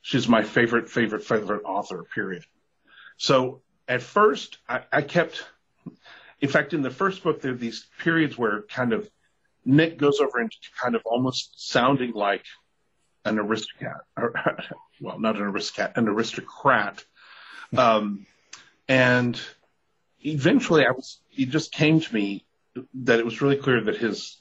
She's 0.03 0.29
my 0.29 0.43
favorite, 0.43 0.91
favorite, 0.91 1.25
favorite 1.25 1.63
author, 1.65 2.05
period. 2.15 2.45
So 3.17 3.63
at 3.89 4.03
first, 4.03 4.59
I, 4.69 4.83
I 4.93 5.03
kept, 5.03 5.45
in 6.41 6.49
fact, 6.49 6.75
in 6.75 6.83
the 6.83 6.91
first 6.91 7.23
book, 7.23 7.41
there 7.41 7.53
are 7.53 7.57
these 7.57 7.87
periods 8.01 8.37
where 8.37 8.63
kind 8.63 8.93
of 8.93 9.09
Nick 9.65 9.99
goes 9.99 10.21
over 10.21 10.41
into 10.41 10.57
kind 10.81 10.95
of 10.95 11.03
almost 11.07 11.55
sounding 11.57 12.13
like 12.13 12.45
an 13.25 13.39
aristocrat, 13.39 14.03
or, 14.17 14.33
well, 15.01 15.19
not 15.19 15.37
an 15.37 15.43
aristocrat, 15.43 15.97
an 15.97 16.09
aristocrat. 16.09 17.05
Um, 17.77 18.27
and 18.89 19.41
eventually 20.21 20.85
I 20.87 20.91
was, 20.91 21.21
it 21.37 21.51
just 21.51 21.73
came 21.73 22.01
to 22.01 22.15
me 22.15 22.45
that 22.95 23.19
it 23.19 23.25
was 23.25 23.41
really 23.41 23.57
clear 23.57 23.83
that 23.85 23.97
his 23.97 24.41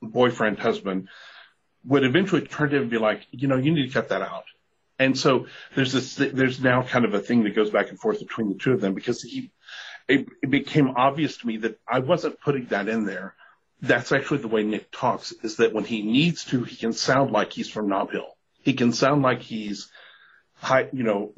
boyfriend, 0.00 0.58
husband 0.58 1.08
would 1.84 2.04
eventually 2.04 2.42
turn 2.42 2.70
to 2.70 2.76
him 2.76 2.82
and 2.82 2.90
be 2.90 2.98
like, 2.98 3.26
you 3.30 3.48
know, 3.48 3.56
you 3.56 3.72
need 3.72 3.86
to 3.86 3.92
cut 3.92 4.08
that 4.10 4.22
out. 4.22 4.44
And 4.98 5.18
so 5.18 5.46
there's 5.74 5.92
this, 5.92 6.14
there's 6.14 6.60
now 6.60 6.82
kind 6.82 7.04
of 7.04 7.14
a 7.14 7.20
thing 7.20 7.44
that 7.44 7.56
goes 7.56 7.70
back 7.70 7.88
and 7.88 7.98
forth 7.98 8.20
between 8.20 8.48
the 8.48 8.54
two 8.54 8.72
of 8.72 8.80
them 8.80 8.94
because 8.94 9.22
he, 9.22 9.50
it, 10.06 10.26
it 10.42 10.50
became 10.50 10.90
obvious 10.96 11.38
to 11.38 11.46
me 11.46 11.58
that 11.58 11.80
I 11.88 12.00
wasn't 12.00 12.40
putting 12.40 12.66
that 12.66 12.88
in 12.88 13.04
there. 13.04 13.34
That's 13.80 14.12
actually 14.12 14.38
the 14.38 14.48
way 14.48 14.62
Nick 14.62 14.92
talks 14.92 15.32
is 15.42 15.56
that 15.56 15.72
when 15.72 15.84
he 15.84 16.02
needs 16.02 16.44
to, 16.46 16.62
he 16.62 16.76
can 16.76 16.92
sound 16.92 17.32
like 17.32 17.52
he's 17.52 17.68
from 17.68 17.88
Nob 17.88 18.12
Hill. 18.12 18.36
He 18.62 18.74
can 18.74 18.92
sound 18.92 19.22
like 19.22 19.42
he's 19.42 19.90
high, 20.54 20.88
you 20.92 21.02
know, 21.02 21.32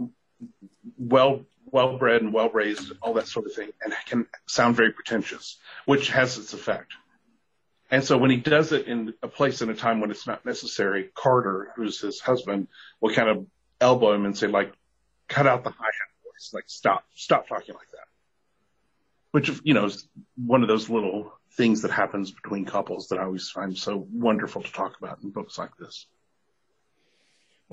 well 0.99 1.47
well 1.75 1.99
bred 1.99 2.23
and 2.23 2.33
well 2.33 2.51
raised, 2.51 2.93
all 3.03 3.15
that 3.15 3.27
sort 3.27 3.47
of 3.47 3.53
thing, 3.53 3.71
and 3.83 3.93
can 4.07 4.27
sound 4.47 4.77
very 4.77 4.93
pretentious, 4.93 5.59
which 5.87 6.09
has 6.09 6.39
its 6.39 6.55
effect. 6.55 6.93
And 7.91 8.05
so 8.05 8.17
when 8.17 8.31
he 8.31 8.37
does 8.37 8.71
it 8.71 8.87
in 8.87 9.13
a 9.25 9.29
place 9.29 9.61
and 9.61 9.73
a 9.73 9.75
time 9.75 10.01
when 10.01 10.13
it's 10.13 10.25
not 10.25 10.47
necessary, 10.47 11.11
Carter, 11.15 11.73
who's 11.75 12.01
his 12.01 12.21
husband, 12.21 12.69
will 13.01 13.13
kind 13.13 13.29
of 13.29 13.47
elbow 13.81 14.13
him 14.13 14.25
and 14.25 14.39
say, 14.39 14.47
like, 14.47 14.73
cut 15.29 15.49
out 15.49 15.65
the 15.65 15.71
hi 15.71 15.85
hat 15.85 16.11
voice, 16.23 16.53
like, 16.55 16.65
stop, 16.69 17.05
stop 17.17 17.49
talking 17.49 17.75
like 17.75 17.91
that. 17.91 18.07
Which, 19.33 19.51
you 19.65 19.75
know, 19.75 19.87
is 19.87 20.07
one 20.37 20.63
of 20.63 20.69
those 20.69 20.89
little 20.89 21.33
things 21.57 21.83
that 21.83 21.91
happens 21.91 22.31
between 22.31 22.67
couples 22.67 23.09
that 23.09 23.19
I 23.19 23.25
always 23.25 23.51
find 23.51 23.77
so 23.77 24.07
wonderful 24.13 24.63
to 24.63 24.73
talk 24.73 24.97
about 25.03 25.25
in 25.25 25.31
books 25.31 25.59
like 25.59 25.77
this. 25.77 26.07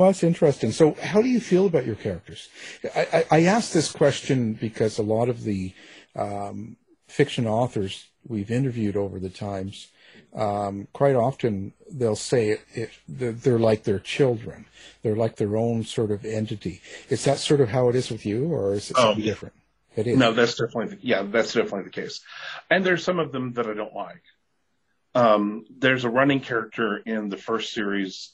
Well, 0.01 0.09
that's 0.09 0.23
interesting. 0.23 0.71
So, 0.71 0.95
how 0.99 1.21
do 1.21 1.29
you 1.29 1.39
feel 1.39 1.67
about 1.67 1.85
your 1.85 1.93
characters? 1.93 2.49
I, 2.95 3.07
I, 3.13 3.37
I 3.37 3.43
asked 3.43 3.71
this 3.71 3.91
question 3.91 4.53
because 4.53 4.97
a 4.97 5.03
lot 5.03 5.29
of 5.29 5.43
the 5.43 5.75
um, 6.15 6.77
fiction 7.07 7.45
authors 7.45 8.07
we've 8.27 8.49
interviewed 8.49 8.97
over 8.97 9.19
the 9.19 9.29
times, 9.29 9.89
um, 10.33 10.87
quite 10.91 11.15
often 11.15 11.73
they'll 11.87 12.15
say 12.15 12.49
it, 12.49 12.61
it, 12.73 12.89
they're, 13.07 13.31
they're, 13.31 13.59
like 13.59 13.83
their 13.83 13.99
children. 13.99 14.65
They're 15.03 15.15
like 15.15 15.35
their 15.35 15.55
own 15.55 15.83
sort 15.83 16.09
of 16.09 16.25
entity. 16.25 16.81
Is 17.09 17.23
that 17.25 17.37
sort 17.37 17.61
of 17.61 17.69
how 17.69 17.87
it 17.89 17.95
is 17.95 18.09
with 18.09 18.25
you, 18.25 18.51
or 18.51 18.73
is 18.73 18.89
it 18.89 18.97
oh, 18.97 19.03
something 19.03 19.23
oh, 19.23 19.27
different? 19.27 19.53
It 19.95 20.07
is. 20.07 20.17
No, 20.17 20.31
that's 20.33 20.55
definitely 20.55 20.95
the, 20.95 21.05
yeah, 21.05 21.21
that's 21.21 21.53
definitely 21.53 21.83
the 21.83 21.91
case. 21.91 22.21
And 22.71 22.83
there's 22.83 23.03
some 23.03 23.19
of 23.19 23.31
them 23.31 23.53
that 23.53 23.67
I 23.67 23.75
don't 23.75 23.93
like. 23.93 24.23
Um, 25.13 25.63
there's 25.69 26.05
a 26.05 26.09
running 26.09 26.39
character 26.39 26.97
in 27.05 27.29
the 27.29 27.37
first 27.37 27.71
series 27.71 28.31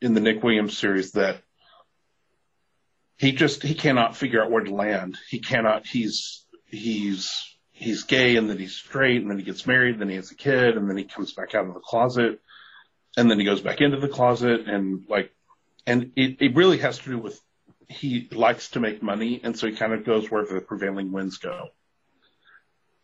in 0.00 0.14
the 0.14 0.20
Nick 0.20 0.42
Williams 0.42 0.76
series 0.76 1.12
that 1.12 1.42
he 3.16 3.32
just 3.32 3.62
he 3.62 3.74
cannot 3.74 4.16
figure 4.16 4.42
out 4.42 4.50
where 4.50 4.62
to 4.62 4.74
land. 4.74 5.18
He 5.28 5.40
cannot. 5.40 5.86
He's 5.86 6.44
he's 6.66 7.56
he's 7.72 8.04
gay 8.04 8.36
and 8.36 8.48
then 8.48 8.58
he's 8.58 8.74
straight 8.74 9.22
and 9.22 9.30
then 9.30 9.38
he 9.38 9.44
gets 9.44 9.66
married 9.66 9.92
and 9.92 10.00
then 10.00 10.08
he 10.08 10.16
has 10.16 10.30
a 10.30 10.34
kid 10.34 10.76
and 10.76 10.88
then 10.88 10.96
he 10.96 11.04
comes 11.04 11.32
back 11.32 11.54
out 11.54 11.66
of 11.66 11.74
the 11.74 11.80
closet 11.80 12.40
and 13.16 13.30
then 13.30 13.38
he 13.38 13.44
goes 13.44 13.60
back 13.60 13.80
into 13.80 13.98
the 13.98 14.08
closet 14.08 14.68
and 14.68 15.04
like 15.08 15.32
and 15.86 16.12
it, 16.16 16.36
it 16.40 16.56
really 16.56 16.78
has 16.78 16.98
to 16.98 17.10
do 17.10 17.18
with 17.18 17.40
he 17.88 18.28
likes 18.32 18.70
to 18.70 18.80
make 18.80 19.02
money 19.02 19.40
and 19.42 19.58
so 19.58 19.66
he 19.66 19.74
kind 19.74 19.92
of 19.92 20.04
goes 20.04 20.30
wherever 20.30 20.54
the 20.54 20.60
prevailing 20.60 21.12
winds 21.12 21.38
go. 21.38 21.68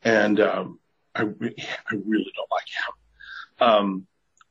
And 0.02 0.38
um, 0.40 0.78
I, 1.14 1.22
re- 1.22 1.56
I 1.90 1.94
really 1.94 2.32
don't 2.36 2.50
like 2.50 2.68
him. 2.68 3.66
Um, 3.66 4.06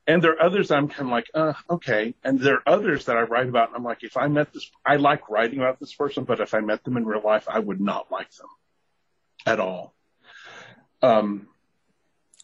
and 0.06 0.22
there 0.22 0.32
are 0.32 0.42
others 0.42 0.70
I'm 0.70 0.88
kind 0.88 1.08
of 1.08 1.12
like, 1.12 1.30
uh, 1.34 1.54
okay. 1.70 2.14
And 2.24 2.38
there 2.38 2.56
are 2.56 2.62
others 2.66 3.06
that 3.06 3.16
I 3.16 3.22
write 3.22 3.48
about, 3.48 3.68
and 3.68 3.76
I'm 3.76 3.84
like, 3.84 4.02
if 4.02 4.16
I 4.16 4.28
met 4.28 4.52
this, 4.52 4.70
I 4.84 4.96
like 4.96 5.28
writing 5.30 5.58
about 5.60 5.80
this 5.80 5.94
person, 5.94 6.24
but 6.24 6.40
if 6.40 6.52
I 6.54 6.60
met 6.60 6.84
them 6.84 6.96
in 6.96 7.04
real 7.06 7.22
life, 7.22 7.46
I 7.48 7.58
would 7.58 7.80
not 7.80 8.10
like 8.12 8.30
them 8.32 8.48
at 9.46 9.60
all. 9.60 9.94
Um, 11.02 11.48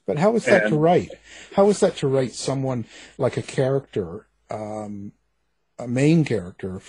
But 0.06 0.18
how 0.18 0.34
is 0.34 0.44
that 0.46 0.60
to 0.60 0.66
And- 0.66 0.82
write? 0.82 1.10
How 1.54 1.68
is 1.68 1.80
that 1.80 1.96
to 1.98 2.08
write 2.08 2.32
someone 2.32 2.84
like 3.18 3.36
a 3.36 3.42
character, 3.42 4.26
um, 4.50 5.12
a 5.78 5.86
main 5.86 6.24
character, 6.24 6.80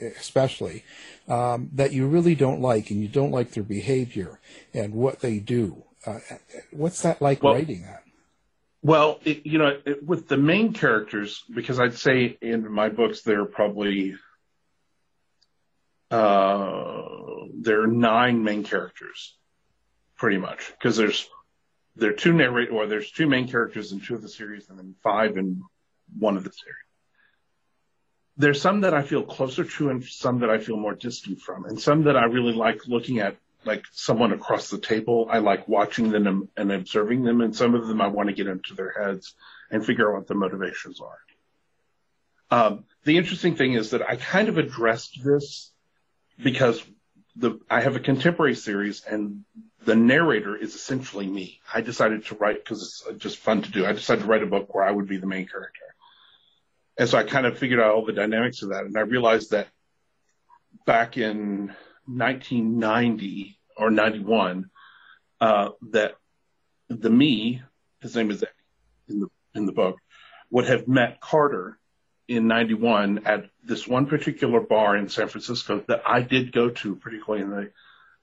especially, 0.00 0.84
um, 1.26 1.70
that 1.72 1.92
you 1.92 2.06
really 2.06 2.34
don't 2.34 2.60
like 2.60 2.90
and 2.90 3.00
you 3.02 3.08
don't 3.08 3.30
like 3.32 3.50
their 3.52 3.64
behavior 3.64 4.38
and 4.72 4.94
what 4.94 5.20
they 5.20 5.38
do? 5.38 5.84
Uh, 6.06 6.20
what's 6.70 7.02
that 7.02 7.20
like 7.20 7.42
Well- 7.42 7.54
writing 7.54 7.82
that? 7.82 8.04
Well, 8.82 9.18
it, 9.24 9.44
you 9.44 9.58
know, 9.58 9.76
it, 9.84 10.04
with 10.04 10.28
the 10.28 10.36
main 10.36 10.72
characters, 10.72 11.42
because 11.52 11.80
I'd 11.80 11.94
say 11.94 12.38
in 12.40 12.70
my 12.72 12.88
books 12.88 13.22
there 13.22 13.40
are 13.40 13.46
probably 13.46 14.14
uh, 16.10 17.02
there 17.60 17.82
are 17.82 17.88
nine 17.88 18.44
main 18.44 18.62
characters, 18.64 19.36
pretty 20.16 20.38
much, 20.38 20.70
because 20.70 20.96
there's 20.96 21.28
there 21.96 22.10
are 22.10 22.14
two 22.14 22.32
narrate 22.32 22.70
or 22.70 22.86
there's 22.86 23.10
two 23.10 23.26
main 23.26 23.48
characters 23.48 23.90
in 23.90 24.00
two 24.00 24.14
of 24.14 24.22
the 24.22 24.28
series, 24.28 24.68
and 24.70 24.78
then 24.78 24.94
five 25.02 25.36
in 25.36 25.62
one 26.16 26.36
of 26.36 26.44
the 26.44 26.52
series. 26.52 26.76
There's 28.36 28.62
some 28.62 28.82
that 28.82 28.94
I 28.94 29.02
feel 29.02 29.24
closer 29.24 29.64
to, 29.64 29.90
and 29.90 30.04
some 30.04 30.38
that 30.38 30.50
I 30.50 30.58
feel 30.58 30.76
more 30.76 30.94
distant 30.94 31.40
from, 31.40 31.64
and 31.64 31.80
some 31.80 32.04
that 32.04 32.16
I 32.16 32.26
really 32.26 32.52
like 32.52 32.86
looking 32.86 33.18
at 33.18 33.36
like 33.64 33.84
someone 33.92 34.32
across 34.32 34.70
the 34.70 34.78
table. 34.78 35.28
I 35.30 35.38
like 35.38 35.68
watching 35.68 36.10
them 36.10 36.48
and 36.56 36.72
observing 36.72 37.24
them, 37.24 37.40
and 37.40 37.54
some 37.54 37.74
of 37.74 37.86
them 37.86 38.00
I 38.00 38.08
want 38.08 38.28
to 38.28 38.34
get 38.34 38.46
into 38.46 38.74
their 38.74 38.92
heads 38.92 39.34
and 39.70 39.84
figure 39.84 40.10
out 40.10 40.18
what 40.18 40.26
the 40.26 40.34
motivations 40.34 41.00
are. 41.00 41.18
Um, 42.50 42.84
the 43.04 43.18
interesting 43.18 43.56
thing 43.56 43.74
is 43.74 43.90
that 43.90 44.08
I 44.08 44.16
kind 44.16 44.48
of 44.48 44.58
addressed 44.58 45.22
this 45.22 45.70
because 46.42 46.82
the 47.36 47.60
I 47.70 47.80
have 47.80 47.96
a 47.96 48.00
contemporary 48.00 48.54
series 48.54 49.04
and 49.04 49.44
the 49.84 49.96
narrator 49.96 50.56
is 50.56 50.74
essentially 50.74 51.26
me. 51.26 51.60
I 51.72 51.80
decided 51.80 52.26
to 52.26 52.34
write 52.34 52.64
because 52.64 53.04
it's 53.08 53.22
just 53.22 53.38
fun 53.38 53.62
to 53.62 53.70
do. 53.70 53.86
I 53.86 53.92
decided 53.92 54.22
to 54.22 54.26
write 54.26 54.42
a 54.42 54.46
book 54.46 54.74
where 54.74 54.84
I 54.84 54.90
would 54.90 55.08
be 55.08 55.18
the 55.18 55.26
main 55.26 55.46
character. 55.46 55.80
And 56.98 57.08
so 57.08 57.16
I 57.16 57.22
kind 57.22 57.46
of 57.46 57.58
figured 57.58 57.80
out 57.80 57.94
all 57.94 58.04
the 58.04 58.12
dynamics 58.12 58.62
of 58.62 58.70
that. 58.70 58.84
And 58.84 58.96
I 58.96 59.02
realized 59.02 59.52
that 59.52 59.68
back 60.84 61.16
in 61.16 61.74
1990 62.08 63.58
or 63.76 63.90
91, 63.90 64.70
uh, 65.40 65.70
that 65.90 66.16
the 66.88 67.10
me, 67.10 67.62
his 68.00 68.16
name 68.16 68.30
is 68.30 68.42
Eddie 68.42 68.52
in 69.08 69.20
the, 69.20 69.28
in 69.54 69.66
the 69.66 69.72
book, 69.72 69.98
would 70.50 70.66
have 70.66 70.88
met 70.88 71.20
Carter 71.20 71.78
in 72.26 72.46
91 72.46 73.26
at 73.26 73.44
this 73.62 73.86
one 73.86 74.06
particular 74.06 74.60
bar 74.60 74.96
in 74.96 75.08
San 75.08 75.28
Francisco 75.28 75.82
that 75.88 76.02
I 76.06 76.22
did 76.22 76.52
go 76.52 76.70
to, 76.70 76.96
particularly 76.96 77.44
in 77.44 77.50
the 77.50 77.70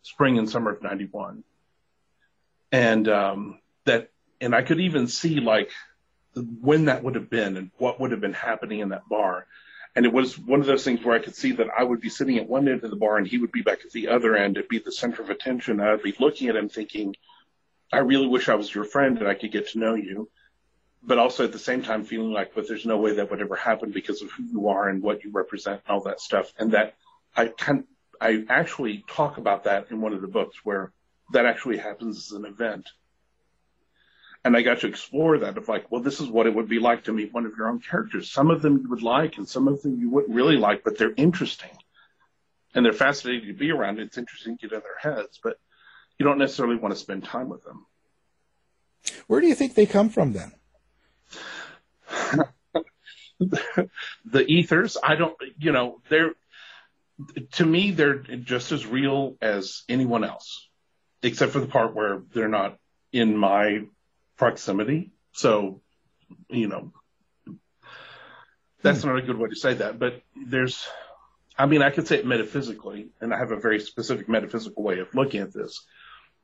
spring 0.02 0.38
and 0.38 0.50
summer 0.50 0.72
of 0.72 0.82
91. 0.82 1.44
And, 2.72 3.08
um, 3.08 3.60
that, 3.86 4.10
and 4.42 4.56
I 4.56 4.64
could 4.64 4.80
even 4.80 5.08
see 5.08 5.40
like 5.40 5.72
when 6.36 6.86
that 6.86 7.04
would 7.04 7.16
have 7.16 7.30
been 7.30 7.58
and 7.58 7.72
what 7.78 8.00
would 8.00 8.12
have 8.12 8.22
been 8.22 8.34
happening 8.34 8.80
in 8.80 8.90
that 8.90 9.08
bar. 9.10 9.48
And 9.96 10.06
it 10.06 10.12
was 10.12 10.38
one 10.38 10.60
of 10.60 10.66
those 10.66 10.84
things 10.84 11.04
where 11.04 11.16
I 11.16 11.24
could 11.24 11.36
see 11.36 11.54
that 11.54 11.68
I 11.78 11.84
would 11.84 12.02
be 12.02 12.10
sitting 12.10 12.38
at 12.38 12.50
one 12.50 12.68
end 12.68 12.84
of 12.84 12.90
the 12.90 12.98
bar 12.98 13.18
and 13.18 13.26
he 13.26 13.38
would 13.38 13.52
be 13.52 13.62
back 13.62 13.86
at 13.86 13.92
the 13.92 14.10
other 14.10 14.36
end. 14.36 14.58
It'd 14.58 14.70
be 14.70 14.80
the 14.80 14.92
center 14.92 15.22
of 15.22 15.30
attention. 15.30 15.80
I'd 15.80 16.04
be 16.04 16.16
looking 16.20 16.50
at 16.50 16.56
him 16.58 16.68
thinking, 16.68 17.16
I 17.94 18.00
really 18.00 18.28
wish 18.28 18.50
I 18.50 18.56
was 18.56 18.74
your 18.74 18.84
friend 18.84 19.18
and 19.18 19.28
I 19.28 19.36
could 19.36 19.54
get 19.54 19.70
to 19.70 19.80
know 19.80 19.96
you. 19.96 20.30
But 21.02 21.18
also 21.18 21.46
at 21.46 21.54
the 21.54 21.60
same 21.60 21.82
time 21.82 22.04
feeling 22.04 22.32
like, 22.32 22.54
but 22.54 22.68
there's 22.68 22.86
no 22.86 22.98
way 22.98 23.14
that 23.14 23.30
would 23.30 23.40
ever 23.40 23.56
happen 23.56 23.92
because 23.92 24.22
of 24.22 24.32
who 24.32 24.44
you 24.44 24.68
are 24.68 24.90
and 24.90 25.02
what 25.02 25.24
you 25.24 25.32
represent 25.32 25.82
and 25.88 25.96
all 25.96 26.04
that 26.04 26.20
stuff. 26.20 26.52
And 26.58 26.72
that 26.72 26.96
I 27.36 27.48
can, 27.48 27.86
I 28.20 28.44
actually 28.50 29.06
talk 29.08 29.38
about 29.38 29.64
that 29.66 29.92
in 29.92 30.02
one 30.02 30.14
of 30.14 30.22
the 30.22 30.28
books 30.28 30.58
where 30.64 30.92
that 31.32 31.46
actually 31.46 31.78
happens 31.78 32.18
as 32.18 32.32
an 32.32 32.46
event. 32.46 32.90
And 34.46 34.56
I 34.56 34.62
got 34.62 34.82
to 34.82 34.88
explore 34.88 35.40
that 35.40 35.58
of 35.58 35.68
like, 35.68 35.92
well, 35.92 36.04
this 36.04 36.22
is 36.22 36.30
what 36.30 36.46
it 36.46 36.54
would 36.54 36.70
be 36.70 36.78
like 36.78 37.06
to 37.06 37.14
meet 37.14 37.34
one 37.34 37.48
of 37.48 37.54
your 37.58 37.68
own 37.68 37.80
characters. 37.80 38.32
Some 38.32 38.52
of 38.52 38.62
them 38.62 38.78
you 38.78 38.90
would 38.92 39.02
like 39.02 39.40
and 39.40 39.50
some 39.50 39.68
of 39.68 39.82
them 39.82 40.00
you 40.00 40.12
wouldn't 40.12 40.36
really 40.36 40.56
like, 40.56 40.84
but 40.84 41.00
they're 41.00 41.16
interesting. 41.18 41.72
And 42.76 42.86
they're 42.86 42.94
fascinating 42.94 43.48
to 43.48 43.54
be 43.56 43.72
around. 43.72 44.00
It's 44.00 44.20
interesting 44.20 44.56
to 44.60 44.68
get 44.68 44.76
in 44.76 44.84
their 44.84 45.16
heads, 45.16 45.40
but 45.44 45.58
you 46.20 46.28
don't 46.28 46.38
necessarily 46.38 46.76
want 46.76 46.94
to 46.94 47.00
spend 47.00 47.24
time 47.24 47.50
with 47.50 47.64
them. 47.64 47.88
Where 49.26 49.42
do 49.42 49.48
you 49.48 49.56
think 49.56 49.74
they 49.74 49.88
come 49.88 50.10
from 50.10 50.34
then? 50.34 50.52
the 54.26 54.46
ethers, 54.48 54.96
I 55.02 55.16
don't, 55.16 55.36
you 55.58 55.72
know, 55.72 56.02
they're, 56.10 56.34
to 57.54 57.66
me, 57.66 57.90
they're 57.90 58.20
just 58.20 58.72
as 58.72 58.86
real 58.86 59.38
as 59.42 59.82
anyone 59.90 60.24
else, 60.24 60.68
except 61.24 61.52
for 61.52 61.62
the 61.62 61.68
part 61.68 61.96
where 61.96 62.22
they're 62.32 62.48
not 62.48 62.78
in 63.12 63.36
my 63.36 63.86
proximity. 64.38 65.12
So, 65.32 65.82
you 66.50 66.68
know, 66.68 66.92
that's 68.82 69.04
not 69.04 69.18
a 69.18 69.22
good 69.22 69.38
way 69.38 69.50
to 69.50 69.56
say 69.56 69.76
that, 69.76 70.00
but 70.00 70.22
there's, 70.36 70.88
I 71.58 71.66
mean, 71.66 71.82
I 71.82 71.90
could 71.90 72.08
say 72.08 72.18
it 72.18 72.26
metaphysically, 72.26 73.08
and 73.20 73.34
I 73.34 73.38
have 73.38 73.52
a 73.52 73.60
very 73.60 73.80
specific 73.80 74.30
metaphysical 74.30 74.84
way 74.84 75.00
of 75.00 75.14
looking 75.16 75.42
at 75.42 75.54
this. 75.54 75.84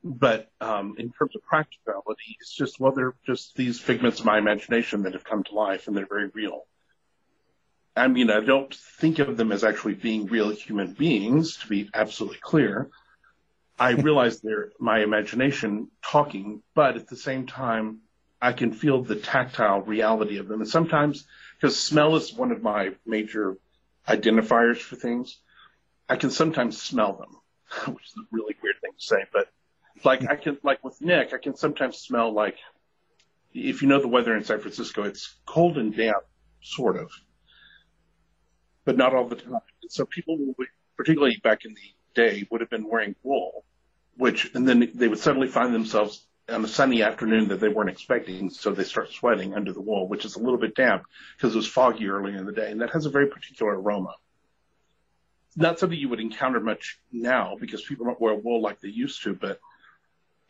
But 0.03 0.49
um, 0.59 0.95
in 0.97 1.11
terms 1.11 1.35
of 1.35 1.43
practicality, 1.43 2.37
it's 2.39 2.53
just, 2.53 2.79
well, 2.79 2.91
they're 2.91 3.13
just 3.25 3.55
these 3.55 3.79
figments 3.79 4.19
of 4.19 4.25
my 4.25 4.39
imagination 4.39 5.03
that 5.03 5.13
have 5.13 5.23
come 5.23 5.43
to 5.43 5.53
life 5.53 5.87
and 5.87 5.95
they're 5.95 6.07
very 6.07 6.29
real. 6.33 6.65
I 7.95 8.07
mean, 8.07 8.31
I 8.31 8.39
don't 8.39 8.73
think 8.73 9.19
of 9.19 9.37
them 9.37 9.51
as 9.51 9.63
actually 9.63 9.93
being 9.95 10.25
real 10.25 10.49
human 10.49 10.93
beings, 10.93 11.57
to 11.57 11.67
be 11.67 11.89
absolutely 11.93 12.39
clear. 12.41 12.89
I 13.81 13.93
realize 13.93 14.39
they're 14.39 14.69
my 14.79 14.99
imagination 14.99 15.89
talking, 16.03 16.61
but 16.75 16.97
at 16.97 17.07
the 17.07 17.15
same 17.15 17.47
time, 17.47 18.01
I 18.39 18.53
can 18.53 18.73
feel 18.73 19.01
the 19.01 19.15
tactile 19.15 19.81
reality 19.81 20.37
of 20.37 20.47
them. 20.47 20.61
And 20.61 20.69
sometimes, 20.69 21.25
because 21.57 21.79
smell 21.79 22.15
is 22.15 22.31
one 22.31 22.51
of 22.51 22.61
my 22.61 22.91
major 23.07 23.57
identifiers 24.07 24.77
for 24.77 24.97
things, 24.97 25.39
I 26.07 26.15
can 26.15 26.29
sometimes 26.29 26.79
smell 26.79 27.13
them, 27.13 27.37
which 27.95 28.05
is 28.05 28.13
a 28.19 28.27
really 28.29 28.55
weird 28.61 28.75
thing 28.81 28.91
to 28.99 29.03
say, 29.03 29.25
but 29.33 29.47
like 30.03 30.29
I 30.29 30.35
can, 30.35 30.59
like 30.61 30.83
with 30.83 31.01
Nick, 31.01 31.33
I 31.33 31.39
can 31.39 31.55
sometimes 31.55 31.97
smell 31.97 32.31
like, 32.31 32.57
if 33.51 33.81
you 33.81 33.87
know 33.87 33.99
the 33.99 34.07
weather 34.07 34.37
in 34.37 34.43
San 34.43 34.59
Francisco, 34.59 35.01
it's 35.01 35.37
cold 35.47 35.79
and 35.79 35.95
damp, 35.95 36.23
sort 36.61 36.97
of, 36.97 37.09
but 38.85 38.95
not 38.95 39.15
all 39.15 39.27
the 39.27 39.37
time. 39.37 39.53
And 39.81 39.91
so 39.91 40.05
people, 40.05 40.37
particularly 40.97 41.41
back 41.43 41.65
in 41.65 41.73
the 41.73 41.95
day, 42.13 42.47
would 42.51 42.61
have 42.61 42.69
been 42.69 42.87
wearing 42.87 43.15
wool, 43.23 43.65
which, 44.17 44.51
and 44.53 44.67
then 44.67 44.91
they 44.93 45.07
would 45.07 45.19
suddenly 45.19 45.47
find 45.47 45.73
themselves 45.73 46.25
on 46.49 46.65
a 46.65 46.67
sunny 46.67 47.03
afternoon 47.03 47.47
that 47.49 47.59
they 47.59 47.69
weren't 47.69 47.89
expecting, 47.89 48.49
so 48.49 48.71
they 48.71 48.83
start 48.83 49.11
sweating 49.11 49.53
under 49.53 49.73
the 49.73 49.81
wool, 49.81 50.07
which 50.07 50.25
is 50.25 50.35
a 50.35 50.39
little 50.39 50.57
bit 50.57 50.75
damp 50.75 51.03
because 51.37 51.53
it 51.53 51.57
was 51.57 51.67
foggy 51.67 52.07
early 52.07 52.35
in 52.35 52.45
the 52.45 52.51
day, 52.51 52.71
and 52.71 52.81
that 52.81 52.91
has 52.91 53.05
a 53.05 53.09
very 53.09 53.27
particular 53.27 53.79
aroma. 53.79 54.13
Not 55.55 55.79
something 55.79 55.97
you 55.97 56.09
would 56.09 56.19
encounter 56.19 56.59
much 56.59 56.99
now 57.11 57.57
because 57.59 57.81
people 57.81 58.05
don't 58.05 58.19
wear 58.21 58.33
wool 58.35 58.61
like 58.61 58.79
they 58.79 58.89
used 58.89 59.23
to, 59.23 59.33
but 59.33 59.59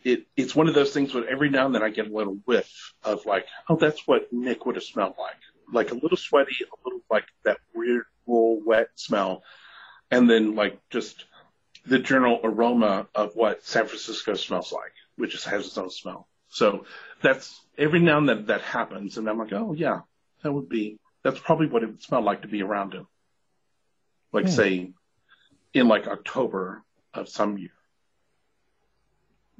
it, 0.04 0.26
it's 0.36 0.56
one 0.56 0.68
of 0.68 0.76
those 0.76 0.94
things 0.94 1.14
where 1.14 1.28
every 1.28 1.50
now 1.50 1.66
and 1.66 1.76
then 1.76 1.84
I 1.84 1.90
get 1.90 2.08
a 2.08 2.16
little 2.16 2.40
whiff 2.46 2.94
of 3.04 3.26
like, 3.26 3.48
oh, 3.70 3.76
that's 3.76 4.08
what 4.08 4.32
Nick 4.32 4.66
would 4.66 4.76
have 4.76 4.84
smelled 4.84 5.16
like. 5.20 5.36
Like 5.72 5.92
a 5.92 5.96
little 5.96 6.18
sweaty, 6.18 6.56
a 6.62 6.88
little 6.88 7.02
like 7.10 7.26
that 7.46 7.58
weird 7.74 8.06
wool 8.26 8.62
wet 8.66 8.90
smell. 8.96 9.44
And 10.10 10.30
then 10.30 10.56
like 10.56 10.80
just 10.90 11.26
the 11.86 12.00
general 12.00 12.40
aroma 12.44 13.08
of 13.16 13.36
what 13.36 13.64
San 13.64 13.88
Francisco 13.88 14.34
smells 14.36 14.72
like, 14.72 14.94
which 15.18 15.32
just 15.32 15.46
has 15.46 15.66
its 15.66 15.78
own 15.78 15.90
smell. 15.90 16.28
So 16.50 16.86
that's 17.22 17.62
every 17.78 18.00
now 18.00 18.18
and 18.18 18.30
then 18.30 18.46
that 18.48 18.62
happens. 18.62 19.18
And 19.18 19.28
I'm 19.28 19.38
like, 19.40 19.54
oh 19.54 19.74
yeah, 19.74 20.02
that 20.44 20.52
would 20.52 20.70
be, 20.70 21.00
that's 21.24 21.40
probably 21.40 21.68
what 21.68 21.84
it 21.84 21.88
would 21.88 22.02
smell 22.04 22.22
like 22.22 22.42
to 22.44 22.48
be 22.48 22.62
around 22.62 22.94
him. 22.94 23.08
Like 24.32 24.46
Hmm. 24.46 24.52
say 24.52 24.92
in 25.74 25.88
like 25.88 26.08
October 26.08 26.84
of 27.14 27.30
some 27.30 27.58
year. 27.58 27.72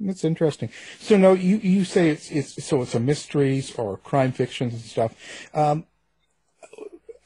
That's 0.00 0.24
interesting. 0.24 0.70
So 0.98 1.16
no, 1.16 1.32
you, 1.32 1.58
you 1.58 1.84
say 1.84 2.08
it's 2.10 2.30
it's 2.30 2.64
so 2.64 2.82
it's 2.82 2.94
a 2.94 3.00
mysteries 3.00 3.74
or 3.76 3.98
crime 3.98 4.32
fictions 4.32 4.72
and 4.72 4.82
stuff. 4.82 5.14
Um, 5.54 5.86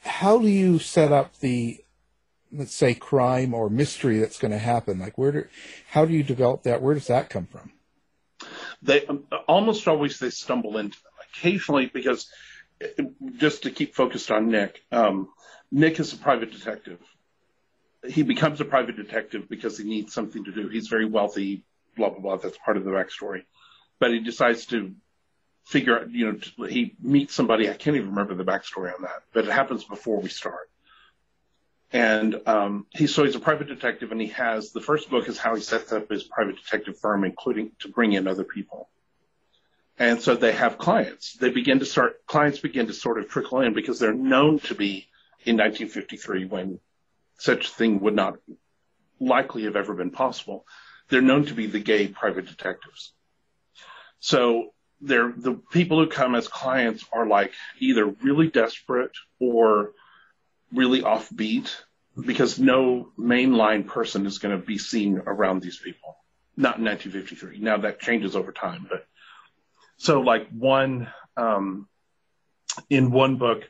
how 0.01 0.37
do 0.37 0.47
you 0.47 0.77
set 0.79 1.11
up 1.11 1.39
the 1.39 1.83
let's 2.51 2.73
say 2.73 2.93
crime 2.93 3.53
or 3.53 3.69
mystery 3.69 4.19
that's 4.19 4.39
going 4.39 4.51
to 4.51 4.57
happen? 4.57 4.99
Like 4.99 5.17
where 5.17 5.31
do 5.31 5.47
how 5.91 6.05
do 6.05 6.13
you 6.13 6.23
develop 6.23 6.63
that? 6.63 6.81
Where 6.81 6.93
does 6.93 7.07
that 7.07 7.29
come 7.29 7.45
from? 7.45 7.71
they 8.81 9.05
um, 9.05 9.23
almost 9.47 9.87
always 9.87 10.19
they 10.19 10.29
stumble 10.29 10.77
into 10.77 10.97
them 11.01 11.11
occasionally 11.29 11.87
because 11.87 12.29
just 13.37 13.63
to 13.63 13.71
keep 13.71 13.95
focused 13.95 14.29
on 14.29 14.49
Nick, 14.49 14.83
um, 14.91 15.29
Nick 15.71 15.99
is 15.99 16.13
a 16.13 16.17
private 16.17 16.51
detective. 16.51 16.99
He 18.07 18.23
becomes 18.23 18.61
a 18.61 18.65
private 18.65 18.95
detective 18.95 19.49
because 19.49 19.77
he 19.77 19.83
needs 19.83 20.13
something 20.13 20.45
to 20.45 20.51
do. 20.51 20.67
He's 20.69 20.87
very 20.87 21.05
wealthy, 21.05 21.65
blah, 21.95 22.09
blah, 22.09 22.19
blah. 22.19 22.37
That's 22.37 22.57
part 22.63 22.77
of 22.77 22.85
the 22.85 22.91
backstory. 22.91 23.43
But 23.99 24.11
he 24.11 24.19
decides 24.19 24.67
to 24.67 24.93
figure 25.65 25.99
out, 25.99 26.11
you 26.11 26.31
know, 26.31 26.67
he 26.67 26.95
meets 27.01 27.33
somebody. 27.33 27.69
I 27.69 27.73
can't 27.73 27.97
even 27.97 28.09
remember 28.09 28.35
the 28.35 28.45
backstory 28.45 28.93
on 28.93 29.01
that, 29.01 29.23
but 29.33 29.45
it 29.45 29.51
happens 29.51 29.83
before 29.83 30.21
we 30.21 30.29
start. 30.29 30.69
And 31.91 32.41
um, 32.45 32.85
he 32.89 33.07
so 33.07 33.23
he's 33.23 33.35
a 33.35 33.39
private 33.39 33.67
detective, 33.67 34.11
and 34.11 34.19
he 34.19 34.27
has 34.27 34.71
the 34.71 34.81
first 34.81 35.09
book 35.09 35.29
is 35.29 35.37
how 35.37 35.55
he 35.55 35.61
sets 35.61 35.93
up 35.93 36.09
his 36.09 36.23
private 36.23 36.57
detective 36.57 36.99
firm, 36.99 37.23
including 37.23 37.71
to 37.79 37.87
bring 37.87 38.13
in 38.13 38.27
other 38.27 38.43
people. 38.43 38.89
And 39.99 40.21
so 40.21 40.35
they 40.35 40.51
have 40.51 40.77
clients. 40.77 41.33
They 41.33 41.49
begin 41.49 41.79
to 41.79 41.85
start, 41.85 42.25
clients 42.27 42.59
begin 42.59 42.87
to 42.87 42.93
sort 42.93 43.17
of 43.17 43.29
trickle 43.29 43.61
in 43.61 43.73
because 43.73 43.99
they're 43.99 44.13
known 44.13 44.59
to 44.59 44.75
be 44.75 45.07
in 45.43 45.57
1953 45.57 46.45
when 46.45 46.79
such 47.39 47.67
a 47.67 47.71
thing 47.71 48.01
would 48.01 48.15
not 48.15 48.37
likely 49.19 49.63
have 49.63 49.75
ever 49.75 49.95
been 49.95 50.11
possible. 50.11 50.65
They're 51.09 51.21
known 51.21 51.45
to 51.45 51.53
be 51.53 51.65
the 51.65 51.79
gay 51.79 52.07
private 52.07 52.45
detectives. 52.45 53.13
So 54.19 54.73
they're 55.01 55.33
the 55.35 55.53
people 55.71 55.99
who 55.99 56.09
come 56.09 56.35
as 56.35 56.47
clients 56.47 57.05
are 57.11 57.25
like 57.25 57.53
either 57.79 58.05
really 58.05 58.49
desperate 58.49 59.11
or 59.39 59.93
really 60.73 61.01
offbeat 61.01 61.69
because 62.19 62.59
no 62.59 63.09
mainline 63.17 63.85
person 63.85 64.25
is 64.25 64.39
going 64.39 64.59
to 64.59 64.65
be 64.65 64.77
seen 64.77 65.21
around 65.25 65.61
these 65.61 65.77
people. 65.77 66.17
Not 66.55 66.77
in 66.77 66.85
1953. 66.85 67.59
Now 67.59 67.77
that 67.77 67.99
changes 67.99 68.35
over 68.35 68.51
time, 68.51 68.87
but 68.89 69.05
so 69.97 70.21
like 70.21 70.49
one 70.49 71.07
um, 71.35 71.87
in 72.89 73.11
one 73.11 73.37
book, 73.37 73.69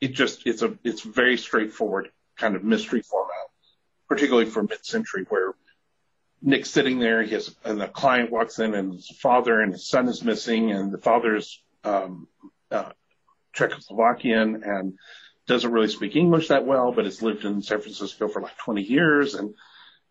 it 0.00 0.08
just 0.08 0.46
it's 0.46 0.62
a 0.62 0.76
it's 0.84 1.02
very 1.02 1.36
straightforward 1.36 2.10
kind 2.36 2.54
of 2.54 2.62
mystery 2.62 3.02
format, 3.02 3.34
particularly 4.08 4.48
for 4.48 4.62
mid-century 4.62 5.26
where 5.28 5.54
Nick's 6.40 6.70
sitting 6.70 7.00
there. 7.00 7.22
He 7.22 7.34
has, 7.34 7.54
and 7.64 7.80
the 7.80 7.88
client 7.88 8.30
walks 8.30 8.60
in, 8.60 8.74
and 8.74 8.94
his 8.94 9.10
father 9.20 9.60
and 9.60 9.72
his 9.72 9.88
son 9.88 10.08
is 10.08 10.22
missing, 10.22 10.70
and 10.70 10.92
the 10.92 10.98
father's 10.98 11.60
um, 11.82 12.28
uh, 12.70 12.90
Czechoslovakian 13.56 14.62
and 14.62 14.98
doesn't 15.48 15.72
really 15.72 15.88
speak 15.88 16.14
English 16.14 16.48
that 16.48 16.66
well, 16.66 16.92
but 16.92 17.06
has 17.06 17.22
lived 17.22 17.44
in 17.44 17.62
San 17.62 17.80
Francisco 17.80 18.28
for 18.28 18.42
like 18.42 18.56
20 18.58 18.82
years, 18.82 19.34
and 19.34 19.54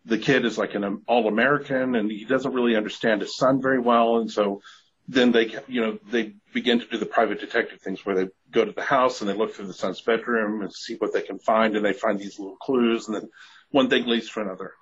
the 0.04 0.18
kid 0.18 0.44
is 0.46 0.58
like 0.58 0.74
an 0.74 1.04
all-American, 1.08 1.96
and 1.96 2.12
he 2.12 2.26
doesn't 2.26 2.54
really 2.54 2.76
understand 2.76 3.22
his 3.22 3.38
son 3.38 3.62
very 3.62 3.80
well, 3.80 4.18
and 4.18 4.32
so 4.32 4.62
then 5.08 5.32
they, 5.32 5.56
you 5.68 5.80
know, 5.80 6.00
they 6.12 6.34
begin 6.54 6.80
to 6.80 6.88
do 6.88 6.98
the 6.98 7.06
private 7.06 7.40
detective 7.40 7.80
things 7.80 8.06
where 8.06 8.16
they 8.16 8.28
go 8.52 8.66
to 8.66 8.72
the 8.72 8.82
house 8.82 9.22
and 9.22 9.30
they 9.30 9.34
look 9.34 9.54
through 9.54 9.68
the 9.68 9.74
son's 9.74 10.02
bedroom 10.02 10.62
and 10.62 10.74
see 10.74 10.96
what 10.96 11.14
they 11.14 11.22
can 11.22 11.40
find, 11.40 11.76
and 11.76 11.86
they 11.86 11.94
find 11.94 12.20
these 12.20 12.40
little 12.40 12.58
clues, 12.58 13.08
and 13.08 13.16
then 13.16 13.30
one 13.70 13.90
thing 13.90 14.08
leads 14.08 14.30
to 14.32 14.42
another. 14.42 14.74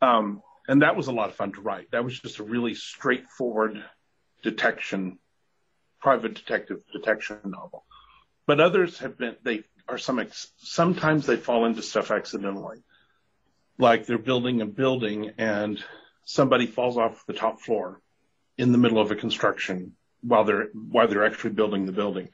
Um, 0.00 0.42
and 0.68 0.82
that 0.82 0.96
was 0.96 1.08
a 1.08 1.12
lot 1.12 1.28
of 1.28 1.34
fun 1.34 1.52
to 1.52 1.60
write. 1.60 1.90
That 1.90 2.04
was 2.04 2.20
just 2.20 2.38
a 2.38 2.44
really 2.44 2.74
straightforward 2.74 3.82
detection, 4.42 5.18
private 6.00 6.34
detective 6.34 6.82
detection 6.92 7.38
novel. 7.44 7.84
But 8.46 8.60
others 8.60 8.98
have 9.00 9.18
been, 9.18 9.36
they 9.42 9.64
are 9.88 9.98
some, 9.98 10.18
ex- 10.18 10.52
sometimes 10.58 11.26
they 11.26 11.36
fall 11.36 11.64
into 11.64 11.82
stuff 11.82 12.10
accidentally. 12.10 12.78
Like 13.78 14.06
they're 14.06 14.18
building 14.18 14.60
a 14.60 14.66
building 14.66 15.32
and 15.38 15.82
somebody 16.24 16.66
falls 16.66 16.98
off 16.98 17.24
the 17.26 17.32
top 17.32 17.60
floor 17.60 18.00
in 18.56 18.72
the 18.72 18.78
middle 18.78 19.00
of 19.00 19.10
a 19.10 19.16
construction 19.16 19.94
while 20.20 20.44
they're, 20.44 20.68
while 20.74 21.08
they're 21.08 21.24
actually 21.24 21.50
building 21.50 21.86
the 21.86 21.92
building. 21.92 22.28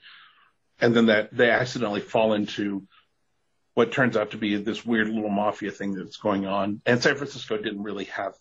And 0.80 0.94
then 0.94 1.06
that 1.06 1.34
they 1.34 1.50
accidentally 1.50 2.00
fall 2.00 2.32
into 2.32 2.86
what 3.74 3.92
turns 3.92 4.16
out 4.16 4.30
to 4.30 4.36
be 4.36 4.56
this 4.56 4.86
weird 4.86 5.08
little 5.08 5.30
mafia 5.30 5.70
thing 5.70 5.94
that's 5.94 6.16
going 6.16 6.46
on. 6.46 6.80
And 6.86 7.02
San 7.02 7.16
Francisco 7.16 7.56
didn't 7.56 7.82
really 7.82 8.04
have 8.04 8.34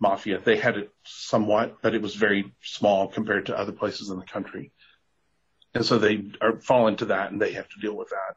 mafia. 0.00 0.38
They 0.38 0.56
had 0.56 0.76
it 0.76 0.90
somewhat, 1.04 1.78
but 1.82 1.94
it 1.94 2.02
was 2.02 2.14
very 2.14 2.52
small 2.62 3.08
compared 3.08 3.46
to 3.46 3.58
other 3.58 3.72
places 3.72 4.10
in 4.10 4.18
the 4.18 4.24
country. 4.24 4.72
And 5.74 5.84
so 5.84 5.98
they 5.98 6.30
are 6.40 6.60
fall 6.60 6.86
into 6.86 7.06
that 7.06 7.30
and 7.30 7.40
they 7.40 7.52
have 7.52 7.68
to 7.68 7.80
deal 7.80 7.96
with 7.96 8.10
that. 8.10 8.36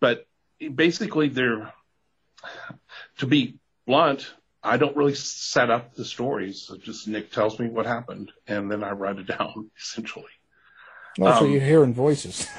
But 0.00 0.26
basically 0.74 1.28
they're, 1.28 1.72
to 3.18 3.26
be 3.26 3.58
blunt, 3.86 4.32
I 4.62 4.76
don't 4.76 4.96
really 4.96 5.14
set 5.14 5.70
up 5.70 5.94
the 5.94 6.04
stories. 6.04 6.70
Just 6.80 7.08
Nick 7.08 7.30
tells 7.30 7.58
me 7.58 7.68
what 7.68 7.86
happened 7.86 8.32
and 8.46 8.70
then 8.70 8.82
I 8.84 8.90
write 8.90 9.18
it 9.18 9.26
down 9.26 9.70
essentially. 9.80 10.24
Also, 11.20 11.46
um, 11.46 11.50
you're 11.50 11.60
hearing 11.60 11.94
voices. 11.94 12.46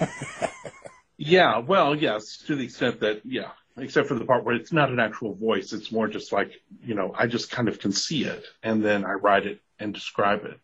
Yeah, 1.21 1.57
well, 1.57 1.95
yes, 1.95 2.37
to 2.47 2.55
the 2.55 2.63
extent 2.63 3.01
that, 3.01 3.19
yeah, 3.25 3.51
except 3.75 4.07
for 4.07 4.15
the 4.15 4.23
part 4.23 4.45
where 4.45 4.55
it's 4.55 4.71
not 4.71 4.89
an 4.89 5.01
actual 5.01 5.35
voice. 5.35 5.73
It's 5.73 5.91
more 5.91 6.07
just 6.07 6.31
like, 6.31 6.53
you 6.81 6.95
know, 6.95 7.13
I 7.13 7.27
just 7.27 7.51
kind 7.51 7.67
of 7.67 7.77
can 7.77 7.91
see 7.91 8.23
it 8.23 8.45
and 8.63 8.81
then 8.81 9.03
I 9.03 9.11
write 9.11 9.45
it 9.45 9.59
and 9.79 9.93
describe 9.93 10.45
it. 10.45 10.57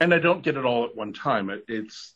And 0.00 0.14
I 0.14 0.18
don't 0.18 0.42
get 0.42 0.56
it 0.56 0.64
all 0.64 0.86
at 0.86 0.96
one 0.96 1.12
time. 1.12 1.50
It, 1.50 1.66
it's 1.68 2.14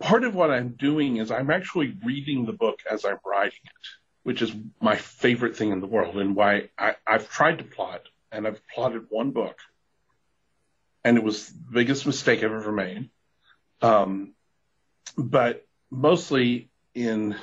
part 0.00 0.24
of 0.24 0.34
what 0.34 0.50
I'm 0.50 0.70
doing 0.70 1.16
is 1.16 1.30
I'm 1.30 1.50
actually 1.50 1.96
reading 2.04 2.46
the 2.46 2.52
book 2.52 2.80
as 2.90 3.04
I'm 3.04 3.18
writing 3.24 3.60
it, 3.64 3.86
which 4.22 4.42
is 4.42 4.52
my 4.80 4.96
favorite 4.96 5.56
thing 5.56 5.72
in 5.72 5.80
the 5.80 5.86
world 5.86 6.16
and 6.16 6.36
why 6.36 6.70
I, 6.78 6.96
I've 7.06 7.28
tried 7.30 7.58
to 7.58 7.64
plot 7.64 8.02
and 8.30 8.46
I've 8.46 8.60
plotted 8.68 9.06
one 9.08 9.30
book 9.32 9.58
and 11.04 11.16
it 11.16 11.24
was 11.24 11.48
the 11.48 11.72
biggest 11.72 12.06
mistake 12.06 12.42
I've 12.42 12.52
ever 12.52 12.72
made. 12.72 13.10
Um, 13.80 14.34
but 15.16 15.66
mostly 15.90 16.68
in, 16.94 17.36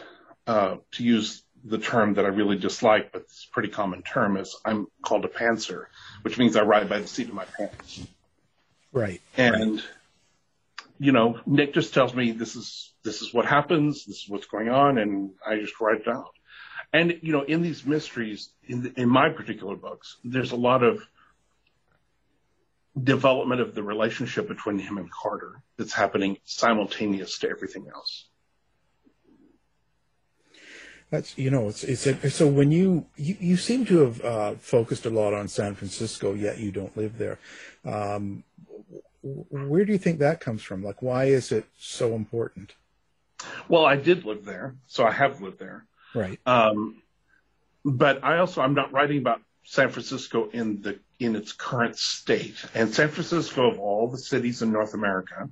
uh, 0.48 0.78
to 0.92 1.04
use 1.04 1.44
the 1.64 1.80
term 1.80 2.14
that 2.16 2.26
I 2.26 2.28
really 2.28 2.58
dislike, 2.58 3.12
but 3.12 3.22
it's 3.22 3.48
a 3.50 3.54
pretty 3.54 3.70
common 3.70 4.04
term, 4.04 4.38
is 4.38 4.56
I'm 4.64 4.88
called 5.02 5.26
a 5.26 5.30
pantser, 5.30 5.86
which 6.22 6.38
means 6.38 6.56
I 6.56 6.62
ride 6.62 6.90
by 6.90 7.00
the 7.00 7.08
seat 7.08 7.30
of 7.30 7.34
my 7.34 7.46
pants. 7.46 8.06
Right. 8.92 9.22
And, 9.36 9.78
right. 9.78 9.84
You 11.00 11.12
know, 11.12 11.40
Nick 11.46 11.74
just 11.74 11.94
tells 11.94 12.14
me 12.14 12.32
this 12.32 12.56
is, 12.56 12.94
this 13.04 13.22
is 13.22 13.34
what 13.34 13.46
happens, 13.46 14.06
this 14.06 14.24
is 14.24 14.30
what's 14.30 14.48
going 14.48 14.70
on, 14.70 14.98
and 14.98 15.32
I 15.46 15.58
just 15.58 15.80
write 15.80 16.02
it 16.02 16.08
out. 16.08 16.34
And, 16.94 17.20
you 17.22 17.32
know, 17.32 17.42
in 17.42 17.62
these 17.62 17.86
mysteries, 17.86 18.50
in, 18.68 18.84
the, 18.84 18.94
in 19.00 19.10
my 19.10 19.30
particular 19.30 19.76
books, 19.76 20.18
there's 20.24 20.52
a 20.52 20.56
lot 20.56 20.84
of 20.84 21.02
development 23.02 23.60
of 23.60 23.76
the 23.76 23.84
relationship 23.84 24.48
between 24.48 24.80
him 24.80 24.98
and 24.98 25.12
Carter 25.12 25.62
that's 25.78 25.94
happening 25.94 26.38
simultaneous 26.46 27.40
to 27.40 27.50
everything 27.50 27.88
else. 27.94 28.28
That's 31.12 31.38
you 31.38 31.52
know 31.52 31.68
it's 31.68 31.84
it's 31.84 32.08
a, 32.08 32.30
so 32.32 32.48
when 32.48 32.72
you, 32.72 33.06
you 33.16 33.38
you 33.40 33.58
seem 33.58 33.86
to 33.86 34.00
have 34.00 34.22
uh, 34.26 34.56
focused 34.56 35.06
a 35.06 35.12
lot 35.12 35.34
on 35.34 35.48
San 35.48 35.76
Francisco, 35.76 36.34
yet 36.34 36.58
you 36.58 36.72
don't 36.72 36.96
live 36.98 37.20
there. 37.20 37.38
Um, 37.86 38.44
where 39.26 39.86
do 39.86 39.92
you 39.92 39.98
think 39.98 40.20
that 40.20 40.40
comes 40.40 40.62
from? 40.62 40.84
Like, 40.84 41.02
why 41.02 41.26
is 41.26 41.52
it 41.52 41.66
so 41.78 42.14
important? 42.14 42.76
Well, 43.68 43.86
I 43.86 43.96
did 43.96 44.26
live 44.26 44.46
there, 44.46 44.76
so 44.88 45.06
I 45.06 45.12
have 45.12 45.42
lived 45.42 45.60
there. 45.60 45.86
Right. 46.14 46.40
Um, 46.46 47.02
but 47.84 48.24
I 48.24 48.38
also 48.38 48.62
I'm 48.62 48.74
not 48.74 48.94
writing 48.94 49.18
about 49.18 49.42
San 49.64 49.90
Francisco 49.90 50.50
in 50.50 50.82
the 50.82 51.00
in 51.20 51.36
its 51.36 51.54
current 51.54 51.98
state, 51.98 52.64
and 52.74 52.94
San 52.94 53.10
Francisco 53.10 53.70
of 53.70 53.80
all 53.80 54.08
the 54.10 54.18
cities 54.18 54.62
in 54.62 54.72
North 54.72 54.94
America 54.94 55.50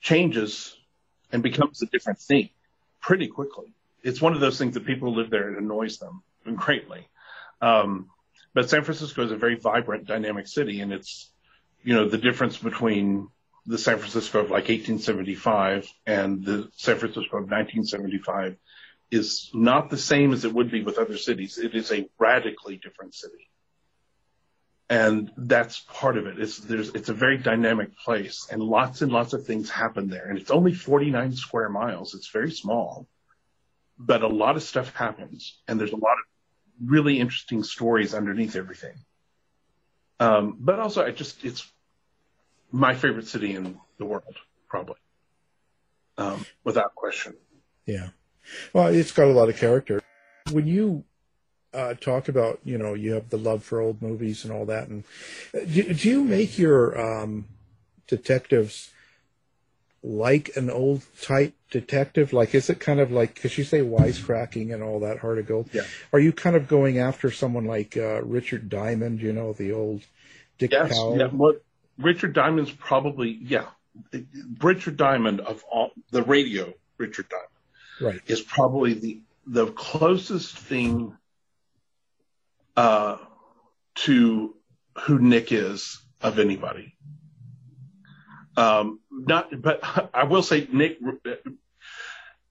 changes 0.00 0.76
and 1.32 1.42
becomes 1.42 1.82
a 1.82 1.86
different 1.86 2.18
thing 2.18 2.48
pretty 3.00 3.28
quickly 3.28 3.74
it's 4.02 4.20
one 4.20 4.34
of 4.34 4.40
those 4.40 4.58
things 4.58 4.74
that 4.74 4.86
people 4.86 5.12
who 5.12 5.20
live 5.20 5.30
there, 5.30 5.52
it 5.52 5.58
annoys 5.58 5.98
them 5.98 6.22
greatly. 6.56 7.06
Um, 7.60 8.10
but 8.54 8.70
San 8.70 8.82
Francisco 8.82 9.24
is 9.24 9.32
a 9.32 9.36
very 9.36 9.56
vibrant, 9.56 10.06
dynamic 10.06 10.46
city, 10.46 10.80
and 10.80 10.92
it's, 10.92 11.30
you 11.88 11.94
know, 11.94 12.06
the 12.06 12.18
difference 12.18 12.58
between 12.58 13.28
the 13.64 13.78
San 13.78 13.96
Francisco 13.96 14.40
of 14.40 14.50
like 14.50 14.68
1875 14.68 15.90
and 16.04 16.44
the 16.44 16.68
San 16.76 16.98
Francisco 16.98 17.38
of 17.38 17.50
1975 17.50 18.56
is 19.10 19.50
not 19.54 19.88
the 19.88 19.96
same 19.96 20.34
as 20.34 20.44
it 20.44 20.52
would 20.52 20.70
be 20.70 20.82
with 20.82 20.98
other 20.98 21.16
cities. 21.16 21.56
It 21.56 21.74
is 21.74 21.90
a 21.90 22.06
radically 22.18 22.76
different 22.76 23.14
city. 23.14 23.48
And 24.90 25.30
that's 25.38 25.80
part 25.80 26.18
of 26.18 26.26
it. 26.26 26.38
It's, 26.38 26.58
there's, 26.58 26.90
it's 26.90 27.08
a 27.08 27.14
very 27.14 27.38
dynamic 27.38 27.96
place 27.96 28.48
and 28.50 28.62
lots 28.62 29.00
and 29.00 29.10
lots 29.10 29.32
of 29.32 29.46
things 29.46 29.70
happen 29.70 30.08
there. 30.08 30.28
And 30.28 30.38
it's 30.38 30.50
only 30.50 30.74
49 30.74 31.36
square 31.36 31.70
miles. 31.70 32.14
It's 32.14 32.28
very 32.28 32.50
small 32.50 33.08
but 33.98 34.22
a 34.22 34.28
lot 34.28 34.56
of 34.56 34.62
stuff 34.62 34.94
happens 34.94 35.58
and 35.66 35.80
there's 35.80 35.92
a 35.92 35.96
lot 35.96 36.12
of 36.12 36.24
really 36.88 37.18
interesting 37.18 37.64
stories 37.64 38.14
underneath 38.14 38.54
everything. 38.54 38.94
Um, 40.20 40.56
but 40.60 40.78
also 40.78 41.04
I 41.04 41.10
just, 41.10 41.44
it's 41.44 41.70
my 42.70 42.94
favorite 42.94 43.26
city 43.28 43.54
in 43.54 43.78
the 43.98 44.04
world, 44.04 44.36
probably. 44.68 44.96
Um, 46.16 46.44
without 46.64 46.94
question. 46.94 47.36
Yeah. 47.86 48.08
Well, 48.72 48.88
it's 48.88 49.12
got 49.12 49.28
a 49.28 49.32
lot 49.32 49.48
of 49.48 49.56
character. 49.56 50.02
When 50.50 50.66
you 50.66 51.04
uh, 51.72 51.94
talk 51.94 52.28
about, 52.28 52.60
you 52.64 52.78
know, 52.78 52.94
you 52.94 53.12
have 53.12 53.30
the 53.30 53.38
love 53.38 53.62
for 53.62 53.80
old 53.80 54.02
movies 54.02 54.44
and 54.44 54.52
all 54.52 54.64
that, 54.66 54.88
and 54.88 55.04
uh, 55.54 55.60
do, 55.60 55.94
do 55.94 56.08
you 56.08 56.24
make 56.24 56.58
your 56.58 56.98
um, 57.00 57.46
detectives 58.06 58.90
like 60.02 60.50
an 60.56 60.70
old 60.70 61.02
type 61.20 61.54
detective? 61.70 62.32
Like, 62.32 62.54
is 62.54 62.70
it 62.70 62.80
kind 62.80 63.00
of 63.00 63.10
like, 63.12 63.34
because 63.34 63.58
you 63.58 63.64
say 63.64 63.80
wisecracking 63.80 64.72
and 64.72 64.82
all 64.82 65.00
that 65.00 65.18
heart 65.18 65.38
of 65.38 65.46
gold? 65.46 65.68
Yeah. 65.72 65.82
Are 66.12 66.20
you 66.20 66.32
kind 66.32 66.56
of 66.56 66.68
going 66.68 66.98
after 66.98 67.30
someone 67.30 67.66
like 67.66 67.96
uh, 67.96 68.22
Richard 68.22 68.68
Diamond, 68.68 69.20
you 69.20 69.32
know, 69.32 69.52
the 69.52 69.72
old 69.72 70.02
Dick 70.58 70.72
yes, 70.72 70.92
Powell? 70.92 71.18
Yeah, 71.18 71.28
Richard 71.98 72.32
Diamond's 72.32 72.70
probably, 72.70 73.30
yeah. 73.30 73.66
Richard 74.60 74.96
Diamond 74.96 75.40
of 75.40 75.64
all, 75.64 75.90
the 76.10 76.22
radio 76.22 76.72
Richard 76.96 77.28
Diamond. 77.28 77.48
Right. 78.00 78.30
Is 78.30 78.40
probably 78.40 78.94
the, 78.94 79.20
the 79.46 79.66
closest 79.66 80.56
thing, 80.56 81.16
uh, 82.76 83.16
to 83.96 84.54
who 85.00 85.18
Nick 85.18 85.50
is 85.50 86.00
of 86.20 86.38
anybody. 86.38 86.94
Um, 88.56 89.00
not, 89.10 89.50
but 89.60 89.80
I 90.14 90.24
will 90.24 90.42
say 90.42 90.68
Nick, 90.72 90.98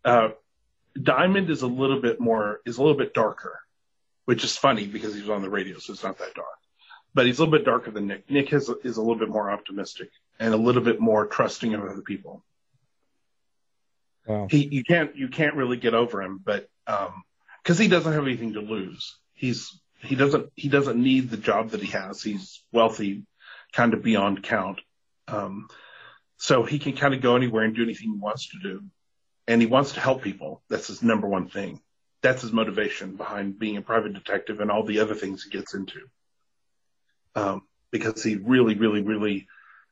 uh, 0.03 0.29
Diamond 1.01 1.49
is 1.49 1.61
a 1.61 1.67
little 1.67 2.01
bit 2.01 2.19
more, 2.19 2.59
is 2.65 2.77
a 2.77 2.81
little 2.81 2.97
bit 2.97 3.13
darker, 3.13 3.59
which 4.25 4.43
is 4.43 4.57
funny 4.57 4.87
because 4.87 5.13
he's 5.13 5.29
on 5.29 5.41
the 5.41 5.49
radio, 5.49 5.77
so 5.79 5.93
it's 5.93 6.03
not 6.03 6.17
that 6.17 6.33
dark. 6.33 6.47
But 7.17 7.25
he's 7.25 7.39
a 7.39 7.41
little 7.41 7.57
bit 7.57 7.65
darker 7.65 7.89
than 7.89 8.05
Nick. 8.05 8.29
Nick 8.29 8.49
has, 8.49 8.69
is 8.83 8.97
a 8.97 9.01
little 9.01 9.15
bit 9.15 9.29
more 9.29 9.49
optimistic 9.49 10.11
and 10.39 10.53
a 10.53 10.57
little 10.57 10.83
bit 10.83 10.99
more 10.99 11.25
trusting 11.25 11.73
of 11.73 11.83
other 11.83 12.03
people. 12.03 12.45
Wow. 14.27 14.45
He, 14.51 14.67
you 14.67 14.83
can't, 14.83 15.15
you 15.15 15.27
can't 15.27 15.55
really 15.55 15.77
get 15.77 15.95
over 15.95 16.21
him, 16.21 16.39
but, 16.45 16.69
um, 16.85 17.23
cause 17.63 17.79
he 17.79 17.87
doesn't 17.87 18.13
have 18.13 18.27
anything 18.27 18.53
to 18.53 18.59
lose. 18.61 19.17
He's, 19.33 19.81
he 20.03 20.13
doesn't, 20.13 20.51
he 20.55 20.69
doesn't 20.69 21.01
need 21.01 21.31
the 21.31 21.37
job 21.37 21.71
that 21.71 21.81
he 21.81 21.87
has. 21.87 22.21
He's 22.21 22.63
wealthy, 22.71 23.23
kind 23.73 23.95
of 23.95 24.03
beyond 24.03 24.43
count. 24.43 24.79
Um, 25.27 25.69
so 26.37 26.61
he 26.61 26.77
can 26.77 26.93
kind 26.93 27.15
of 27.15 27.21
go 27.21 27.35
anywhere 27.35 27.63
and 27.63 27.75
do 27.75 27.81
anything 27.81 28.11
he 28.11 28.19
wants 28.19 28.49
to 28.49 28.59
do. 28.61 28.83
And 29.47 29.59
he 29.59 29.65
wants 29.65 29.93
to 29.93 30.01
help 30.01 30.21
people. 30.21 30.61
That's 30.69 30.85
his 30.85 31.01
number 31.01 31.27
one 31.27 31.49
thing. 31.49 31.81
That's 32.21 32.43
his 32.43 32.51
motivation 32.51 33.15
behind 33.15 33.57
being 33.57 33.77
a 33.77 33.81
private 33.81 34.13
detective 34.13 34.59
and 34.59 34.69
all 34.69 34.83
the 34.83 34.99
other 34.99 35.15
things 35.15 35.41
he 35.41 35.49
gets 35.49 35.73
into. 35.73 36.01
Um, 37.37 37.61
because 37.91 38.23
he 38.23 38.35
really, 38.35 38.73
really, 38.73 39.03
really 39.03 39.47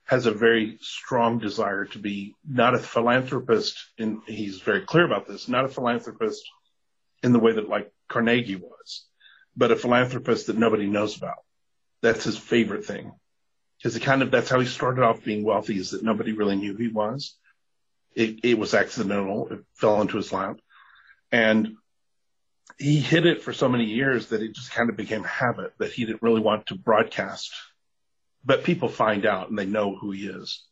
has 0.05 0.25
a 0.25 0.31
very 0.31 0.79
strong 0.81 1.37
desire 1.37 1.85
to 1.85 1.99
be 1.99 2.33
not 2.47 2.73
a 2.73 2.79
philanthropist 2.79 3.85
and 3.99 4.21
he's 4.25 4.61
very 4.61 4.81
clear 4.81 5.05
about 5.05 5.27
this, 5.27 5.47
not 5.47 5.65
a 5.65 5.67
philanthropist 5.67 6.43
in 7.21 7.33
the 7.33 7.39
way 7.39 7.51
that 7.53 7.69
like 7.69 7.91
Carnegie 8.09 8.55
was, 8.55 9.05
but 9.55 9.71
a 9.71 9.75
philanthropist 9.75 10.47
that 10.47 10.57
nobody 10.57 10.87
knows 10.87 11.17
about. 11.17 11.37
That's 12.01 12.23
his 12.23 12.37
favorite 12.37 12.85
thing. 12.85 13.11
Because 13.77 13.95
it 13.95 14.01
kind 14.01 14.23
of, 14.23 14.31
that's 14.31 14.49
how 14.49 14.59
he 14.59 14.65
started 14.65 15.03
off 15.03 15.23
being 15.23 15.43
wealthy 15.43 15.77
is 15.77 15.91
that 15.91 16.03
nobody 16.03 16.31
really 16.31 16.55
knew 16.55 16.75
he 16.75 16.87
was. 16.87 17.35
It, 18.15 18.39
it 18.43 18.57
was 18.57 18.73
accidental. 18.73 19.49
It 19.51 19.59
fell 19.75 20.01
into 20.01 20.17
his 20.17 20.33
lap 20.33 20.57
and 21.31 21.75
he 22.77 22.99
hid 22.99 23.25
it 23.25 23.41
for 23.41 23.53
so 23.53 23.69
many 23.69 23.85
years 23.85 24.27
that 24.27 24.41
it 24.41 24.53
just 24.53 24.71
kind 24.71 24.89
of 24.89 24.97
became 24.97 25.23
a 25.23 25.27
habit 25.27 25.73
that 25.77 25.91
he 25.91 26.05
didn't 26.05 26.21
really 26.21 26.41
want 26.41 26.67
to 26.67 26.75
broadcast 26.75 27.53
but 28.45 28.63
people 28.63 28.87
find 28.87 29.25
out 29.25 29.49
and 29.49 29.57
they 29.57 29.65
know 29.65 29.95
who 29.95 30.11
he 30.11 30.27
is. 30.27 30.63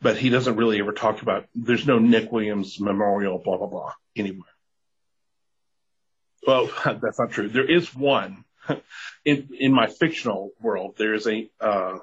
But 0.00 0.16
he 0.16 0.30
doesn't 0.30 0.56
really 0.56 0.80
ever 0.80 0.92
talk 0.92 1.22
about, 1.22 1.46
there's 1.54 1.86
no 1.86 1.98
Nick 1.98 2.32
Williams 2.32 2.80
memorial, 2.80 3.38
blah, 3.38 3.58
blah, 3.58 3.66
blah, 3.66 3.92
anywhere. 4.16 4.48
Well, 6.46 6.70
that's 6.84 7.18
not 7.18 7.30
true. 7.30 7.48
There 7.48 7.70
is 7.70 7.94
one 7.94 8.44
in, 9.24 9.50
in 9.58 9.72
my 9.72 9.86
fictional 9.86 10.52
world. 10.60 10.94
There 10.96 11.14
is 11.14 11.26
a, 11.26 11.48
uh, 11.60 11.98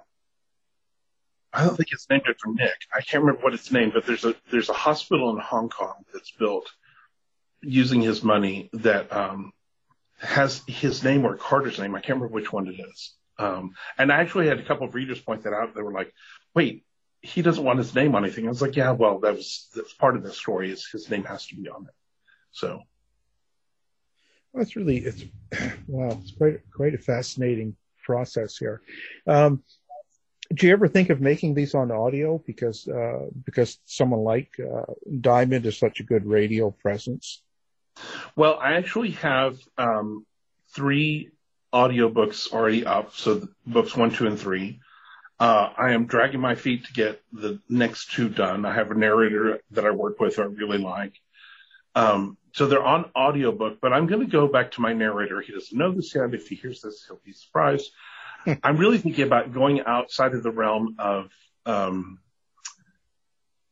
I 1.54 1.66
don't 1.66 1.76
think 1.76 1.90
it's 1.92 2.10
named 2.10 2.24
after 2.30 2.48
Nick. 2.48 2.78
I 2.96 3.02
can't 3.02 3.24
remember 3.24 3.44
what 3.44 3.54
it's 3.54 3.72
named, 3.72 3.94
but 3.94 4.06
there's 4.06 4.24
a, 4.24 4.36
there's 4.52 4.70
a 4.70 4.74
hospital 4.74 5.32
in 5.32 5.38
Hong 5.40 5.70
Kong 5.70 6.06
that's 6.14 6.32
built 6.32 6.72
using 7.62 8.02
his 8.02 8.24
money 8.24 8.70
that, 8.74 9.12
um, 9.14 9.52
has 10.22 10.62
his 10.68 11.04
name 11.04 11.26
or 11.26 11.36
Carter's 11.36 11.80
name. 11.80 11.96
I 11.96 12.00
can't 12.00 12.20
remember 12.20 12.34
which 12.34 12.54
one 12.54 12.68
it 12.68 12.80
is. 12.80 13.14
Um, 13.40 13.74
and 13.98 14.12
I 14.12 14.22
actually 14.22 14.48
had 14.48 14.60
a 14.60 14.64
couple 14.64 14.88
of 14.88 14.94
readers 14.94 15.20
point 15.20 15.44
that 15.44 15.54
out. 15.54 15.74
They 15.74 15.82
were 15.82 15.92
like, 15.92 16.14
wait, 16.54 16.86
he 17.22 17.42
doesn't 17.42 17.64
want 17.64 17.80
his 17.80 17.94
name 17.96 18.16
on 18.16 18.24
anything. 18.24 18.46
I 18.46 18.50
was 18.50 18.62
like, 18.62 18.76
yeah, 18.76 18.92
well, 18.92 19.20
that 19.20 19.36
was, 19.36 19.68
that's 19.76 19.94
part 19.94 20.16
of 20.16 20.24
the 20.24 20.32
story 20.32 20.72
is 20.72 20.88
his 20.92 21.10
name 21.10 21.24
has 21.24 21.48
to 21.48 21.56
be 21.56 21.70
on 21.70 21.86
it. 21.86 21.94
So. 22.52 22.82
That's 24.54 24.76
really, 24.76 24.98
it's, 24.98 25.24
wow, 25.88 26.18
it's 26.22 26.32
quite, 26.32 26.60
quite 26.72 26.94
a 26.94 27.00
fascinating 27.00 27.76
process 28.04 28.58
here. 28.58 28.82
Um, 29.26 29.64
do 30.54 30.68
you 30.68 30.74
ever 30.74 30.88
think 30.88 31.10
of 31.10 31.22
making 31.22 31.54
these 31.54 31.74
on 31.74 31.92
audio 31.92 32.38
because, 32.46 32.88
uh, 32.88 33.28
because 33.46 33.80
someone 33.86 34.20
like, 34.20 34.52
uh, 34.60 34.92
Diamond 35.22 35.66
is 35.66 35.78
such 35.78 36.02
a 36.02 36.04
good 36.04 36.26
radio 36.26 36.70
presence? 36.70 37.42
Well, 38.36 38.58
I 38.60 38.74
actually 38.74 39.12
have, 39.12 39.60
um, 39.78 40.26
three 40.74 41.32
audiobooks 41.74 42.52
already 42.52 42.86
up. 42.86 43.16
So 43.16 43.48
books 43.66 43.96
one, 43.96 44.12
two, 44.12 44.28
and 44.28 44.40
three. 44.40 44.80
Uh, 45.40 45.74
I 45.76 45.94
am 45.94 46.06
dragging 46.06 46.40
my 46.40 46.56
feet 46.56 46.86
to 46.86 46.94
get 46.94 47.22
the 47.34 47.60
next 47.68 48.12
two 48.12 48.30
done. 48.30 48.66
I 48.66 48.74
have 48.74 48.92
a 48.92 48.96
narrator 48.96 49.60
that 49.72 49.86
I 49.86 49.92
work 49.92 50.20
with 50.20 50.38
I 50.38 50.44
really 50.44 50.78
like. 50.78 51.14
Um, 51.96 52.38
so 52.54 52.68
they're 52.68 52.84
on 52.84 53.10
audiobook, 53.16 53.80
but 53.82 53.92
I'm 53.94 54.08
going 54.08 54.22
to 54.22 54.32
go 54.32 54.48
back 54.48 54.72
to 54.74 54.82
my 54.82 54.94
narrator. 54.94 55.42
He 55.42 55.52
doesn't 55.52 55.78
know 55.78 55.92
this 55.92 56.14
yet. 56.14 56.34
If 56.34 56.48
he 56.48 56.56
hears 56.56 56.82
this, 56.82 57.06
he'll 57.08 57.22
be 57.26 57.34
surprised. 57.34 57.92
I'm 58.64 58.78
really 58.78 58.98
thinking 58.98 59.26
about 59.26 59.54
going 59.54 59.82
outside 59.82 60.34
of 60.34 60.44
the 60.44 60.52
realm 60.52 60.96
of, 61.00 61.32
um, 61.66 62.20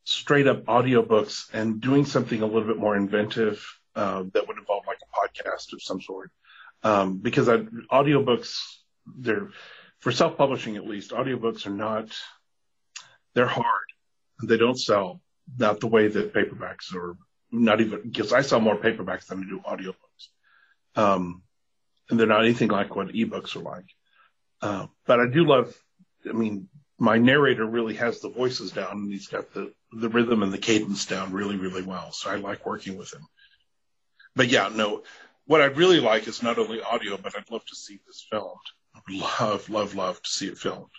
straight 0.05 0.47
up 0.47 0.65
audiobooks 0.65 1.53
and 1.53 1.79
doing 1.79 2.05
something 2.05 2.41
a 2.41 2.45
little 2.45 2.67
bit 2.67 2.77
more 2.77 2.95
inventive, 2.95 3.78
uh, 3.95 4.23
that 4.33 4.47
would 4.47 4.57
involve 4.57 4.83
like 4.87 4.99
a 5.01 5.19
podcast 5.19 5.73
of 5.73 5.81
some 5.81 6.01
sort. 6.01 6.31
Um, 6.83 7.17
because 7.17 7.49
I, 7.49 7.57
audiobooks, 7.91 8.57
they're, 9.05 9.49
for 9.99 10.11
self-publishing 10.11 10.77
at 10.77 10.87
least, 10.87 11.11
audiobooks 11.11 11.65
are 11.65 11.71
not, 11.71 12.09
they're 13.33 13.47
hard. 13.47 13.65
They 14.43 14.57
don't 14.57 14.79
sell, 14.79 15.21
not 15.57 15.79
the 15.81 15.87
way 15.87 16.07
that 16.07 16.33
paperbacks 16.33 16.95
or 16.95 17.17
not 17.51 17.81
even, 17.81 18.03
because 18.03 18.31
I 18.31 18.41
sell 18.41 18.61
more 18.61 18.77
paperbacks 18.77 19.25
than 19.25 19.43
I 19.43 19.49
do 19.49 19.59
audiobooks. 19.59 20.27
Um, 20.95 21.43
and 22.09 22.19
they're 22.19 22.27
not 22.27 22.45
anything 22.45 22.69
like 22.69 22.95
what 22.95 23.09
ebooks 23.09 23.55
are 23.55 23.59
like. 23.59 23.85
Uh, 24.61 24.87
but 25.05 25.19
I 25.19 25.27
do 25.27 25.45
love, 25.45 25.75
I 26.27 26.33
mean, 26.33 26.69
my 26.97 27.17
narrator 27.17 27.65
really 27.65 27.95
has 27.95 28.19
the 28.19 28.29
voices 28.29 28.71
down 28.71 28.91
and 28.91 29.11
he's 29.11 29.27
got 29.27 29.53
the, 29.53 29.73
the 29.91 30.09
rhythm 30.09 30.43
and 30.43 30.51
the 30.51 30.57
cadence 30.57 31.05
down 31.05 31.31
really, 31.31 31.55
really 31.55 31.81
well. 31.81 32.11
So 32.11 32.29
I 32.29 32.35
like 32.35 32.65
working 32.65 32.97
with 32.97 33.13
him. 33.13 33.25
But 34.35 34.49
yeah, 34.49 34.69
no, 34.73 35.03
what 35.45 35.61
I'd 35.61 35.77
really 35.77 35.99
like 35.99 36.27
is 36.27 36.43
not 36.43 36.59
only 36.59 36.81
audio, 36.81 37.17
but 37.17 37.35
I'd 37.35 37.49
love 37.51 37.65
to 37.65 37.75
see 37.75 37.99
this 38.05 38.25
filmed. 38.29 38.57
Love, 39.09 39.69
love, 39.69 39.95
love 39.95 40.21
to 40.21 40.29
see 40.29 40.47
it 40.47 40.57
filmed. 40.57 40.91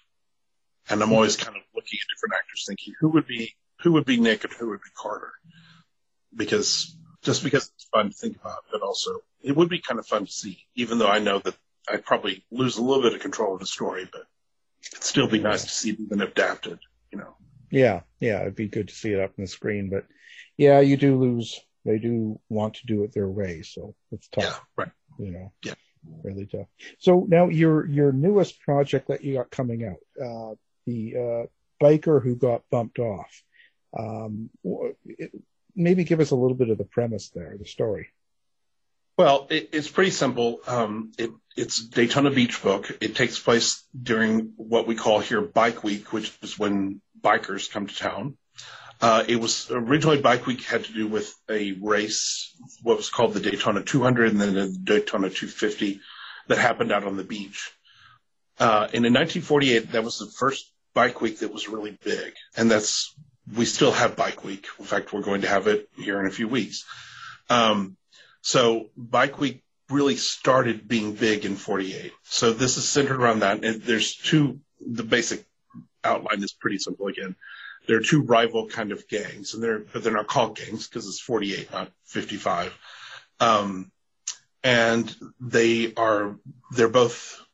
And 0.88 1.02
I'm 1.02 1.12
always 1.12 1.36
kind 1.36 1.56
of 1.56 1.62
looking 1.74 1.98
at 2.02 2.16
different 2.16 2.34
actors 2.34 2.64
thinking 2.66 2.94
who 2.98 3.10
would 3.10 3.26
be, 3.26 3.54
who 3.82 3.92
would 3.92 4.04
be 4.04 4.18
Nick 4.18 4.42
and 4.44 4.52
who 4.52 4.70
would 4.70 4.80
be 4.80 4.90
Carter? 4.96 5.32
Because 6.34 6.96
just 7.22 7.44
because 7.44 7.70
it's 7.74 7.88
fun 7.92 8.10
to 8.10 8.16
think 8.16 8.36
about, 8.40 8.64
but 8.72 8.82
also 8.82 9.20
it 9.42 9.54
would 9.56 9.68
be 9.68 9.80
kind 9.80 10.00
of 10.00 10.06
fun 10.06 10.26
to 10.26 10.32
see, 10.32 10.58
even 10.74 10.98
though 10.98 11.08
I 11.08 11.18
know 11.18 11.38
that 11.38 11.54
I'd 11.88 12.04
probably 12.04 12.44
lose 12.50 12.76
a 12.76 12.82
little 12.82 13.02
bit 13.02 13.14
of 13.14 13.20
control 13.20 13.54
of 13.54 13.60
the 13.60 13.66
story, 13.66 14.08
but 14.10 14.22
it'd 14.92 15.04
still 15.04 15.28
be 15.28 15.38
nice 15.38 15.62
to 15.64 15.70
see 15.70 15.90
it 15.90 16.00
even 16.00 16.20
adapted, 16.20 16.78
you 17.12 17.18
know. 17.18 17.36
Yeah, 17.70 18.00
yeah, 18.18 18.40
it'd 18.40 18.56
be 18.56 18.68
good 18.68 18.88
to 18.88 18.94
see 18.94 19.12
it 19.12 19.20
up 19.20 19.30
on 19.38 19.44
the 19.44 19.46
screen, 19.46 19.90
but 19.90 20.06
yeah, 20.56 20.80
you 20.80 20.96
do 20.96 21.18
lose 21.18 21.60
they 21.90 21.98
do 21.98 22.40
want 22.48 22.74
to 22.74 22.86
do 22.86 23.02
it 23.04 23.12
their 23.12 23.28
way. 23.28 23.62
So 23.62 23.94
it's 24.12 24.28
tough. 24.28 24.44
Yeah, 24.44 24.84
right. 24.84 24.92
You 25.18 25.30
know, 25.32 25.52
yeah, 25.64 25.74
really 26.22 26.46
tough. 26.46 26.68
So 26.98 27.26
now 27.28 27.48
your, 27.48 27.86
your 27.86 28.12
newest 28.12 28.60
project 28.60 29.08
that 29.08 29.24
you 29.24 29.34
got 29.34 29.50
coming 29.50 29.84
out, 29.84 30.24
uh, 30.24 30.54
the, 30.86 31.16
uh, 31.16 31.46
biker 31.80 32.22
who 32.22 32.36
got 32.36 32.62
bumped 32.70 32.98
off. 32.98 33.42
Um, 33.98 34.50
it, 35.06 35.32
maybe 35.74 36.04
give 36.04 36.20
us 36.20 36.30
a 36.30 36.36
little 36.36 36.56
bit 36.56 36.68
of 36.68 36.76
the 36.76 36.84
premise 36.84 37.30
there, 37.30 37.56
the 37.58 37.64
story. 37.64 38.08
Well, 39.16 39.46
it, 39.50 39.70
it's 39.72 39.88
pretty 39.88 40.10
simple. 40.10 40.60
Um, 40.66 41.12
it, 41.18 41.30
it's 41.56 41.82
Daytona 41.82 42.30
Beach 42.30 42.62
book. 42.62 42.90
It 43.00 43.16
takes 43.16 43.38
place 43.38 43.82
during 44.00 44.52
what 44.56 44.86
we 44.86 44.94
call 44.94 45.20
here 45.20 45.40
Bike 45.40 45.82
Week, 45.82 46.12
which 46.12 46.32
is 46.42 46.58
when 46.58 47.00
bikers 47.18 47.70
come 47.70 47.86
to 47.86 47.96
town. 47.96 48.36
Uh, 49.00 49.24
it 49.26 49.36
was 49.36 49.70
originally 49.70 50.20
Bike 50.20 50.46
Week 50.46 50.62
had 50.62 50.84
to 50.84 50.92
do 50.92 51.08
with 51.08 51.34
a 51.48 51.72
race, 51.72 52.54
what 52.82 52.98
was 52.98 53.08
called 53.08 53.32
the 53.32 53.40
Daytona 53.40 53.82
200 53.82 54.32
and 54.32 54.40
then 54.40 54.54
the 54.54 54.68
Daytona 54.68 55.30
250 55.30 56.00
that 56.48 56.58
happened 56.58 56.92
out 56.92 57.04
on 57.04 57.16
the 57.16 57.24
beach. 57.24 57.72
Uh, 58.58 58.88
and 58.92 59.06
in 59.06 59.14
1948, 59.14 59.92
that 59.92 60.04
was 60.04 60.18
the 60.18 60.26
first 60.26 60.70
Bike 60.92 61.22
Week 61.22 61.38
that 61.38 61.52
was 61.52 61.66
really 61.66 61.96
big. 62.04 62.34
And 62.56 62.70
that's, 62.70 63.14
we 63.56 63.64
still 63.64 63.92
have 63.92 64.16
Bike 64.16 64.44
Week. 64.44 64.66
In 64.78 64.84
fact, 64.84 65.14
we're 65.14 65.22
going 65.22 65.42
to 65.42 65.48
have 65.48 65.66
it 65.66 65.88
here 65.96 66.20
in 66.20 66.26
a 66.26 66.30
few 66.30 66.48
weeks. 66.48 66.84
Um, 67.48 67.96
so 68.42 68.90
Bike 68.98 69.40
Week 69.40 69.62
really 69.88 70.16
started 70.16 70.86
being 70.86 71.14
big 71.14 71.46
in 71.46 71.56
48. 71.56 72.12
So 72.24 72.52
this 72.52 72.76
is 72.76 72.86
centered 72.86 73.18
around 73.18 73.40
that. 73.40 73.64
And 73.64 73.80
there's 73.80 74.14
two, 74.14 74.60
the 74.78 75.04
basic 75.04 75.46
outline 76.04 76.42
is 76.42 76.52
pretty 76.52 76.78
simple 76.78 77.06
again 77.06 77.34
they're 77.90 77.98
two 77.98 78.22
rival 78.22 78.68
kind 78.68 78.92
of 78.92 79.08
gangs, 79.08 79.52
and 79.52 79.60
they're 79.60 79.80
but 79.80 80.04
they're 80.04 80.12
not 80.12 80.28
called 80.28 80.56
gangs 80.56 80.86
because 80.86 81.08
it's 81.08 81.18
48, 81.18 81.72
not 81.72 81.90
55. 82.04 82.72
Um, 83.40 83.90
and 84.62 85.12
they 85.40 85.92
are 85.94 86.36
they're 86.70 86.88
both 86.88 87.44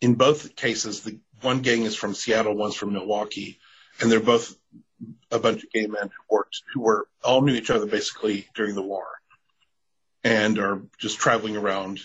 in 0.00 0.14
both 0.14 0.54
cases. 0.54 1.00
The 1.00 1.18
one 1.40 1.62
gang 1.62 1.82
is 1.82 1.96
from 1.96 2.14
Seattle, 2.14 2.54
one's 2.54 2.76
from 2.76 2.92
Milwaukee, 2.92 3.58
and 4.00 4.08
they're 4.08 4.20
both 4.20 4.54
a 5.32 5.40
bunch 5.40 5.64
of 5.64 5.72
gay 5.72 5.88
men 5.88 6.04
who 6.04 6.36
worked 6.36 6.62
who 6.72 6.82
were 6.82 7.08
all 7.24 7.42
knew 7.42 7.54
each 7.54 7.70
other 7.70 7.86
basically 7.86 8.46
during 8.54 8.76
the 8.76 8.82
war, 8.82 9.08
and 10.22 10.60
are 10.60 10.80
just 10.98 11.18
traveling 11.18 11.56
around 11.56 11.98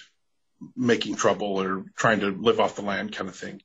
making 0.76 1.16
trouble 1.16 1.62
or 1.62 1.86
trying 1.96 2.22
to 2.22 2.32
live 2.32 2.60
off 2.60 2.76
the 2.76 2.82
land 2.82 3.16
kind 3.16 3.30
of 3.30 3.36
thing. 3.36 3.62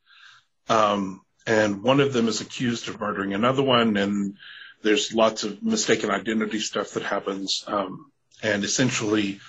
Um, 0.68 1.22
and 1.46 1.82
one 1.82 2.00
of 2.00 2.12
them 2.12 2.28
is 2.28 2.40
accused 2.40 2.88
of 2.88 3.00
murdering 3.00 3.34
another 3.34 3.62
one, 3.62 3.96
and 3.96 4.36
there's 4.82 5.14
lots 5.14 5.44
of 5.44 5.62
mistaken 5.62 6.10
identity 6.10 6.58
stuff 6.58 6.92
that 6.92 7.02
happens, 7.02 7.64
um, 7.66 8.10
and 8.42 8.64
essentially 8.64 9.40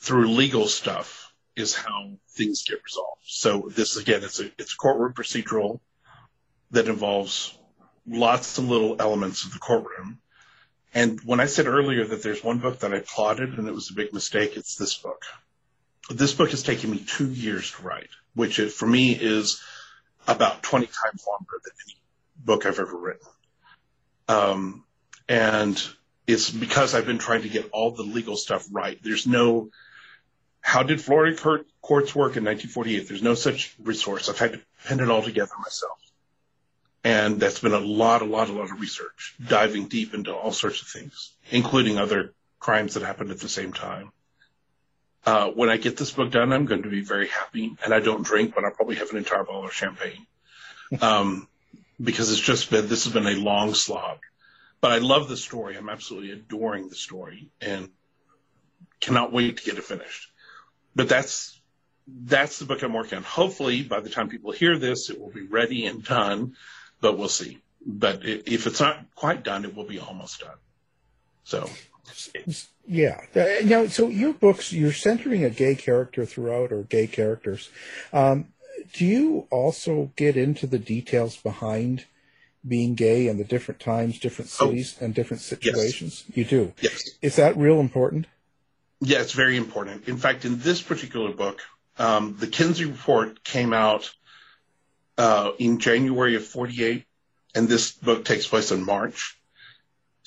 through 0.00 0.30
legal 0.30 0.66
stuff 0.66 1.32
is 1.56 1.74
how 1.74 2.10
things 2.30 2.64
get 2.64 2.82
resolved. 2.84 3.22
So 3.26 3.70
this 3.74 3.96
again, 3.96 4.22
it's 4.22 4.40
a 4.40 4.50
it's 4.58 4.74
a 4.74 4.76
courtroom 4.76 5.14
procedural 5.14 5.80
that 6.70 6.88
involves 6.88 7.56
lots 8.06 8.58
of 8.58 8.68
little 8.68 8.96
elements 8.98 9.44
of 9.44 9.52
the 9.52 9.58
courtroom. 9.58 10.18
And 10.92 11.20
when 11.24 11.40
I 11.40 11.46
said 11.46 11.66
earlier 11.66 12.04
that 12.04 12.22
there's 12.22 12.44
one 12.44 12.58
book 12.58 12.80
that 12.80 12.94
I 12.94 13.00
plotted 13.00 13.58
and 13.58 13.66
it 13.66 13.74
was 13.74 13.90
a 13.90 13.94
big 13.94 14.12
mistake, 14.12 14.56
it's 14.56 14.76
this 14.76 14.96
book. 14.96 15.22
This 16.10 16.34
book 16.34 16.50
has 16.50 16.62
taken 16.62 16.90
me 16.90 16.98
two 16.98 17.30
years 17.30 17.72
to 17.72 17.82
write, 17.82 18.10
which 18.34 18.58
it, 18.58 18.72
for 18.72 18.86
me 18.86 19.12
is 19.12 19.60
about 20.26 20.62
20 20.62 20.86
times 20.86 21.24
longer 21.26 21.60
than 21.62 21.72
any 21.86 21.96
book 22.36 22.66
I've 22.66 22.78
ever 22.78 22.96
written. 22.96 23.26
Um, 24.28 24.84
and 25.28 25.82
it's 26.26 26.50
because 26.50 26.94
I've 26.94 27.06
been 27.06 27.18
trying 27.18 27.42
to 27.42 27.48
get 27.48 27.70
all 27.72 27.90
the 27.90 28.02
legal 28.02 28.36
stuff 28.36 28.66
right. 28.70 28.98
There's 29.02 29.26
no, 29.26 29.70
how 30.60 30.82
did 30.82 31.00
Florida 31.00 31.36
courts 31.82 32.14
work 32.14 32.36
in 32.36 32.44
1948? 32.44 33.08
There's 33.08 33.22
no 33.22 33.34
such 33.34 33.74
resource. 33.82 34.28
I've 34.28 34.38
had 34.38 34.52
to 34.54 34.60
pin 34.86 35.00
it 35.00 35.10
all 35.10 35.22
together 35.22 35.52
myself. 35.58 35.98
And 37.06 37.38
that's 37.38 37.60
been 37.60 37.74
a 37.74 37.78
lot, 37.78 38.22
a 38.22 38.24
lot, 38.24 38.48
a 38.48 38.52
lot 38.52 38.70
of 38.70 38.80
research, 38.80 39.34
diving 39.46 39.88
deep 39.88 40.14
into 40.14 40.34
all 40.34 40.52
sorts 40.52 40.80
of 40.80 40.88
things, 40.88 41.34
including 41.50 41.98
other 41.98 42.32
crimes 42.58 42.94
that 42.94 43.02
happened 43.02 43.30
at 43.30 43.40
the 43.40 43.48
same 43.48 43.74
time. 43.74 44.10
Uh, 45.26 45.48
when 45.48 45.70
I 45.70 45.78
get 45.78 45.96
this 45.96 46.10
book 46.10 46.30
done, 46.30 46.52
I'm 46.52 46.66
going 46.66 46.82
to 46.82 46.90
be 46.90 47.02
very 47.02 47.28
happy. 47.28 47.76
And 47.84 47.94
I 47.94 48.00
don't 48.00 48.22
drink, 48.22 48.54
but 48.54 48.64
I'll 48.64 48.72
probably 48.72 48.96
have 48.96 49.10
an 49.10 49.16
entire 49.16 49.44
bottle 49.44 49.64
of 49.64 49.72
champagne. 49.72 50.26
Um, 51.00 51.48
because 52.02 52.30
it's 52.30 52.40
just 52.40 52.70
been, 52.70 52.88
this 52.88 53.04
has 53.04 53.12
been 53.12 53.26
a 53.26 53.36
long 53.36 53.74
slog. 53.74 54.18
But 54.80 54.92
I 54.92 54.98
love 54.98 55.28
the 55.28 55.36
story. 55.36 55.76
I'm 55.76 55.88
absolutely 55.88 56.32
adoring 56.32 56.88
the 56.88 56.94
story 56.94 57.48
and 57.60 57.88
cannot 59.00 59.32
wait 59.32 59.56
to 59.58 59.64
get 59.64 59.78
it 59.78 59.84
finished. 59.84 60.30
But 60.94 61.08
that's, 61.08 61.58
that's 62.06 62.58
the 62.58 62.66
book 62.66 62.82
I'm 62.82 62.92
working 62.92 63.18
on. 63.18 63.24
Hopefully, 63.24 63.82
by 63.82 64.00
the 64.00 64.10
time 64.10 64.28
people 64.28 64.52
hear 64.52 64.78
this, 64.78 65.08
it 65.08 65.18
will 65.18 65.30
be 65.30 65.42
ready 65.42 65.86
and 65.86 66.04
done, 66.04 66.56
but 67.00 67.16
we'll 67.16 67.28
see. 67.28 67.62
But 67.86 68.24
if 68.24 68.66
it's 68.66 68.80
not 68.80 68.98
quite 69.14 69.42
done, 69.42 69.64
it 69.64 69.74
will 69.74 69.84
be 69.84 69.98
almost 69.98 70.40
done. 70.40 70.56
So 71.44 71.68
yeah. 72.86 73.20
Uh, 73.34 73.64
now, 73.64 73.86
so 73.86 74.08
your 74.08 74.32
books, 74.32 74.72
you're 74.72 74.92
centering 74.92 75.44
a 75.44 75.50
gay 75.50 75.74
character 75.74 76.24
throughout, 76.24 76.72
or 76.72 76.82
gay 76.82 77.06
characters. 77.06 77.70
Um, 78.12 78.48
do 78.92 79.04
you 79.04 79.46
also 79.50 80.12
get 80.16 80.36
into 80.36 80.66
the 80.66 80.78
details 80.78 81.36
behind 81.36 82.04
being 82.66 82.94
gay 82.94 83.28
and 83.28 83.38
the 83.38 83.44
different 83.44 83.80
times, 83.80 84.18
different 84.18 84.50
oh. 84.60 84.66
cities, 84.66 84.96
oh, 85.00 85.04
and 85.04 85.14
different 85.14 85.42
situations? 85.42 86.24
Yes. 86.28 86.36
You 86.36 86.44
do. 86.44 86.72
Yes. 86.80 87.10
Is 87.22 87.36
that 87.36 87.56
real 87.56 87.80
important? 87.80 88.26
Yeah, 89.00 89.20
it's 89.20 89.32
very 89.32 89.56
important. 89.56 90.08
In 90.08 90.16
fact, 90.16 90.44
in 90.44 90.58
this 90.58 90.80
particular 90.80 91.32
book, 91.32 91.60
um, 91.98 92.36
the 92.38 92.46
Kinsey 92.46 92.86
Report 92.86 93.42
came 93.44 93.72
out 93.72 94.10
uh, 95.18 95.52
in 95.58 95.78
January 95.78 96.36
of 96.36 96.44
48, 96.44 97.04
and 97.54 97.68
this 97.68 97.92
book 97.92 98.24
takes 98.24 98.46
place 98.46 98.72
in 98.72 98.84
March. 98.84 99.38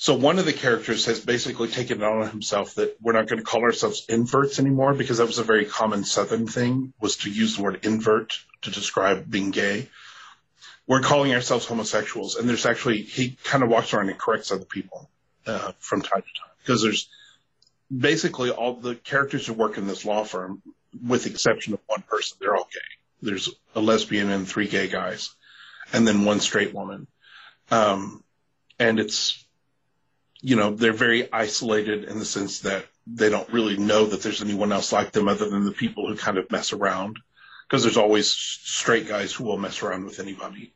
So 0.00 0.14
one 0.14 0.38
of 0.38 0.44
the 0.44 0.52
characters 0.52 1.06
has 1.06 1.18
basically 1.18 1.66
taken 1.66 2.00
it 2.00 2.04
on 2.04 2.30
himself 2.30 2.76
that 2.76 2.96
we're 3.00 3.14
not 3.14 3.26
going 3.26 3.40
to 3.40 3.44
call 3.44 3.62
ourselves 3.62 4.06
inverts 4.08 4.60
anymore 4.60 4.94
because 4.94 5.18
that 5.18 5.26
was 5.26 5.38
a 5.38 5.42
very 5.42 5.64
common 5.64 6.04
Southern 6.04 6.46
thing 6.46 6.92
was 7.00 7.16
to 7.18 7.30
use 7.30 7.56
the 7.56 7.64
word 7.64 7.84
invert 7.84 8.38
to 8.62 8.70
describe 8.70 9.28
being 9.28 9.50
gay. 9.50 9.88
We're 10.86 11.00
calling 11.00 11.34
ourselves 11.34 11.66
homosexuals, 11.66 12.36
and 12.36 12.48
there's 12.48 12.64
actually 12.64 13.02
he 13.02 13.36
kind 13.42 13.64
of 13.64 13.70
walks 13.70 13.92
around 13.92 14.08
and 14.08 14.16
corrects 14.16 14.52
other 14.52 14.64
people 14.64 15.10
uh, 15.48 15.72
from 15.80 16.02
time 16.02 16.22
to 16.22 16.40
time 16.40 16.54
because 16.62 16.80
there's 16.80 17.08
basically 17.94 18.50
all 18.50 18.74
the 18.74 18.94
characters 18.94 19.48
who 19.48 19.52
work 19.52 19.78
in 19.78 19.88
this 19.88 20.04
law 20.04 20.22
firm, 20.22 20.62
with 21.04 21.24
the 21.24 21.30
exception 21.30 21.74
of 21.74 21.80
one 21.88 22.02
person, 22.02 22.38
they're 22.40 22.54
all 22.54 22.68
gay. 22.72 22.80
There's 23.20 23.50
a 23.74 23.80
lesbian 23.80 24.30
and 24.30 24.46
three 24.46 24.68
gay 24.68 24.86
guys, 24.86 25.34
and 25.92 26.06
then 26.06 26.24
one 26.24 26.38
straight 26.38 26.72
woman. 26.72 27.08
Um, 27.72 28.22
and 28.78 29.00
it's 29.00 29.44
you 30.40 30.56
know, 30.56 30.70
they're 30.70 30.92
very 30.92 31.32
isolated 31.32 32.04
in 32.04 32.18
the 32.18 32.24
sense 32.24 32.60
that 32.60 32.86
they 33.06 33.28
don't 33.28 33.48
really 33.52 33.76
know 33.76 34.06
that 34.06 34.22
there's 34.22 34.42
anyone 34.42 34.72
else 34.72 34.92
like 34.92 35.12
them 35.12 35.28
other 35.28 35.48
than 35.48 35.64
the 35.64 35.72
people 35.72 36.08
who 36.08 36.16
kind 36.16 36.38
of 36.38 36.50
mess 36.50 36.72
around. 36.72 37.18
Because 37.66 37.82
there's 37.82 37.96
always 37.96 38.30
straight 38.30 39.08
guys 39.08 39.32
who 39.32 39.44
will 39.44 39.58
mess 39.58 39.82
around 39.82 40.06
with 40.06 40.20
anybody. 40.20 40.72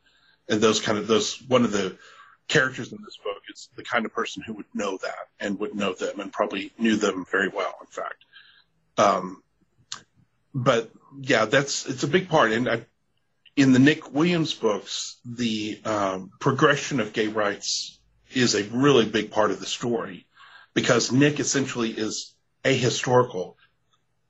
And 0.48 0.60
those 0.60 0.80
kind 0.80 0.98
of, 0.98 1.06
those, 1.06 1.40
one 1.48 1.64
of 1.64 1.72
the 1.72 1.96
characters 2.48 2.92
in 2.92 2.98
this 3.02 3.16
book 3.16 3.42
is 3.50 3.70
the 3.76 3.84
kind 3.84 4.04
of 4.04 4.12
person 4.12 4.42
who 4.42 4.52
would 4.54 4.66
know 4.74 4.98
that 4.98 5.28
and 5.40 5.58
would 5.58 5.74
know 5.74 5.94
them 5.94 6.20
and 6.20 6.32
probably 6.32 6.70
knew 6.76 6.96
them 6.96 7.24
very 7.30 7.48
well, 7.48 7.74
in 7.80 7.86
fact. 7.86 8.24
Um, 8.98 9.42
but 10.52 10.90
yeah, 11.18 11.46
that's, 11.46 11.86
it's 11.86 12.02
a 12.02 12.08
big 12.08 12.28
part. 12.28 12.52
And 12.52 12.68
I, 12.68 12.84
in 13.56 13.72
the 13.72 13.78
Nick 13.78 14.12
Williams 14.12 14.52
books, 14.52 15.16
the 15.24 15.80
um, 15.84 16.30
progression 16.40 17.00
of 17.00 17.12
gay 17.12 17.28
rights 17.28 17.98
is 18.36 18.54
a 18.54 18.64
really 18.64 19.06
big 19.06 19.30
part 19.30 19.50
of 19.50 19.60
the 19.60 19.66
story 19.66 20.26
because 20.74 21.12
Nick 21.12 21.40
essentially 21.40 21.90
is 21.90 22.34
ahistorical. 22.64 23.54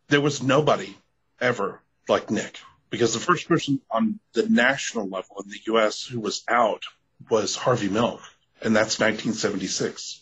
There 0.09 0.21
was 0.21 0.43
nobody 0.43 0.97
ever 1.41 1.81
like 2.09 2.31
Nick 2.31 2.59
because 2.91 3.15
the 3.15 3.21
first 3.21 3.49
person 3.49 3.81
on 3.91 4.19
the 4.33 4.49
national 4.49 5.09
level 5.09 5.43
in 5.45 5.51
the 5.51 5.61
U.S. 5.67 6.05
who 6.05 6.21
was 6.21 6.43
out 6.49 6.83
was 7.31 7.57
Harvey 7.57 7.89
Milk, 7.89 8.21
and 8.61 8.75
that's 8.75 8.99
1976. 8.99 10.21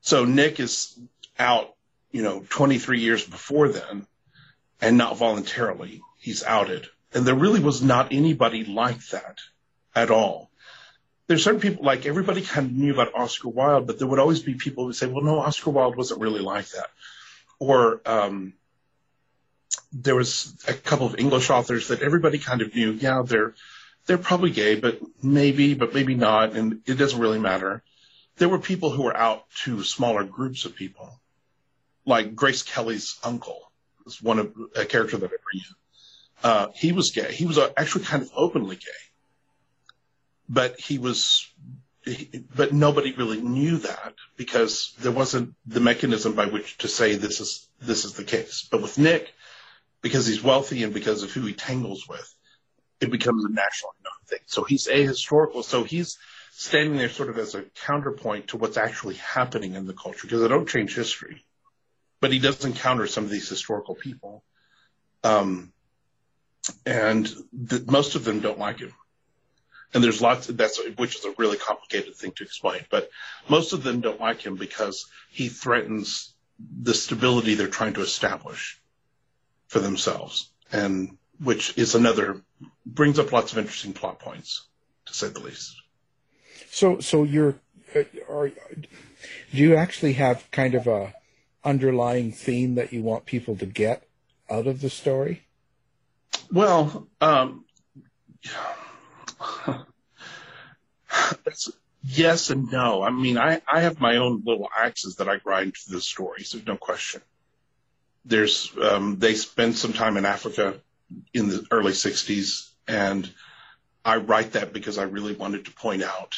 So 0.00 0.24
Nick 0.24 0.60
is 0.60 0.98
out, 1.38 1.74
you 2.10 2.22
know, 2.22 2.44
23 2.48 3.00
years 3.00 3.24
before 3.24 3.68
then, 3.68 4.06
and 4.80 4.96
not 4.96 5.16
voluntarily. 5.16 6.00
He's 6.18 6.44
outed. 6.44 6.86
And 7.12 7.26
there 7.26 7.34
really 7.34 7.60
was 7.60 7.82
not 7.82 8.12
anybody 8.12 8.64
like 8.64 9.04
that 9.08 9.38
at 9.94 10.10
all 10.10 10.47
there's 11.28 11.44
certain 11.44 11.60
people 11.60 11.84
like 11.84 12.06
everybody 12.06 12.40
kind 12.40 12.66
of 12.66 12.72
knew 12.72 12.92
about 12.92 13.14
Oscar 13.14 13.50
Wilde, 13.50 13.86
but 13.86 13.98
there 13.98 14.08
would 14.08 14.18
always 14.18 14.40
be 14.40 14.54
people 14.54 14.82
who 14.82 14.86
would 14.88 14.96
say, 14.96 15.06
"Well, 15.06 15.22
no, 15.22 15.38
Oscar 15.38 15.70
Wilde 15.70 15.94
wasn't 15.94 16.20
really 16.20 16.40
like 16.40 16.68
that," 16.70 16.88
or 17.58 18.00
um, 18.06 18.54
there 19.92 20.16
was 20.16 20.56
a 20.66 20.72
couple 20.72 21.06
of 21.06 21.18
English 21.18 21.50
authors 21.50 21.88
that 21.88 22.02
everybody 22.02 22.38
kind 22.38 22.62
of 22.62 22.74
knew. 22.74 22.92
Yeah, 22.92 23.22
they're 23.24 23.54
they're 24.06 24.18
probably 24.18 24.50
gay, 24.50 24.74
but 24.74 25.00
maybe, 25.22 25.74
but 25.74 25.92
maybe 25.92 26.14
not, 26.14 26.56
and 26.56 26.80
it 26.86 26.94
doesn't 26.94 27.20
really 27.20 27.38
matter. 27.38 27.82
There 28.38 28.48
were 28.48 28.58
people 28.58 28.90
who 28.90 29.02
were 29.02 29.16
out 29.16 29.44
to 29.64 29.84
smaller 29.84 30.24
groups 30.24 30.64
of 30.64 30.76
people, 30.76 31.20
like 32.06 32.34
Grace 32.34 32.62
Kelly's 32.62 33.18
uncle 33.22 33.70
was 34.06 34.22
one 34.22 34.38
of 34.38 34.54
a 34.74 34.86
character 34.86 35.18
that 35.18 35.26
I 35.26 35.28
bring 35.28 35.62
in. 35.62 35.74
Uh, 36.42 36.68
he 36.74 36.92
was 36.92 37.10
gay. 37.10 37.30
He 37.32 37.44
was 37.44 37.58
actually 37.76 38.04
kind 38.04 38.22
of 38.22 38.30
openly 38.34 38.76
gay 38.76 39.08
but 40.48 40.80
he 40.80 40.98
was 40.98 41.50
but 42.54 42.72
nobody 42.72 43.12
really 43.12 43.40
knew 43.40 43.78
that 43.78 44.14
because 44.36 44.94
there 45.00 45.12
wasn't 45.12 45.54
the 45.66 45.80
mechanism 45.80 46.34
by 46.34 46.46
which 46.46 46.78
to 46.78 46.88
say 46.88 47.14
this 47.14 47.40
is 47.40 47.68
this 47.80 48.04
is 48.04 48.14
the 48.14 48.24
case. 48.24 48.66
But 48.70 48.82
with 48.82 48.98
Nick, 48.98 49.32
because 50.00 50.26
he's 50.26 50.42
wealthy 50.42 50.82
and 50.84 50.94
because 50.94 51.22
of 51.22 51.32
who 51.32 51.42
he 51.42 51.52
tangles 51.52 52.08
with, 52.08 52.34
it 53.00 53.10
becomes 53.10 53.44
a 53.44 53.50
national 53.50 53.90
thing. 54.26 54.38
So 54.46 54.64
he's 54.64 54.86
ahistorical. 54.86 55.64
So 55.64 55.84
he's 55.84 56.18
standing 56.52 56.96
there 56.96 57.10
sort 57.10 57.28
of 57.28 57.38
as 57.38 57.54
a 57.54 57.64
counterpoint 57.86 58.48
to 58.48 58.56
what's 58.56 58.76
actually 58.76 59.16
happening 59.16 59.74
in 59.74 59.86
the 59.86 59.92
culture 59.92 60.26
because 60.26 60.40
they 60.40 60.48
don't 60.48 60.68
change 60.68 60.94
history, 60.94 61.44
but 62.20 62.32
he 62.32 62.38
does 62.38 62.64
encounter 62.64 63.06
some 63.06 63.24
of 63.24 63.30
these 63.30 63.48
historical 63.48 63.94
people, 63.94 64.42
um, 65.24 65.72
and 66.86 67.32
the, 67.52 67.84
most 67.86 68.14
of 68.14 68.24
them 68.24 68.40
don't 68.40 68.58
like 68.58 68.80
him 68.80 68.94
and 69.94 70.04
there's 70.04 70.20
lots 70.20 70.46
that's 70.46 70.80
which 70.96 71.16
is 71.16 71.24
a 71.24 71.34
really 71.38 71.56
complicated 71.56 72.14
thing 72.14 72.32
to 72.32 72.44
explain 72.44 72.80
but 72.90 73.10
most 73.48 73.72
of 73.72 73.82
them 73.82 74.00
don't 74.00 74.20
like 74.20 74.40
him 74.40 74.56
because 74.56 75.06
he 75.30 75.48
threatens 75.48 76.34
the 76.82 76.94
stability 76.94 77.54
they're 77.54 77.68
trying 77.68 77.94
to 77.94 78.02
establish 78.02 78.80
for 79.68 79.78
themselves 79.80 80.50
and 80.72 81.16
which 81.40 81.76
is 81.78 81.94
another 81.94 82.42
brings 82.84 83.18
up 83.18 83.32
lots 83.32 83.52
of 83.52 83.58
interesting 83.58 83.92
plot 83.92 84.18
points 84.18 84.66
to 85.06 85.14
say 85.14 85.28
the 85.28 85.40
least. 85.40 85.76
So 86.70 87.00
so 87.00 87.24
you're 87.24 87.56
uh, 87.94 88.02
are 88.28 88.48
do 88.48 88.54
you 89.52 89.74
actually 89.74 90.14
have 90.14 90.50
kind 90.50 90.74
of 90.74 90.86
a 90.86 91.14
underlying 91.64 92.32
theme 92.32 92.74
that 92.76 92.92
you 92.92 93.02
want 93.02 93.24
people 93.24 93.56
to 93.56 93.66
get 93.66 94.06
out 94.50 94.66
of 94.66 94.80
the 94.80 94.90
story? 94.90 95.44
Well 96.50 97.08
um 97.20 97.64
That's 101.44 101.70
yes 102.04 102.50
and 102.50 102.70
no. 102.70 103.02
I 103.02 103.10
mean, 103.10 103.38
I, 103.38 103.60
I 103.70 103.80
have 103.80 104.00
my 104.00 104.16
own 104.16 104.42
little 104.44 104.68
axes 104.76 105.16
that 105.16 105.28
I 105.28 105.36
grind 105.36 105.74
to 105.74 105.90
the 105.90 106.00
stories. 106.00 106.52
There's 106.52 106.66
no 106.66 106.76
question. 106.76 107.22
There's 108.24 108.72
um, 108.82 109.18
they 109.18 109.34
spend 109.34 109.76
some 109.76 109.92
time 109.92 110.16
in 110.16 110.24
Africa 110.24 110.80
in 111.32 111.48
the 111.48 111.66
early 111.70 111.92
'60s, 111.92 112.70
and 112.86 113.28
I 114.04 114.16
write 114.16 114.52
that 114.52 114.72
because 114.72 114.98
I 114.98 115.04
really 115.04 115.34
wanted 115.34 115.64
to 115.64 115.72
point 115.72 116.02
out 116.02 116.34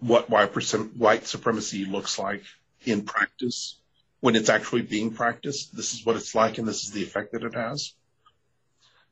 what 0.00 0.30
white 0.30 1.26
supremacy 1.26 1.84
looks 1.84 2.18
like 2.18 2.42
in 2.84 3.02
practice 3.02 3.76
when 4.20 4.36
it's 4.36 4.48
actually 4.48 4.82
being 4.82 5.12
practiced. 5.12 5.74
This 5.74 5.94
is 5.94 6.04
what 6.04 6.16
it's 6.16 6.34
like, 6.34 6.58
and 6.58 6.66
this 6.66 6.84
is 6.84 6.92
the 6.92 7.02
effect 7.02 7.32
that 7.32 7.44
it 7.44 7.54
has. 7.54 7.92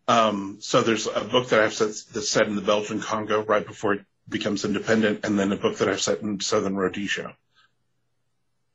Um, 0.08 0.56
so 0.60 0.80
there's 0.80 1.06
a 1.06 1.20
book 1.20 1.50
that 1.50 1.60
I've 1.60 1.74
set 1.74 1.90
that's 2.12 2.30
set 2.30 2.46
in 2.46 2.56
the 2.56 2.62
Belgian 2.62 3.00
Congo 3.00 3.44
right 3.44 3.64
before 3.64 3.92
it 3.92 4.04
becomes 4.26 4.64
independent, 4.64 5.24
and 5.24 5.38
then 5.38 5.52
a 5.52 5.56
book 5.56 5.78
that 5.78 5.88
I've 5.88 6.00
set 6.00 6.22
in 6.22 6.40
southern 6.40 6.76
Rhodesia. 6.76 7.36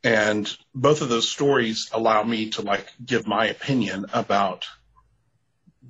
And 0.03 0.55
both 0.75 1.01
of 1.01 1.09
those 1.09 1.27
stories 1.27 1.89
allow 1.91 2.23
me 2.23 2.51
to 2.51 2.61
like 2.61 2.87
give 3.03 3.25
my 3.25 3.47
opinion 3.47 4.05
about 4.13 4.65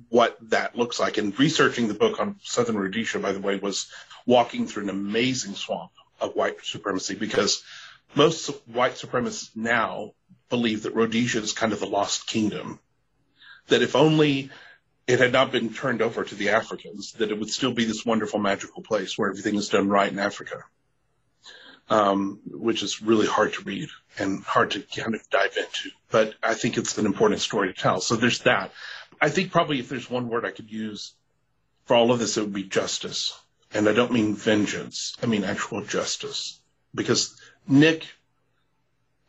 what 0.08 0.38
that 0.50 0.76
looks 0.76 0.98
like. 0.98 1.18
And 1.18 1.38
researching 1.38 1.88
the 1.88 1.94
book 1.94 2.20
on 2.20 2.36
southern 2.42 2.78
Rhodesia, 2.78 3.18
by 3.18 3.32
the 3.32 3.40
way, 3.40 3.56
was 3.56 3.88
walking 4.24 4.66
through 4.66 4.84
an 4.84 4.90
amazing 4.90 5.54
swamp 5.54 5.90
of 6.20 6.34
white 6.34 6.64
supremacy 6.64 7.16
because 7.16 7.62
most 8.14 8.48
white 8.66 8.94
supremacists 8.94 9.54
now 9.54 10.12
believe 10.48 10.84
that 10.84 10.94
Rhodesia 10.94 11.40
is 11.40 11.52
kind 11.52 11.72
of 11.72 11.80
the 11.80 11.86
lost 11.86 12.26
kingdom. 12.26 12.78
That 13.68 13.82
if 13.82 13.96
only 13.96 14.50
it 15.06 15.20
had 15.20 15.32
not 15.32 15.52
been 15.52 15.72
turned 15.72 16.00
over 16.00 16.24
to 16.24 16.34
the 16.34 16.50
Africans, 16.50 17.12
that 17.12 17.30
it 17.30 17.38
would 17.38 17.50
still 17.50 17.72
be 17.72 17.84
this 17.84 18.06
wonderful, 18.06 18.38
magical 18.38 18.82
place 18.82 19.18
where 19.18 19.28
everything 19.28 19.54
is 19.56 19.68
done 19.68 19.88
right 19.88 20.10
in 20.10 20.18
Africa, 20.18 20.64
um, 21.90 22.40
which 22.46 22.82
is 22.82 23.02
really 23.02 23.26
hard 23.26 23.52
to 23.54 23.62
read 23.62 23.88
and 24.18 24.42
hard 24.42 24.70
to 24.72 24.80
kind 24.80 25.14
of 25.14 25.28
dive 25.28 25.56
into. 25.56 25.90
But 26.10 26.34
I 26.42 26.54
think 26.54 26.78
it's 26.78 26.96
an 26.96 27.06
important 27.06 27.40
story 27.40 27.72
to 27.72 27.78
tell. 27.78 28.00
So 28.00 28.16
there's 28.16 28.40
that. 28.40 28.72
I 29.20 29.28
think 29.28 29.52
probably 29.52 29.78
if 29.78 29.88
there's 29.88 30.08
one 30.08 30.28
word 30.28 30.46
I 30.46 30.52
could 30.52 30.70
use 30.70 31.12
for 31.84 31.94
all 31.94 32.10
of 32.10 32.18
this, 32.18 32.38
it 32.38 32.40
would 32.40 32.54
be 32.54 32.64
justice. 32.64 33.38
And 33.74 33.88
I 33.88 33.92
don't 33.92 34.12
mean 34.12 34.34
vengeance. 34.34 35.14
I 35.22 35.26
mean 35.26 35.44
actual 35.44 35.82
justice. 35.82 36.60
Because 36.94 37.38
Nick, 37.68 38.06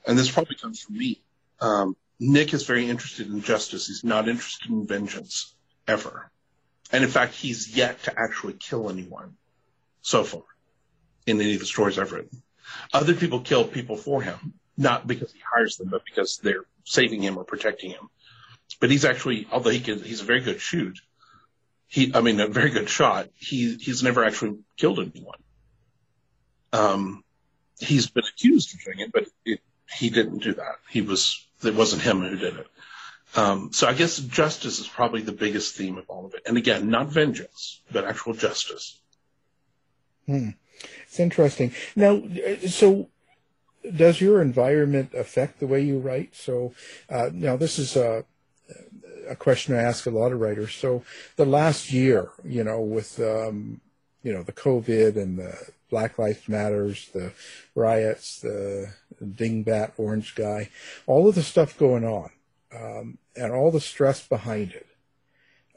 and 0.07 0.17
this 0.17 0.31
probably 0.31 0.55
comes 0.55 0.81
from 0.81 0.97
me, 0.97 1.21
um, 1.59 1.97
Nick 2.17 2.53
is 2.53 2.63
very 2.63 2.87
interested 2.87 3.27
in 3.27 3.41
justice. 3.41 3.87
He's 3.87 4.03
not 4.03 4.29
interested 4.29 4.69
in 4.69 4.87
vengeance 4.87 5.54
ever. 5.87 6.29
And 6.91 7.03
in 7.03 7.09
fact, 7.09 7.33
he's 7.33 7.75
yet 7.75 8.03
to 8.03 8.19
actually 8.19 8.53
kill 8.53 8.89
anyone 8.89 9.35
so 10.01 10.23
far 10.23 10.43
in 11.25 11.41
any 11.41 11.55
of 11.55 11.59
the 11.59 11.65
stories 11.65 11.97
I've 11.97 12.11
written. 12.11 12.41
Other 12.93 13.13
people 13.13 13.41
kill 13.41 13.65
people 13.65 13.97
for 13.97 14.21
him, 14.21 14.53
not 14.77 15.07
because 15.07 15.31
he 15.31 15.39
hires 15.39 15.77
them, 15.77 15.89
but 15.89 16.05
because 16.05 16.37
they're 16.37 16.65
saving 16.83 17.21
him 17.21 17.37
or 17.37 17.43
protecting 17.43 17.91
him. 17.91 18.09
But 18.79 18.91
he's 18.91 19.05
actually, 19.05 19.47
although 19.51 19.69
he 19.69 19.79
can, 19.79 20.01
he's 20.03 20.21
a 20.21 20.25
very 20.25 20.41
good 20.41 20.61
shoot. 20.61 20.99
He, 21.87 22.13
I 22.13 22.21
mean, 22.21 22.39
a 22.39 22.47
very 22.47 22.71
good 22.71 22.89
shot. 22.89 23.29
He, 23.35 23.75
he's 23.75 24.03
never 24.03 24.25
actually 24.25 24.57
killed 24.77 24.99
anyone. 24.99 25.39
Um, 26.73 27.23
he's 27.79 28.09
been 28.09 28.25
accused 28.25 28.73
of 28.73 28.83
doing 28.83 28.99
it, 28.99 29.11
but 29.11 29.25
it, 29.45 29.61
he 29.89 30.09
didn't 30.09 30.39
do 30.39 30.53
that. 30.55 30.75
He 30.89 31.01
was, 31.01 31.45
it 31.63 31.75
wasn't 31.75 32.01
him 32.01 32.21
who 32.21 32.35
did 32.35 32.57
it. 32.57 32.67
Um, 33.35 33.73
so 33.73 33.87
I 33.87 33.93
guess 33.93 34.17
justice 34.17 34.79
is 34.79 34.87
probably 34.87 35.21
the 35.21 35.33
biggest 35.33 35.75
theme 35.75 35.97
of 35.97 36.09
all 36.09 36.25
of 36.25 36.33
it. 36.33 36.43
And 36.45 36.57
again, 36.57 36.89
not 36.89 37.09
vengeance, 37.09 37.81
but 37.91 38.05
actual 38.05 38.33
justice. 38.33 38.99
Hmm. 40.25 40.51
It's 41.03 41.19
interesting. 41.19 41.73
Now, 41.95 42.21
so 42.69 43.09
does 43.95 44.21
your 44.21 44.41
environment 44.41 45.13
affect 45.13 45.59
the 45.59 45.67
way 45.67 45.81
you 45.81 45.99
write? 45.99 46.35
So 46.35 46.73
uh, 47.09 47.29
now 47.33 47.57
this 47.57 47.77
is 47.77 47.95
a, 47.95 48.25
a 49.27 49.35
question 49.35 49.75
I 49.75 49.81
ask 49.81 50.05
a 50.05 50.11
lot 50.11 50.31
of 50.31 50.39
writers. 50.39 50.73
So 50.73 51.03
the 51.35 51.45
last 51.45 51.91
year, 51.91 52.29
you 52.43 52.63
know, 52.63 52.79
with 52.79 53.19
um, 53.19 53.81
you 54.23 54.33
know 54.33 54.43
the 54.43 54.53
COVID 54.53 55.17
and 55.17 55.37
the 55.39 55.55
Black 55.89 56.17
Lives 56.17 56.47
Matters, 56.47 57.09
the 57.13 57.31
riots, 57.75 58.39
the 58.39 58.93
dingbat 59.23 59.93
orange 59.97 60.35
guy, 60.35 60.69
all 61.05 61.27
of 61.27 61.35
the 61.35 61.43
stuff 61.43 61.77
going 61.77 62.03
on 62.03 62.31
um, 62.73 63.17
and 63.35 63.51
all 63.51 63.71
the 63.71 63.81
stress 63.81 64.27
behind 64.27 64.71
it. 64.71 64.87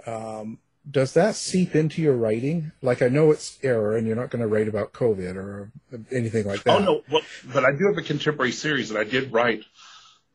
Um, 0.07 0.59
does 0.91 1.13
that 1.15 1.35
seep 1.35 1.75
into 1.75 2.01
your 2.01 2.15
writing? 2.15 2.73
Like 2.81 3.03
I 3.03 3.09
know 3.09 3.31
it's 3.31 3.59
error, 3.63 3.97
and 3.97 4.07
you're 4.07 4.17
not 4.17 4.31
going 4.31 4.43
to 4.43 4.49
write 4.49 4.69
about 4.69 4.93
COVID 4.93 5.37
or 5.37 5.71
anything 6.11 6.47
like 6.47 6.63
that. 6.65 6.81
Oh 6.81 6.85
no, 6.85 7.03
well, 7.11 7.23
but 7.53 7.65
I 7.65 7.73
do 7.73 7.87
have 7.89 7.99
a 7.99 8.03
contemporary 8.03 8.53
series, 8.53 8.89
that 8.89 8.99
I 8.99 9.05
did 9.05 9.33
write 9.33 9.65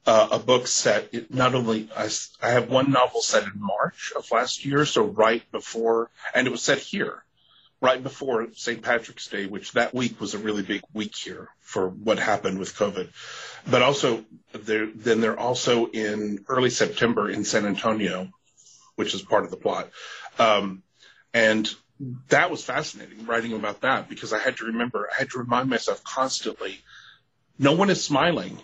uh, 0.05 0.27
a 0.31 0.39
book 0.39 0.67
set. 0.67 1.09
It 1.11 1.33
not 1.33 1.55
only 1.55 1.89
I, 1.95 2.09
I 2.41 2.49
have 2.51 2.69
one 2.69 2.91
novel 2.91 3.21
set 3.21 3.43
in 3.43 3.53
March 3.55 4.13
of 4.15 4.29
last 4.31 4.65
year, 4.65 4.85
so 4.85 5.03
right 5.03 5.43
before, 5.51 6.11
and 6.35 6.45
it 6.45 6.51
was 6.51 6.61
set 6.61 6.77
here, 6.77 7.23
right 7.83 8.01
before 8.01 8.47
St. 8.53 8.81
Patrick's 8.81 9.27
Day, 9.27 9.45
which 9.45 9.73
that 9.73 9.93
week 9.93 10.19
was 10.19 10.33
a 10.33 10.39
really 10.39 10.63
big 10.63 10.81
week 10.93 11.15
here 11.15 11.49
for 11.59 11.89
what 11.89 12.17
happened 12.17 12.57
with 12.57 12.75
COVID 12.75 13.09
but 13.67 13.81
also 13.81 14.23
they're, 14.51 14.87
then 14.87 15.21
they're 15.21 15.39
also 15.39 15.87
in 15.87 16.45
early 16.47 16.69
September 16.69 17.29
in 17.29 17.43
San 17.43 17.65
Antonio, 17.65 18.29
which 18.95 19.13
is 19.13 19.21
part 19.21 19.45
of 19.45 19.51
the 19.51 19.57
plot. 19.57 19.89
Um, 20.39 20.83
and 21.33 21.69
that 22.29 22.51
was 22.51 22.63
fascinating 22.63 23.25
writing 23.25 23.53
about 23.53 23.81
that 23.81 24.09
because 24.09 24.33
I 24.33 24.39
had 24.39 24.57
to 24.57 24.65
remember, 24.65 25.09
I 25.11 25.19
had 25.19 25.29
to 25.31 25.39
remind 25.39 25.69
myself 25.69 26.03
constantly, 26.03 26.79
no 27.57 27.73
one 27.73 27.89
is 27.89 28.03
smiling. 28.03 28.59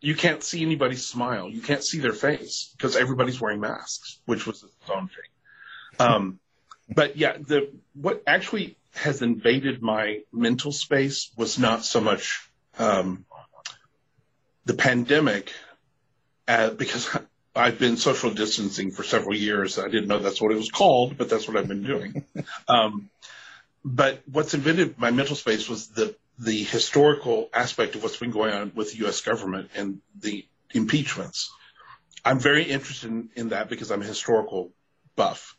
You 0.00 0.14
can't 0.14 0.42
see 0.42 0.62
anybody 0.62 0.96
smile. 0.96 1.48
You 1.48 1.60
can't 1.60 1.84
see 1.84 1.98
their 1.98 2.14
face 2.14 2.72
because 2.76 2.96
everybody's 2.96 3.40
wearing 3.40 3.60
masks, 3.60 4.20
which 4.24 4.46
was 4.46 4.62
its 4.62 4.90
own 4.90 5.08
thing. 5.08 6.06
Um, 6.06 6.40
but 6.94 7.16
yeah, 7.16 7.36
the, 7.38 7.70
what 7.94 8.22
actually 8.26 8.76
has 8.94 9.22
invaded 9.22 9.82
my 9.82 10.20
mental 10.32 10.72
space 10.72 11.30
was 11.36 11.58
not 11.58 11.84
so 11.84 12.00
much, 12.00 12.48
um, 12.78 13.24
the 14.64 14.74
pandemic, 14.74 15.52
uh, 16.48 16.70
because 16.70 17.08
I've 17.54 17.78
been 17.78 17.96
social 17.96 18.30
distancing 18.30 18.90
for 18.90 19.02
several 19.02 19.34
years. 19.34 19.78
I 19.78 19.88
didn't 19.88 20.06
know 20.06 20.18
that's 20.18 20.40
what 20.40 20.52
it 20.52 20.56
was 20.56 20.70
called, 20.70 21.16
but 21.16 21.28
that's 21.28 21.48
what 21.48 21.56
I've 21.56 21.68
been 21.68 21.82
doing. 21.82 22.24
um, 22.68 23.10
but 23.84 24.20
what's 24.30 24.54
invaded 24.54 24.98
my 24.98 25.10
mental 25.10 25.36
space 25.36 25.68
was 25.68 25.88
the 25.88 26.14
the 26.38 26.62
historical 26.62 27.50
aspect 27.52 27.94
of 27.94 28.02
what's 28.02 28.16
been 28.16 28.30
going 28.30 28.52
on 28.54 28.72
with 28.74 28.92
the 28.92 28.98
U.S. 29.00 29.20
government 29.20 29.70
and 29.76 30.00
the 30.18 30.46
impeachments. 30.72 31.52
I'm 32.24 32.38
very 32.38 32.64
interested 32.64 33.10
in, 33.10 33.28
in 33.36 33.48
that 33.50 33.68
because 33.68 33.90
I'm 33.90 34.00
a 34.00 34.06
historical 34.06 34.72
buff. 35.16 35.54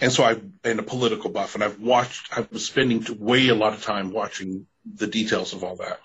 And 0.00 0.12
so 0.12 0.24
I, 0.24 0.36
and 0.64 0.78
a 0.78 0.82
political 0.82 1.30
buff, 1.30 1.54
and 1.54 1.64
I've 1.64 1.80
watched, 1.80 2.36
I've 2.36 2.50
been 2.50 2.58
spending 2.58 3.04
way 3.18 3.48
a 3.48 3.54
lot 3.54 3.72
of 3.72 3.82
time 3.82 4.12
watching 4.12 4.66
the 4.94 5.06
details 5.06 5.54
of 5.54 5.64
all 5.64 5.76
that. 5.76 6.00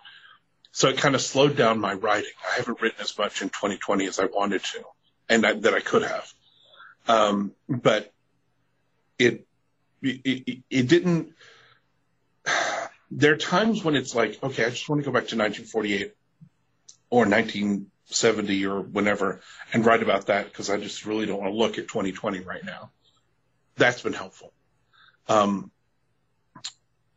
So 0.71 0.87
it 0.87 0.97
kind 0.97 1.15
of 1.15 1.21
slowed 1.21 1.57
down 1.57 1.79
my 1.79 1.93
writing. 1.93 2.31
I 2.49 2.55
haven't 2.57 2.81
written 2.81 3.01
as 3.01 3.17
much 3.17 3.41
in 3.41 3.49
2020 3.49 4.07
as 4.07 4.19
I 4.19 4.25
wanted 4.25 4.63
to, 4.63 4.83
and 5.27 5.45
I, 5.45 5.53
that 5.53 5.73
I 5.73 5.81
could 5.81 6.03
have. 6.03 6.33
Um, 7.07 7.51
but 7.67 8.13
it, 9.19 9.45
it, 10.01 10.63
it 10.69 10.87
didn't. 10.87 11.33
There 13.13 13.33
are 13.33 13.37
times 13.37 13.83
when 13.83 13.95
it's 13.95 14.15
like, 14.15 14.41
okay, 14.41 14.65
I 14.65 14.69
just 14.69 14.87
want 14.87 15.01
to 15.01 15.05
go 15.05 15.11
back 15.11 15.27
to 15.27 15.35
1948 15.35 16.15
or 17.09 17.25
1970 17.25 18.65
or 18.65 18.79
whenever 18.79 19.41
and 19.73 19.85
write 19.85 20.01
about 20.01 20.27
that 20.27 20.45
because 20.45 20.69
I 20.69 20.77
just 20.77 21.05
really 21.05 21.25
don't 21.25 21.41
want 21.41 21.51
to 21.51 21.57
look 21.57 21.77
at 21.77 21.89
2020 21.89 22.39
right 22.39 22.63
now. 22.63 22.89
That's 23.82 24.03
been 24.03 24.13
helpful. 24.13 24.53
Um, 25.27 25.71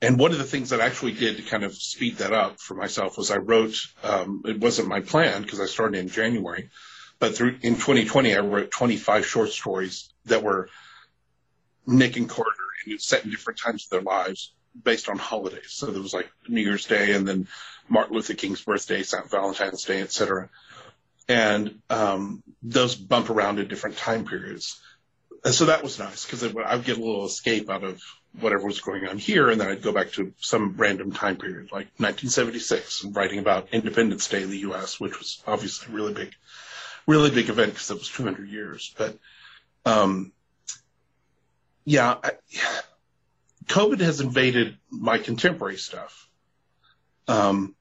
and 0.01 0.19
one 0.19 0.33
of 0.33 0.39
the 0.39 0.45
things 0.45 0.71
that 0.71 0.81
I 0.81 0.87
actually 0.87 1.13
did 1.13 1.37
to 1.37 1.43
kind 1.43 1.63
of 1.63 1.75
speed 1.75 2.17
that 2.19 2.33
up 2.33 2.59
for 2.59 2.73
myself 2.73 3.19
was 3.19 3.31
I 3.31 3.37
wrote, 3.37 3.77
um, 4.03 4.45
it 4.47 4.61
wasn't 4.61 4.89
my 4.89 5.01
plan 5.01 5.43
because 5.43 5.61
I 5.61 5.67
started 5.67 5.99
in 5.99 6.09
January, 6.09 6.71
but 7.19 7.37
through 7.37 7.59
in 7.61 7.75
2020, 7.75 8.35
I 8.35 8.39
wrote 8.39 8.71
25 8.71 9.27
short 9.27 9.51
stories 9.51 10.09
that 10.25 10.43
were 10.43 10.71
Nick 11.87 12.17
and 12.17 12.31
Carter 12.31 12.51
and 12.87 12.99
set 12.99 13.27
in 13.27 13.31
different 13.31 13.59
times 13.59 13.85
of 13.85 13.91
their 13.91 14.01
lives 14.01 14.55
based 14.83 15.11
on 15.11 15.19
holidays. 15.19 15.69
So 15.69 15.91
there 15.91 16.01
was 16.01 16.15
like 16.15 16.31
New 16.49 16.63
Year's 16.63 16.87
Day 16.87 17.13
and 17.13 17.29
then 17.29 17.47
Martin 17.91 18.17
Luther 18.17 18.33
King's 18.33 18.63
birthday, 18.63 19.03
St. 19.03 19.31
Valentine's 19.31 19.85
Day, 19.85 20.01
etc. 20.01 20.49
And 21.29 21.81
um, 21.91 22.43
those 22.63 22.95
bump 22.95 23.29
around 23.29 23.59
in 23.59 23.69
different 23.69 23.99
time 23.99 24.25
periods. 24.25 24.81
And 25.45 25.55
so 25.55 25.67
that 25.67 25.83
was 25.83 25.99
nice 25.99 26.25
because 26.25 26.43
I 26.43 26.75
would 26.75 26.85
get 26.87 26.97
a 26.97 27.01
little 27.01 27.27
escape 27.27 27.69
out 27.69 27.85
of 27.85 28.03
whatever 28.41 28.67
was 28.67 28.81
going 28.81 29.07
on 29.07 29.19
here, 29.19 29.51
and 29.51 29.61
then 29.61 29.69
I'd 29.69 29.83
go 29.83 29.93
back 29.93 30.13
to 30.13 30.33
some 30.39 30.75
random 30.77 31.13
time 31.13 31.37
period, 31.37 31.71
like 31.71 31.89
1976, 31.99 33.05
and 33.05 33.15
writing 33.15 33.39
about 33.39 33.69
Independence 33.71 34.27
Day 34.29 34.43
in 34.43 34.51
the 34.51 34.59
U.S., 34.59 34.99
which 34.99 35.19
was 35.19 35.43
obviously 35.47 35.93
a 35.93 35.97
really 35.97 36.15
big, 36.15 36.35
really 37.07 37.31
big 37.31 37.51
event 37.51 37.75
because 37.75 37.91
it 37.91 37.99
was 37.99 38.09
200 38.09 38.49
years. 38.49 38.95
But, 38.97 39.19
um, 39.85 40.33
yeah, 41.85 42.17
I, 42.25 42.33
COVID 43.67 44.01
has 44.01 44.21
invaded 44.21 44.79
my 44.91 45.19
contemporary 45.19 45.77
stuff. 45.77 46.29
Um, 47.29 47.75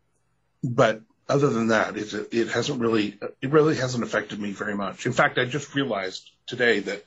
but 0.64 1.01
other 1.30 1.49
than 1.49 1.68
that, 1.68 1.97
it, 1.97 2.14
it 2.32 2.49
hasn't 2.49 2.82
really, 2.82 3.18
it 3.41 3.51
really 3.51 3.78
hasn't 3.78 4.03
affected 4.03 4.39
me 4.39 4.51
very 4.51 4.76
much. 4.76 5.05
In 5.05 5.14
fact, 5.14 5.38
I 5.38 5.45
just 5.45 5.74
realized 5.76 6.30
today 6.45 6.82
that 6.82 7.03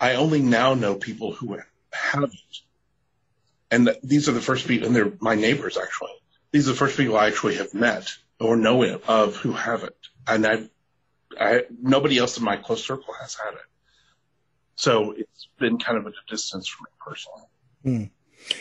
I 0.00 0.14
only 0.14 0.42
now 0.42 0.74
know 0.74 0.94
people 0.94 1.32
who 1.32 1.58
have 1.92 2.24
it 2.24 2.30
And 3.70 3.96
these 4.02 4.28
are 4.28 4.32
the 4.32 4.40
first 4.40 4.66
people, 4.68 4.86
and 4.86 4.96
they're 4.96 5.12
my 5.20 5.34
neighbors 5.34 5.76
actually. 5.76 6.12
These 6.52 6.68
are 6.68 6.72
the 6.72 6.78
first 6.78 6.96
people 6.96 7.16
I 7.16 7.28
actually 7.28 7.56
have 7.56 7.74
met 7.74 8.10
or 8.38 8.56
know 8.56 8.84
of 9.08 9.36
who 9.36 9.52
have 9.52 9.84
it. 9.84 9.96
And 10.26 10.46
I, 10.46 10.68
I, 11.38 11.62
nobody 11.82 12.18
else 12.18 12.38
in 12.38 12.44
my 12.44 12.56
close 12.56 12.84
circle 12.84 13.14
has 13.20 13.34
had 13.34 13.54
it. 13.54 13.60
So 14.76 15.12
it's 15.12 15.48
been 15.58 15.78
kind 15.78 15.98
of 15.98 16.06
at 16.06 16.12
a 16.12 16.30
distance 16.30 16.68
from 16.68 16.84
me 16.84 16.90
personally. 17.00 17.42
Hmm. 17.82 18.04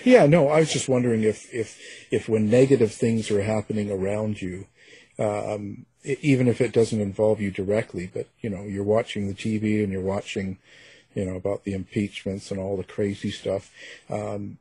Yeah, 0.03 0.25
no, 0.25 0.47
I 0.47 0.59
was 0.59 0.71
just 0.71 0.87
wondering 0.87 1.23
if, 1.23 1.53
if, 1.53 1.77
if 2.09 2.29
when 2.29 2.49
negative 2.49 2.93
things 2.93 3.29
are 3.31 3.41
happening 3.43 3.91
around 3.91 4.41
you, 4.41 4.67
um, 5.19 5.85
even 6.03 6.47
if 6.47 6.61
it 6.61 6.71
doesn't 6.71 7.01
involve 7.01 7.41
you 7.41 7.51
directly, 7.51 8.09
but 8.11 8.27
you 8.41 8.49
know, 8.49 8.63
you're 8.63 8.83
watching 8.83 9.27
the 9.27 9.33
TV 9.33 9.83
and 9.83 9.91
you're 9.91 10.01
watching, 10.01 10.57
you 11.13 11.25
know, 11.25 11.35
about 11.35 11.63
the 11.63 11.73
impeachments 11.73 12.51
and 12.51 12.59
all 12.59 12.77
the 12.77 12.83
crazy 12.83 13.31
stuff. 13.31 13.71
Um, 14.09 14.57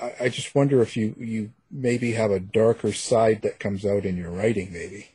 I, 0.00 0.14
I 0.22 0.28
just 0.28 0.54
wonder 0.54 0.82
if 0.82 0.96
you, 0.96 1.14
you 1.18 1.50
maybe 1.70 2.12
have 2.12 2.30
a 2.30 2.40
darker 2.40 2.92
side 2.92 3.42
that 3.42 3.58
comes 3.58 3.84
out 3.84 4.04
in 4.04 4.16
your 4.16 4.30
writing, 4.30 4.72
maybe. 4.72 5.10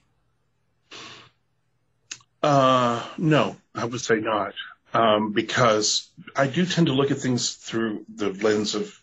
Uh, 2.41 3.05
no, 3.17 3.57
I 3.75 3.85
would 3.85 4.01
say 4.01 4.15
not. 4.15 4.53
Um, 4.93 5.33
because 5.33 6.09
I 6.35 6.47
do 6.47 6.65
tend 6.65 6.87
to 6.87 6.93
look 6.93 7.11
at 7.11 7.19
things 7.19 7.53
through 7.53 8.05
the 8.13 8.29
lens 8.31 8.73
of, 8.73 8.99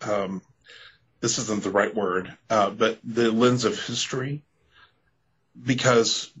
um, 0.00 0.40
this 1.20 1.38
isn't 1.38 1.62
the 1.62 1.70
right 1.70 1.94
word, 1.94 2.32
uh, 2.48 2.70
but 2.70 2.98
the 3.04 3.30
lens 3.30 3.64
of 3.64 3.78
history 3.84 4.42
because 5.60 6.32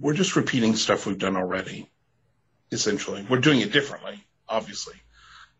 we're 0.00 0.14
just 0.14 0.36
repeating 0.36 0.76
stuff 0.76 1.06
we've 1.06 1.18
done 1.18 1.36
already, 1.36 1.88
essentially. 2.72 3.26
We're 3.28 3.40
doing 3.40 3.60
it 3.60 3.72
differently, 3.72 4.24
obviously. 4.48 4.94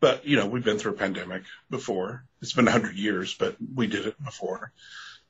But, 0.00 0.26
you 0.26 0.36
know, 0.36 0.46
we've 0.46 0.64
been 0.64 0.78
through 0.78 0.92
a 0.92 0.96
pandemic 0.96 1.42
before. 1.68 2.24
It's 2.40 2.54
been 2.54 2.64
100 2.64 2.96
years, 2.96 3.34
but 3.34 3.56
we 3.74 3.86
did 3.86 4.06
it 4.06 4.22
before. 4.24 4.72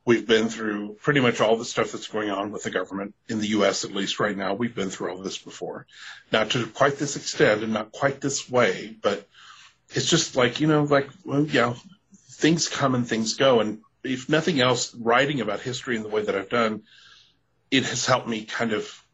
We've 0.05 0.27
been 0.27 0.49
through 0.49 0.97
pretty 1.03 1.21
much 1.21 1.41
all 1.41 1.57
the 1.57 1.65
stuff 1.65 1.93
that's 1.93 2.07
going 2.09 2.31
on 2.31 2.53
with 2.53 2.63
the 2.63 2.71
government 2.71 3.15
in 3.29 3.41
the 3.41 3.49
U.S. 3.49 3.85
at 3.85 3.93
least 3.93 4.21
right 4.21 4.37
now. 4.37 4.55
We've 4.55 4.75
been 4.75 4.91
through 4.91 5.11
all 5.11 5.23
this 5.23 5.39
before. 5.39 5.87
Not 6.33 6.51
to 6.51 6.67
quite 6.67 6.99
this 6.99 7.17
extent 7.17 7.63
and 7.63 7.73
not 7.73 7.93
quite 7.93 8.21
this 8.21 8.49
way, 8.49 8.97
but 9.03 9.29
it's 9.91 10.09
just 10.09 10.37
like, 10.37 10.61
you 10.61 10.69
know, 10.69 10.85
like, 10.85 11.11
well, 11.25 11.45
yeah, 11.45 11.75
things 12.31 12.69
come 12.69 12.95
and 12.95 13.07
things 13.07 13.35
go. 13.35 13.61
And 13.61 13.81
if 14.03 14.29
nothing 14.29 14.61
else, 14.61 14.95
writing 14.95 15.41
about 15.41 15.61
history 15.61 15.97
in 15.97 16.03
the 16.03 16.09
way 16.09 16.23
that 16.23 16.35
I've 16.35 16.49
done, 16.49 16.85
it 17.71 17.85
has 17.85 18.07
helped 18.07 18.29
me 18.29 18.45
kind 18.45 18.73
of 18.73 19.05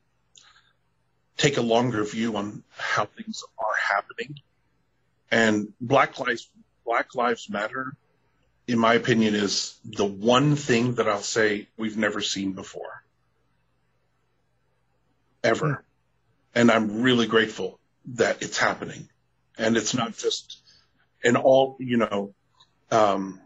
take 1.37 1.57
a 1.57 1.63
longer 1.63 2.05
view 2.05 2.37
on 2.37 2.63
how 2.77 3.07
things 3.07 3.45
are 3.59 3.95
happening. 3.95 4.41
And 5.31 5.73
Black 5.81 6.19
Lives 6.19 6.49
Black 6.85 7.15
Lives 7.15 7.51
Matter, 7.51 7.95
in 8.67 8.79
my 8.79 8.95
opinion, 8.95 9.35
is 9.35 9.77
the 9.85 10.05
one 10.05 10.57
thing 10.57 10.95
that 10.95 11.09
I'll 11.09 11.21
say 11.21 11.69
we've 11.77 11.97
never 11.97 12.21
seen 12.21 12.53
before. 12.53 13.03
Ever. 15.43 15.85
And 16.55 16.71
I'm 16.71 17.03
really 17.03 17.27
grateful 17.27 17.79
that 18.15 18.43
it's 18.43 18.57
happening. 18.57 19.09
And 19.59 19.77
it's 19.77 19.95
not 19.95 20.17
just 20.17 20.59
in 21.23 21.37
all, 21.37 21.77
you 21.81 21.97
know, 21.97 22.35
um, 22.91 23.41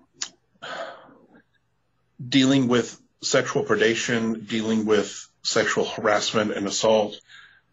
dealing 2.27 2.69
with 2.69 3.01
sexual 3.23 3.65
predation, 3.65 4.47
dealing 4.47 4.85
with 4.85 5.29
sexual 5.43 5.87
harassment 5.87 6.53
and 6.53 6.67
assault, 6.67 7.19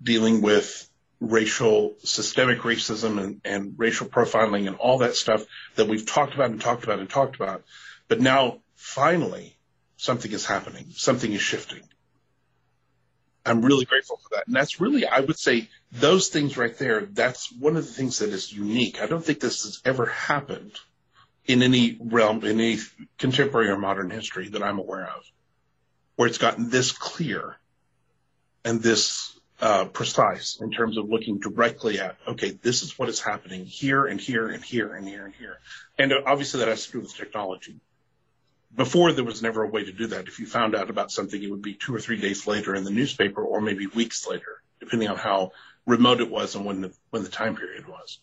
dealing 0.01 0.41
with 0.41 0.89
racial, 1.19 1.95
systemic 1.99 2.59
racism 2.59 3.21
and, 3.21 3.41
and 3.43 3.73
racial 3.77 4.07
profiling 4.07 4.67
and 4.67 4.77
all 4.77 4.99
that 4.99 5.15
stuff 5.15 5.43
that 5.75 5.87
we've 5.87 6.05
talked 6.05 6.35
about 6.35 6.51
and 6.51 6.61
talked 6.61 6.83
about 6.83 6.99
and 6.99 7.09
talked 7.09 7.35
about. 7.35 7.63
But 8.07 8.21
now 8.21 8.59
finally 8.75 9.57
something 9.97 10.31
is 10.31 10.45
happening. 10.45 10.87
Something 10.91 11.33
is 11.33 11.41
shifting. 11.41 11.81
I'm 13.45 13.61
really 13.61 13.85
grateful 13.85 14.17
for 14.17 14.35
that. 14.35 14.47
And 14.47 14.55
that's 14.55 14.79
really, 14.81 15.05
I 15.05 15.21
would 15.21 15.39
say 15.39 15.69
those 15.91 16.27
things 16.27 16.57
right 16.57 16.77
there, 16.77 17.05
that's 17.05 17.51
one 17.51 17.77
of 17.77 17.85
the 17.85 17.91
things 17.91 18.19
that 18.19 18.29
is 18.29 18.51
unique. 18.51 19.01
I 19.01 19.05
don't 19.07 19.23
think 19.23 19.39
this 19.39 19.63
has 19.63 19.81
ever 19.85 20.05
happened 20.05 20.73
in 21.45 21.63
any 21.63 21.97
realm, 21.99 22.43
in 22.43 22.59
any 22.59 22.77
contemporary 23.17 23.69
or 23.69 23.77
modern 23.77 24.09
history 24.09 24.49
that 24.49 24.61
I'm 24.61 24.79
aware 24.79 25.05
of, 25.05 25.23
where 26.17 26.27
it's 26.27 26.37
gotten 26.37 26.69
this 26.69 26.91
clear 26.91 27.55
and 28.65 28.81
this 28.81 29.36
uh, 29.59 29.85
precise 29.85 30.59
in 30.61 30.71
terms 30.71 30.97
of 30.97 31.09
looking 31.09 31.39
directly 31.39 31.99
at, 31.99 32.15
okay, 32.27 32.51
this 32.51 32.83
is 32.83 32.97
what 32.97 33.09
is 33.09 33.19
happening 33.19 33.65
here 33.65 34.05
and 34.05 34.21
here 34.21 34.47
and 34.49 34.63
here 34.63 34.93
and 34.93 35.07
here 35.07 35.25
and 35.25 35.33
here. 35.33 35.57
And 35.97 36.13
obviously 36.25 36.59
that 36.59 36.67
has 36.69 36.85
to 36.87 36.91
do 36.93 36.99
with 37.01 37.15
technology. 37.15 37.79
Before 38.75 39.11
there 39.13 39.23
was 39.23 39.41
never 39.41 39.63
a 39.63 39.69
way 39.69 39.85
to 39.85 39.91
do 39.91 40.07
that. 40.07 40.27
If 40.27 40.39
you 40.39 40.45
found 40.45 40.75
out 40.75 40.89
about 40.89 41.11
something, 41.11 41.41
it 41.41 41.49
would 41.49 41.63
be 41.63 41.73
two 41.73 41.95
or 41.95 41.99
three 41.99 42.19
days 42.19 42.45
later 42.45 42.75
in 42.75 42.83
the 42.83 42.91
newspaper 42.91 43.43
or 43.43 43.61
maybe 43.61 43.87
weeks 43.87 44.27
later, 44.27 44.61
depending 44.79 45.07
on 45.07 45.17
how 45.17 45.51
remote 45.87 46.21
it 46.21 46.29
was 46.29 46.55
and 46.55 46.63
when 46.65 46.81
the, 46.81 46.93
when 47.09 47.23
the 47.23 47.29
time 47.29 47.55
period 47.55 47.87
was. 47.87 48.19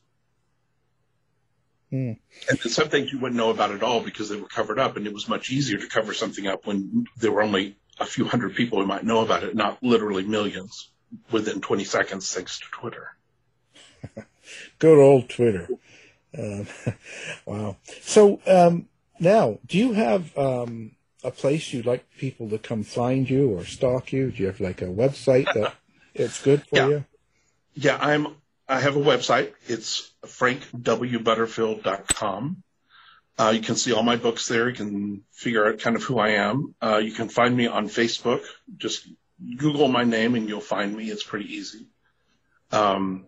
Mm. 1.93 2.19
And 2.49 2.59
then 2.59 2.71
some 2.71 2.89
things 2.89 3.13
you 3.13 3.19
wouldn't 3.19 3.37
know 3.37 3.51
about 3.51 3.73
at 3.73 3.83
all 3.83 4.01
because 4.01 4.29
they 4.29 4.37
were 4.37 4.47
covered 4.47 4.79
up, 4.79 4.97
and 4.97 5.07
it 5.07 5.13
was 5.13 5.29
much 5.29 5.51
easier 5.51 5.79
to 5.79 5.87
cover 5.89 6.13
something 6.13 6.47
up 6.47 6.67
when 6.67 7.07
there 7.17 7.33
were 7.33 7.43
only 7.43 7.77
a 7.99 8.07
few 8.07 8.25
hundred 8.25 8.55
people 8.55 8.81
who 8.81 8.87
might 8.87 9.05
know 9.05 9.21
about 9.21 9.45
it, 9.45 9.55
not 9.55 9.83
literally 9.83 10.25
millions 10.25 10.91
within 11.31 11.61
20 11.61 11.85
seconds, 11.85 12.33
thanks 12.33 12.59
to 12.61 12.67
Twitter. 12.71 13.15
Good 14.79 14.99
old 14.99 15.29
Twitter. 15.29 15.69
Um, 16.37 16.67
wow. 17.47 17.77
So 18.03 18.41
um, 18.47 18.89
now, 19.19 19.59
do 19.67 19.79
you 19.79 19.93
have 19.93 20.37
um, 20.37 20.93
a 21.23 21.31
place 21.31 21.73
you'd 21.73 21.87
like 21.87 22.05
people 22.19 22.51
to 22.51 22.59
come 22.59 22.83
find 22.83 23.31
you 23.31 23.51
or 23.51 23.65
stalk 23.65 24.13
you? 24.13 24.31
Do 24.31 24.43
you 24.43 24.49
have 24.49 24.61
like 24.61 24.83
a 24.83 24.87
website 24.87 25.51
that 25.55 25.75
it's 26.15 26.43
good 26.43 26.67
for 26.67 26.77
yeah. 26.77 26.89
you? 26.89 27.05
Yeah, 27.75 27.97
I'm 28.01 28.37
I 28.69 28.81
have 28.81 28.97
a 28.97 29.01
website. 29.01 29.53
It's 29.67 30.13
frankwbutterfield.com. 30.25 32.63
Uh, 33.37 33.53
you 33.55 33.61
can 33.61 33.75
see 33.75 33.93
all 33.93 34.05
my 34.05 34.17
books 34.17 34.49
there. 34.49 34.69
You 34.69 34.75
can 34.75 35.23
figure 35.33 35.67
out 35.67 35.81
kind 35.81 35.97
of 35.97 36.05
who 36.05 36.19
I 36.19 36.29
am. 36.31 36.75
Uh, 36.81 36.97
you 36.99 37.13
can 37.13 37.29
find 37.29 37.55
me 37.57 37.67
on 37.67 37.89
Facebook. 37.89 38.45
Just 38.77 39.09
Google 39.57 39.89
my 39.89 40.05
name 40.05 40.35
and 40.35 40.49
you'll 40.49 40.61
find 40.61 40.95
me. 40.95 41.11
It's 41.11 41.25
pretty 41.25 41.55
easy. 41.55 41.87
Um, 42.73 43.27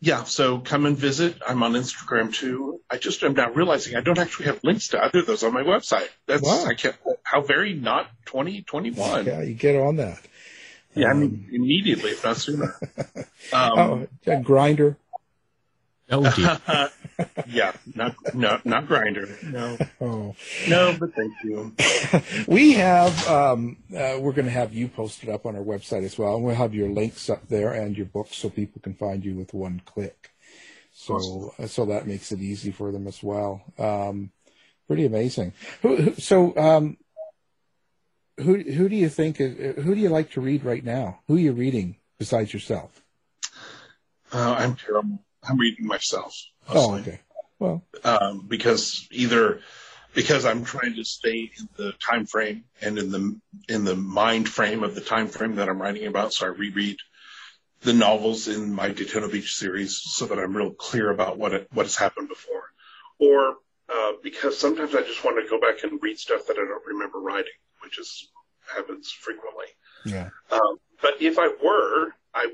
yeah, 0.00 0.24
so 0.24 0.58
come 0.58 0.86
and 0.86 0.96
visit. 0.96 1.40
I'm 1.46 1.62
on 1.62 1.72
Instagram 1.72 2.32
too. 2.32 2.80
I 2.90 2.98
just 2.98 3.22
am 3.22 3.34
now 3.34 3.50
realizing 3.50 3.96
I 3.96 4.00
don't 4.00 4.18
actually 4.18 4.46
have 4.46 4.62
links 4.62 4.88
to 4.88 5.02
either 5.02 5.20
of 5.20 5.26
those 5.26 5.42
on 5.42 5.52
my 5.52 5.62
website. 5.62 6.08
That's 6.26 6.42
wow. 6.42 6.64
I 6.66 6.74
can't. 6.74 6.96
How 7.22 7.40
very 7.40 7.74
not 7.74 8.08
2021. 8.26 9.26
Yeah, 9.26 9.42
you 9.42 9.54
get 9.54 9.74
on 9.76 9.96
that. 9.96 10.20
Yeah, 10.94 11.10
um, 11.10 11.10
I 11.10 11.14
mean 11.20 11.48
immediately, 11.52 12.10
if 12.10 12.24
not 12.24 12.36
sooner. 12.36 12.78
Um, 13.52 13.78
oh, 13.78 14.08
a 14.26 14.40
Grindr. 14.40 14.96
Oh 16.10 16.30
dear. 16.36 16.60
yeah, 17.48 17.72
not 17.94 18.14
not 18.34 18.64
not 18.64 18.86
Grindr. 18.86 19.42
No. 19.42 19.76
Oh. 20.00 20.34
No, 20.68 20.96
but 20.98 21.14
thank 21.14 21.32
you. 21.42 21.72
we 22.46 22.74
have 22.74 23.28
um, 23.28 23.76
uh, 23.92 24.16
we're 24.20 24.32
going 24.32 24.44
to 24.46 24.50
have 24.50 24.72
you 24.72 24.88
posted 24.88 25.28
up 25.28 25.46
on 25.46 25.56
our 25.56 25.62
website 25.62 26.04
as 26.04 26.16
well, 26.16 26.36
and 26.36 26.44
we'll 26.44 26.54
have 26.54 26.74
your 26.74 26.88
links 26.88 27.28
up 27.28 27.48
there 27.48 27.72
and 27.72 27.96
your 27.96 28.06
books 28.06 28.36
so 28.36 28.48
people 28.48 28.80
can 28.82 28.94
find 28.94 29.24
you 29.24 29.34
with 29.34 29.52
one 29.52 29.82
click. 29.84 30.30
So 30.92 31.14
awesome. 31.14 31.68
so 31.68 31.84
that 31.86 32.06
makes 32.06 32.30
it 32.30 32.40
easy 32.40 32.70
for 32.70 32.92
them 32.92 33.06
as 33.06 33.22
well. 33.22 33.62
Um, 33.78 34.30
pretty 34.86 35.06
amazing. 35.06 35.52
Who, 35.82 35.96
who, 35.96 36.14
so 36.14 36.56
um, 36.56 36.96
who 38.38 38.58
who 38.58 38.88
do 38.88 38.96
you 38.96 39.08
think 39.08 39.38
who 39.38 39.94
do 39.94 40.00
you 40.00 40.08
like 40.08 40.30
to 40.32 40.40
read 40.40 40.64
right 40.64 40.84
now? 40.84 41.20
Who 41.26 41.36
are 41.36 41.40
you 41.40 41.52
reading 41.52 41.96
besides 42.18 42.54
yourself? 42.54 43.02
Uh, 44.32 44.54
I'm 44.58 44.76
terrible. 44.76 45.20
I'm 45.48 45.58
reading 45.58 45.86
myself. 45.86 46.36
Mostly. 46.68 46.80
Oh, 46.80 47.00
okay. 47.00 47.20
Well, 47.58 47.84
um, 48.04 48.46
because 48.46 49.08
either 49.10 49.60
because 50.14 50.44
I'm 50.44 50.64
trying 50.64 50.94
to 50.96 51.04
stay 51.04 51.50
in 51.58 51.68
the 51.76 51.92
time 51.92 52.26
frame 52.26 52.64
and 52.82 52.98
in 52.98 53.10
the 53.10 53.40
in 53.68 53.84
the 53.84 53.96
mind 53.96 54.48
frame 54.48 54.82
of 54.82 54.94
the 54.94 55.00
time 55.00 55.28
frame 55.28 55.56
that 55.56 55.68
I'm 55.68 55.80
writing 55.80 56.06
about, 56.06 56.32
so 56.32 56.46
I 56.46 56.50
reread 56.50 56.96
the 57.82 57.92
novels 57.92 58.48
in 58.48 58.74
my 58.74 58.88
Daytona 58.90 59.28
Beach 59.28 59.54
series 59.54 60.00
so 60.02 60.26
that 60.26 60.38
I'm 60.38 60.56
real 60.56 60.70
clear 60.72 61.10
about 61.10 61.38
what 61.38 61.52
it, 61.52 61.68
what 61.72 61.86
has 61.86 61.96
happened 61.96 62.28
before, 62.28 62.64
or 63.18 63.56
uh, 63.88 64.12
because 64.22 64.58
sometimes 64.58 64.94
I 64.94 65.02
just 65.02 65.24
want 65.24 65.42
to 65.42 65.48
go 65.48 65.60
back 65.60 65.82
and 65.82 66.02
read 66.02 66.18
stuff 66.18 66.46
that 66.46 66.58
I 66.58 66.64
don't 66.64 66.86
remember 66.86 67.20
writing 67.20 67.52
which 67.86 67.98
is 67.98 68.28
happens 68.74 69.10
frequently. 69.12 69.66
Yeah. 70.04 70.30
Um, 70.50 70.78
but 71.00 71.14
if 71.20 71.38
I 71.38 71.48
were, 71.62 72.14
I, 72.34 72.52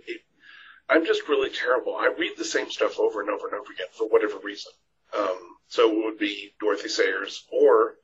I'm 0.88 1.06
just 1.06 1.28
really 1.28 1.50
terrible. 1.50 1.96
I 1.96 2.12
read 2.18 2.32
the 2.36 2.44
same 2.44 2.70
stuff 2.70 2.98
over 2.98 3.20
and 3.20 3.30
over 3.30 3.46
and 3.46 3.54
over 3.54 3.72
again 3.72 3.86
for 3.92 4.08
whatever 4.08 4.38
reason. 4.42 4.72
Um, 5.16 5.38
so 5.68 5.90
it 5.90 6.04
would 6.04 6.18
be 6.18 6.54
Dorothy 6.60 6.88
Sayers 6.88 7.44
or 7.50 7.94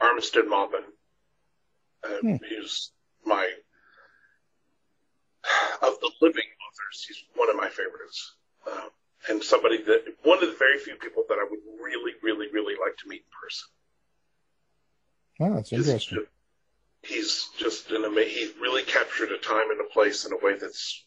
Armistead 0.00 0.48
Maupin, 0.48 0.84
uh, 2.04 2.18
hmm. 2.20 2.36
who's 2.48 2.92
my 3.24 3.50
of 5.82 6.00
the 6.00 6.10
living 6.20 6.44
authors. 6.68 7.04
He's 7.06 7.22
one 7.34 7.50
of 7.50 7.56
my 7.56 7.68
favorites. 7.68 8.34
Uh, 8.66 8.88
and 9.28 9.42
somebody 9.42 9.82
that 9.82 10.04
one 10.22 10.42
of 10.42 10.48
the 10.48 10.56
very 10.58 10.78
few 10.78 10.96
people 10.96 11.24
that 11.28 11.38
I 11.38 11.46
would 11.48 11.60
really, 11.82 12.12
really, 12.22 12.46
really 12.52 12.74
like 12.80 12.96
to 12.98 13.08
meet 13.08 13.22
in 13.22 13.32
person. 13.42 13.68
Oh, 15.40 15.54
that's 15.54 15.70
He's 15.70 15.88
interesting. 15.88 16.18
ju- 16.18 16.26
He's 17.02 17.50
just 17.58 17.90
an 17.90 18.04
amazing. 18.04 18.32
He 18.32 18.52
really 18.60 18.82
captured 18.82 19.30
a 19.30 19.38
time 19.38 19.70
and 19.70 19.80
a 19.80 19.84
place 19.84 20.24
in 20.24 20.32
a 20.32 20.36
way 20.36 20.58
that's 20.58 21.04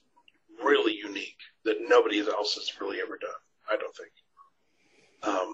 really 0.64 0.96
unique 0.96 1.38
that 1.66 1.78
nobody 1.88 2.20
else 2.20 2.56
has 2.56 2.72
really 2.80 3.00
ever 3.02 3.18
done. 3.18 3.30
I 3.70 3.78
don't 3.78 3.96
think. 3.96 4.12
Um, 5.24 5.54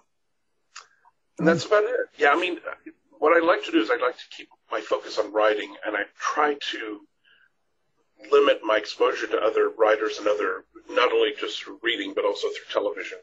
and 1.40 1.48
that's 1.48 1.66
about 1.66 1.84
it. 1.84 1.92
Yeah, 2.18 2.30
I 2.30 2.40
mean, 2.40 2.60
what 3.20 3.36
I 3.36 3.46
like 3.46 3.64
to 3.66 3.72
do 3.72 3.80
is 3.80 3.90
I 3.90 3.98
like 3.98 4.18
to 4.18 4.24
keep 4.36 4.48
my 4.72 4.82
focus 4.82 5.18
on 5.20 5.32
writing, 5.32 5.76
and 5.86 5.96
I 5.96 6.04
try 6.18 6.56
to 6.72 7.02
limit 8.32 8.62
my 8.64 8.78
exposure 8.78 9.28
to 9.28 9.38
other 9.38 9.70
writers 9.78 10.18
and 10.18 10.28
other, 10.28 10.66
not 10.90 11.12
only 11.12 11.34
just 11.40 11.62
through 11.62 11.80
reading, 11.84 12.14
but 12.16 12.26
also 12.26 12.48
through 12.48 12.72
television, 12.72 13.20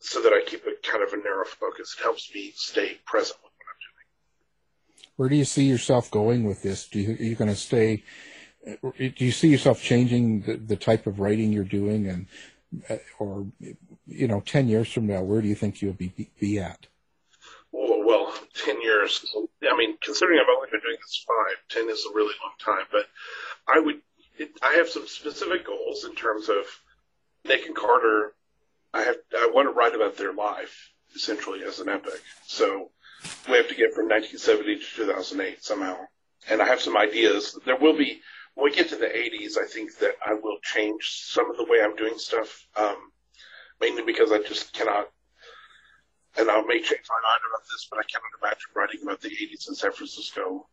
so 0.00 0.20
that 0.22 0.32
I 0.32 0.42
keep 0.44 0.64
a 0.66 0.72
kind 0.88 1.04
of 1.04 1.12
a 1.12 1.16
narrow 1.18 1.44
focus. 1.44 1.94
It 1.98 2.02
helps 2.02 2.34
me 2.34 2.52
stay 2.56 2.98
present 3.06 3.38
with 3.42 3.52
what 3.52 3.66
I'm 3.70 3.80
doing. 3.86 5.12
Where 5.16 5.28
do 5.28 5.36
you 5.36 5.44
see 5.44 5.64
yourself 5.64 6.10
going 6.10 6.44
with 6.44 6.62
this? 6.62 6.88
Do 6.88 7.00
you, 7.00 7.12
are 7.12 7.22
you 7.22 7.34
going 7.36 7.50
to 7.50 7.56
stay? 7.56 8.02
Do 8.66 9.24
you 9.24 9.32
see 9.32 9.48
yourself 9.48 9.80
changing 9.80 10.42
the, 10.42 10.56
the 10.56 10.76
type 10.76 11.06
of 11.06 11.20
writing 11.20 11.52
you're 11.52 11.64
doing, 11.64 12.08
and 12.08 12.26
uh, 12.90 12.96
or 13.18 13.46
you 14.06 14.26
know, 14.26 14.40
ten 14.40 14.68
years 14.68 14.92
from 14.92 15.06
now, 15.06 15.22
where 15.22 15.40
do 15.40 15.48
you 15.48 15.54
think 15.54 15.80
you'll 15.80 15.92
be 15.92 16.30
be 16.40 16.58
at? 16.58 16.86
Well, 17.72 18.04
well, 18.04 18.34
10 18.54 18.80
years. 18.80 19.24
I 19.62 19.76
mean, 19.76 19.96
considering 20.02 20.38
I've 20.40 20.54
only 20.54 20.68
been 20.70 20.80
doing 20.80 20.96
this 21.00 21.24
five, 21.26 21.56
10 21.68 21.90
is 21.90 22.06
a 22.10 22.14
really 22.14 22.34
long 22.42 22.54
time. 22.58 22.86
But 22.90 23.06
I 23.68 23.80
would, 23.80 24.00
it, 24.38 24.50
I 24.62 24.74
have 24.74 24.88
some 24.88 25.06
specific 25.06 25.66
goals 25.66 26.04
in 26.04 26.14
terms 26.14 26.48
of 26.48 26.64
Nick 27.44 27.66
and 27.66 27.76
Carter. 27.76 28.34
I 28.94 29.02
have, 29.02 29.16
I 29.36 29.50
want 29.52 29.68
to 29.68 29.72
write 29.72 29.94
about 29.94 30.16
their 30.16 30.32
life 30.32 30.90
essentially 31.14 31.64
as 31.64 31.80
an 31.80 31.88
epic. 31.88 32.20
So 32.46 32.90
we 33.48 33.56
have 33.56 33.68
to 33.68 33.74
get 33.74 33.94
from 33.94 34.08
1970 34.08 34.76
to 34.76 34.80
2008 34.96 35.62
somehow. 35.62 35.98
And 36.48 36.62
I 36.62 36.66
have 36.66 36.80
some 36.80 36.96
ideas. 36.96 37.58
There 37.64 37.76
will 37.76 37.96
be, 37.96 38.20
when 38.56 38.64
we 38.64 38.76
get 38.76 38.88
to 38.88 38.96
the 38.96 39.06
80s, 39.06 39.56
I 39.56 39.66
think 39.66 39.98
that 39.98 40.16
I 40.26 40.34
will 40.34 40.58
change 40.62 41.22
some 41.24 41.48
of 41.50 41.56
the 41.56 41.64
way 41.64 41.80
I'm 41.80 41.94
doing 41.94 42.18
stuff. 42.18 42.66
Um, 42.76 43.12
mainly 43.80 44.02
because 44.02 44.32
I 44.32 44.38
just 44.38 44.72
cannot 44.72 45.08
and 46.38 46.50
I 46.50 46.60
may 46.62 46.80
change 46.80 47.06
my 47.08 47.20
mind 47.22 47.40
about 47.48 47.64
this, 47.64 47.88
but 47.90 47.98
I 47.98 48.02
cannot 48.02 48.28
imagine 48.42 48.68
writing 48.74 49.00
about 49.02 49.22
the 49.22 49.30
80s 49.30 49.68
in 49.68 49.74
San 49.74 49.92
Francisco 49.92 50.68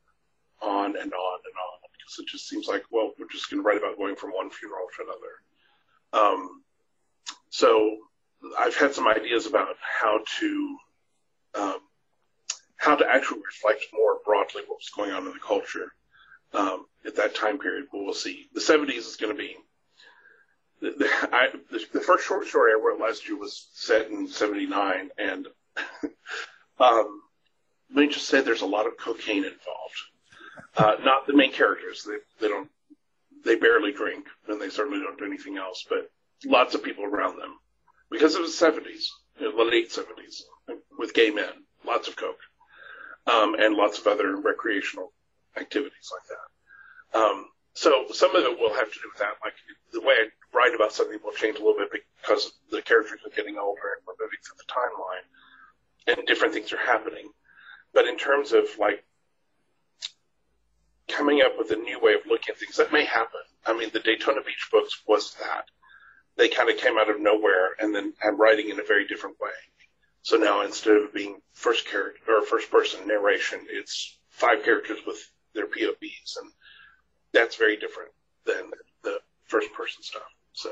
on 0.62 0.86
and 0.88 0.96
on 0.96 0.98
and 1.06 1.14
on 1.14 1.80
because 1.94 2.20
it 2.20 2.28
just 2.28 2.50
seems 2.50 2.68
like, 2.68 2.84
well, 2.92 3.12
we're 3.18 3.30
just 3.32 3.50
going 3.50 3.64
to 3.64 3.68
write 3.68 3.78
about 3.78 3.98
going 3.98 4.16
from 4.16 4.32
one 4.32 4.50
funeral 4.50 4.88
to 4.98 5.04
another. 5.04 6.28
Um, 6.28 6.64
so 7.50 7.98
I've 8.60 8.76
had 8.76 8.94
some 8.94 9.08
ideas 9.08 9.46
about 9.46 9.76
how 9.82 10.20
to 10.40 10.78
um, 11.56 11.80
how 12.76 12.96
to 12.96 13.08
actually 13.08 13.42
reflect 13.46 13.86
more 13.94 14.18
broadly 14.26 14.64
what 14.68 14.80
was 14.80 14.92
going 14.94 15.12
on 15.12 15.26
in 15.28 15.34
the 15.34 15.40
culture 15.40 15.94
um, 16.54 16.86
at 17.06 17.16
that 17.18 17.36
time 17.36 17.60
period. 17.60 17.88
But 17.92 18.04
we'll 18.04 18.14
see. 18.14 18.48
The 18.54 18.62
70s 18.62 18.98
is 18.98 19.18
going 19.18 19.36
to 19.36 19.38
be 19.38 19.56
the, 20.84 20.92
the, 20.92 21.10
I, 21.32 21.48
the, 21.72 21.80
the 21.94 22.02
first 22.02 22.28
short 22.28 22.46
story 22.46 22.74
I 22.74 22.82
wrote 22.84 23.00
last 23.00 23.28
year 23.28 23.38
was 23.38 23.68
set 23.74 24.10
in 24.10 24.28
'79, 24.28 25.10
and 25.18 25.48
um, 26.80 27.22
let 27.96 28.08
me 28.08 28.08
just 28.10 28.28
say 28.28 28.42
there's 28.42 28.62
a 28.62 28.66
lot 28.66 28.86
of 28.86 28.98
cocaine 28.98 29.46
involved. 29.46 30.02
Uh, 30.76 30.96
not 31.04 31.26
the 31.26 31.34
main 31.34 31.54
characters; 31.54 32.04
they 32.04 32.18
they 32.42 32.50
don't 32.50 32.70
they 33.46 33.56
barely 33.56 33.94
drink, 33.94 34.28
and 34.50 34.62
they 34.62 34.70
certainly 34.70 35.00
don't 35.00 35.18
do 35.18 35.26
anything 35.26 35.58
else. 35.58 35.86
But 35.88 36.12
lots 36.46 36.76
of 36.76 36.84
people 36.84 37.06
around 37.06 37.40
them, 37.40 37.58
because 38.12 38.36
it 38.36 38.42
was 38.42 38.60
the 38.60 38.66
'70s, 38.66 39.08
you 39.40 39.50
know, 39.50 39.56
the 39.56 39.72
late 39.72 39.90
'70s, 39.90 40.42
with 41.00 41.14
gay 41.14 41.30
men, 41.30 41.64
lots 41.86 42.10
of 42.10 42.18
coke, 42.18 42.42
um, 43.26 43.56
and 43.58 43.76
lots 43.76 44.00
of 44.00 44.08
other 44.08 44.36
recreational 44.36 45.14
activities 45.56 46.12
like 46.12 46.28
that. 46.28 46.53
Um, 47.14 47.48
so 47.74 48.06
some 48.12 48.36
of 48.36 48.44
it 48.44 48.60
will 48.60 48.74
have 48.74 48.92
to 48.92 49.00
do 49.00 49.10
with 49.12 49.20
that. 49.20 49.36
Like 49.44 49.54
the 49.92 50.02
way 50.02 50.14
I 50.14 50.28
write 50.56 50.76
about 50.76 50.94
something 50.94 51.20
will 51.24 51.34
change 51.34 51.58
a 51.58 51.64
little 51.64 51.78
bit 51.78 52.04
because 52.22 52.54
the 52.72 52.82
characters 52.82 53.20
are 53.26 53.36
getting 53.36 53.58
older 53.58 53.98
and 53.98 54.06
we're 54.06 54.14
moving 54.24 54.40
through 54.44 54.58
the 54.58 54.72
timeline 54.72 56.18
and 56.18 56.28
different 56.28 56.54
things 56.54 56.72
are 56.74 56.78
happening. 56.78 57.30
But 57.94 58.08
in 58.08 58.18
terms 58.18 58.54
of 58.54 58.66
like 58.80 59.04
coming 61.08 61.42
up 61.42 61.58
with 61.58 61.72
a 61.72 61.76
new 61.76 62.00
way 62.00 62.14
of 62.14 62.22
looking 62.28 62.54
at 62.54 62.60
things, 62.60 62.78
that 62.78 62.94
may 62.94 63.06
happen. 63.06 63.42
I 63.66 63.74
mean, 63.78 63.90
the 63.92 64.00
Daytona 64.00 64.42
Beach 64.42 64.70
books 64.72 65.02
was 65.08 65.36
that. 65.40 65.66
They 66.36 66.50
kind 66.50 66.70
of 66.70 66.78
came 66.78 66.98
out 66.98 67.10
of 67.10 67.22
nowhere 67.22 67.76
and 67.80 67.94
then 67.94 68.14
I'm 68.24 68.40
writing 68.40 68.70
in 68.70 68.80
a 68.80 68.84
very 68.84 69.08
different 69.08 69.40
way. 69.40 69.52
So 70.22 70.38
now 70.38 70.62
instead 70.62 70.98
of 70.98 71.14
being 71.14 71.42
first 71.54 71.88
character 71.88 72.38
or 72.38 72.46
first 72.46 72.72
person 72.72 73.08
narration, 73.08 73.60
it's 73.70 74.18
five 74.30 74.64
characters 74.64 75.00
with 75.06 75.18
their 75.54 75.68
POVs 75.68 76.38
and 76.42 76.52
that's 77.34 77.56
very 77.56 77.78
different 77.78 78.12
than 78.46 78.72
the 79.04 79.20
first 79.46 79.74
person 79.74 80.04
stuff. 80.04 80.24
So, 80.54 80.70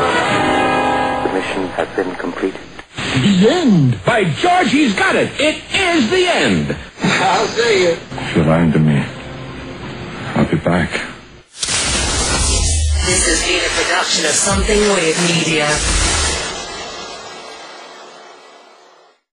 The 0.00 1.28
mission 1.32 1.66
has 1.76 1.88
been 1.96 2.14
completed. 2.16 2.60
The 2.96 3.48
end. 3.50 4.00
By 4.04 4.24
George, 4.24 4.70
he's 4.70 4.94
got 4.94 5.16
it. 5.16 5.30
It 5.40 5.62
is 5.74 6.10
the 6.10 6.26
end. 6.26 6.76
I'll 7.02 7.46
say 7.48 7.82
it. 7.92 7.98
If 8.12 8.36
you're 8.36 8.44
lying 8.46 8.72
to 8.72 8.78
me, 8.78 8.96
I'll 8.96 8.99
be 10.50 10.56
back. 10.58 10.90
This 13.06 13.22
has 13.26 13.40
been 13.46 13.62
a 13.62 13.72
production 13.78 14.24
of 14.24 14.32
Something 14.32 14.80
Weird 14.94 15.16
Media. 15.30 15.68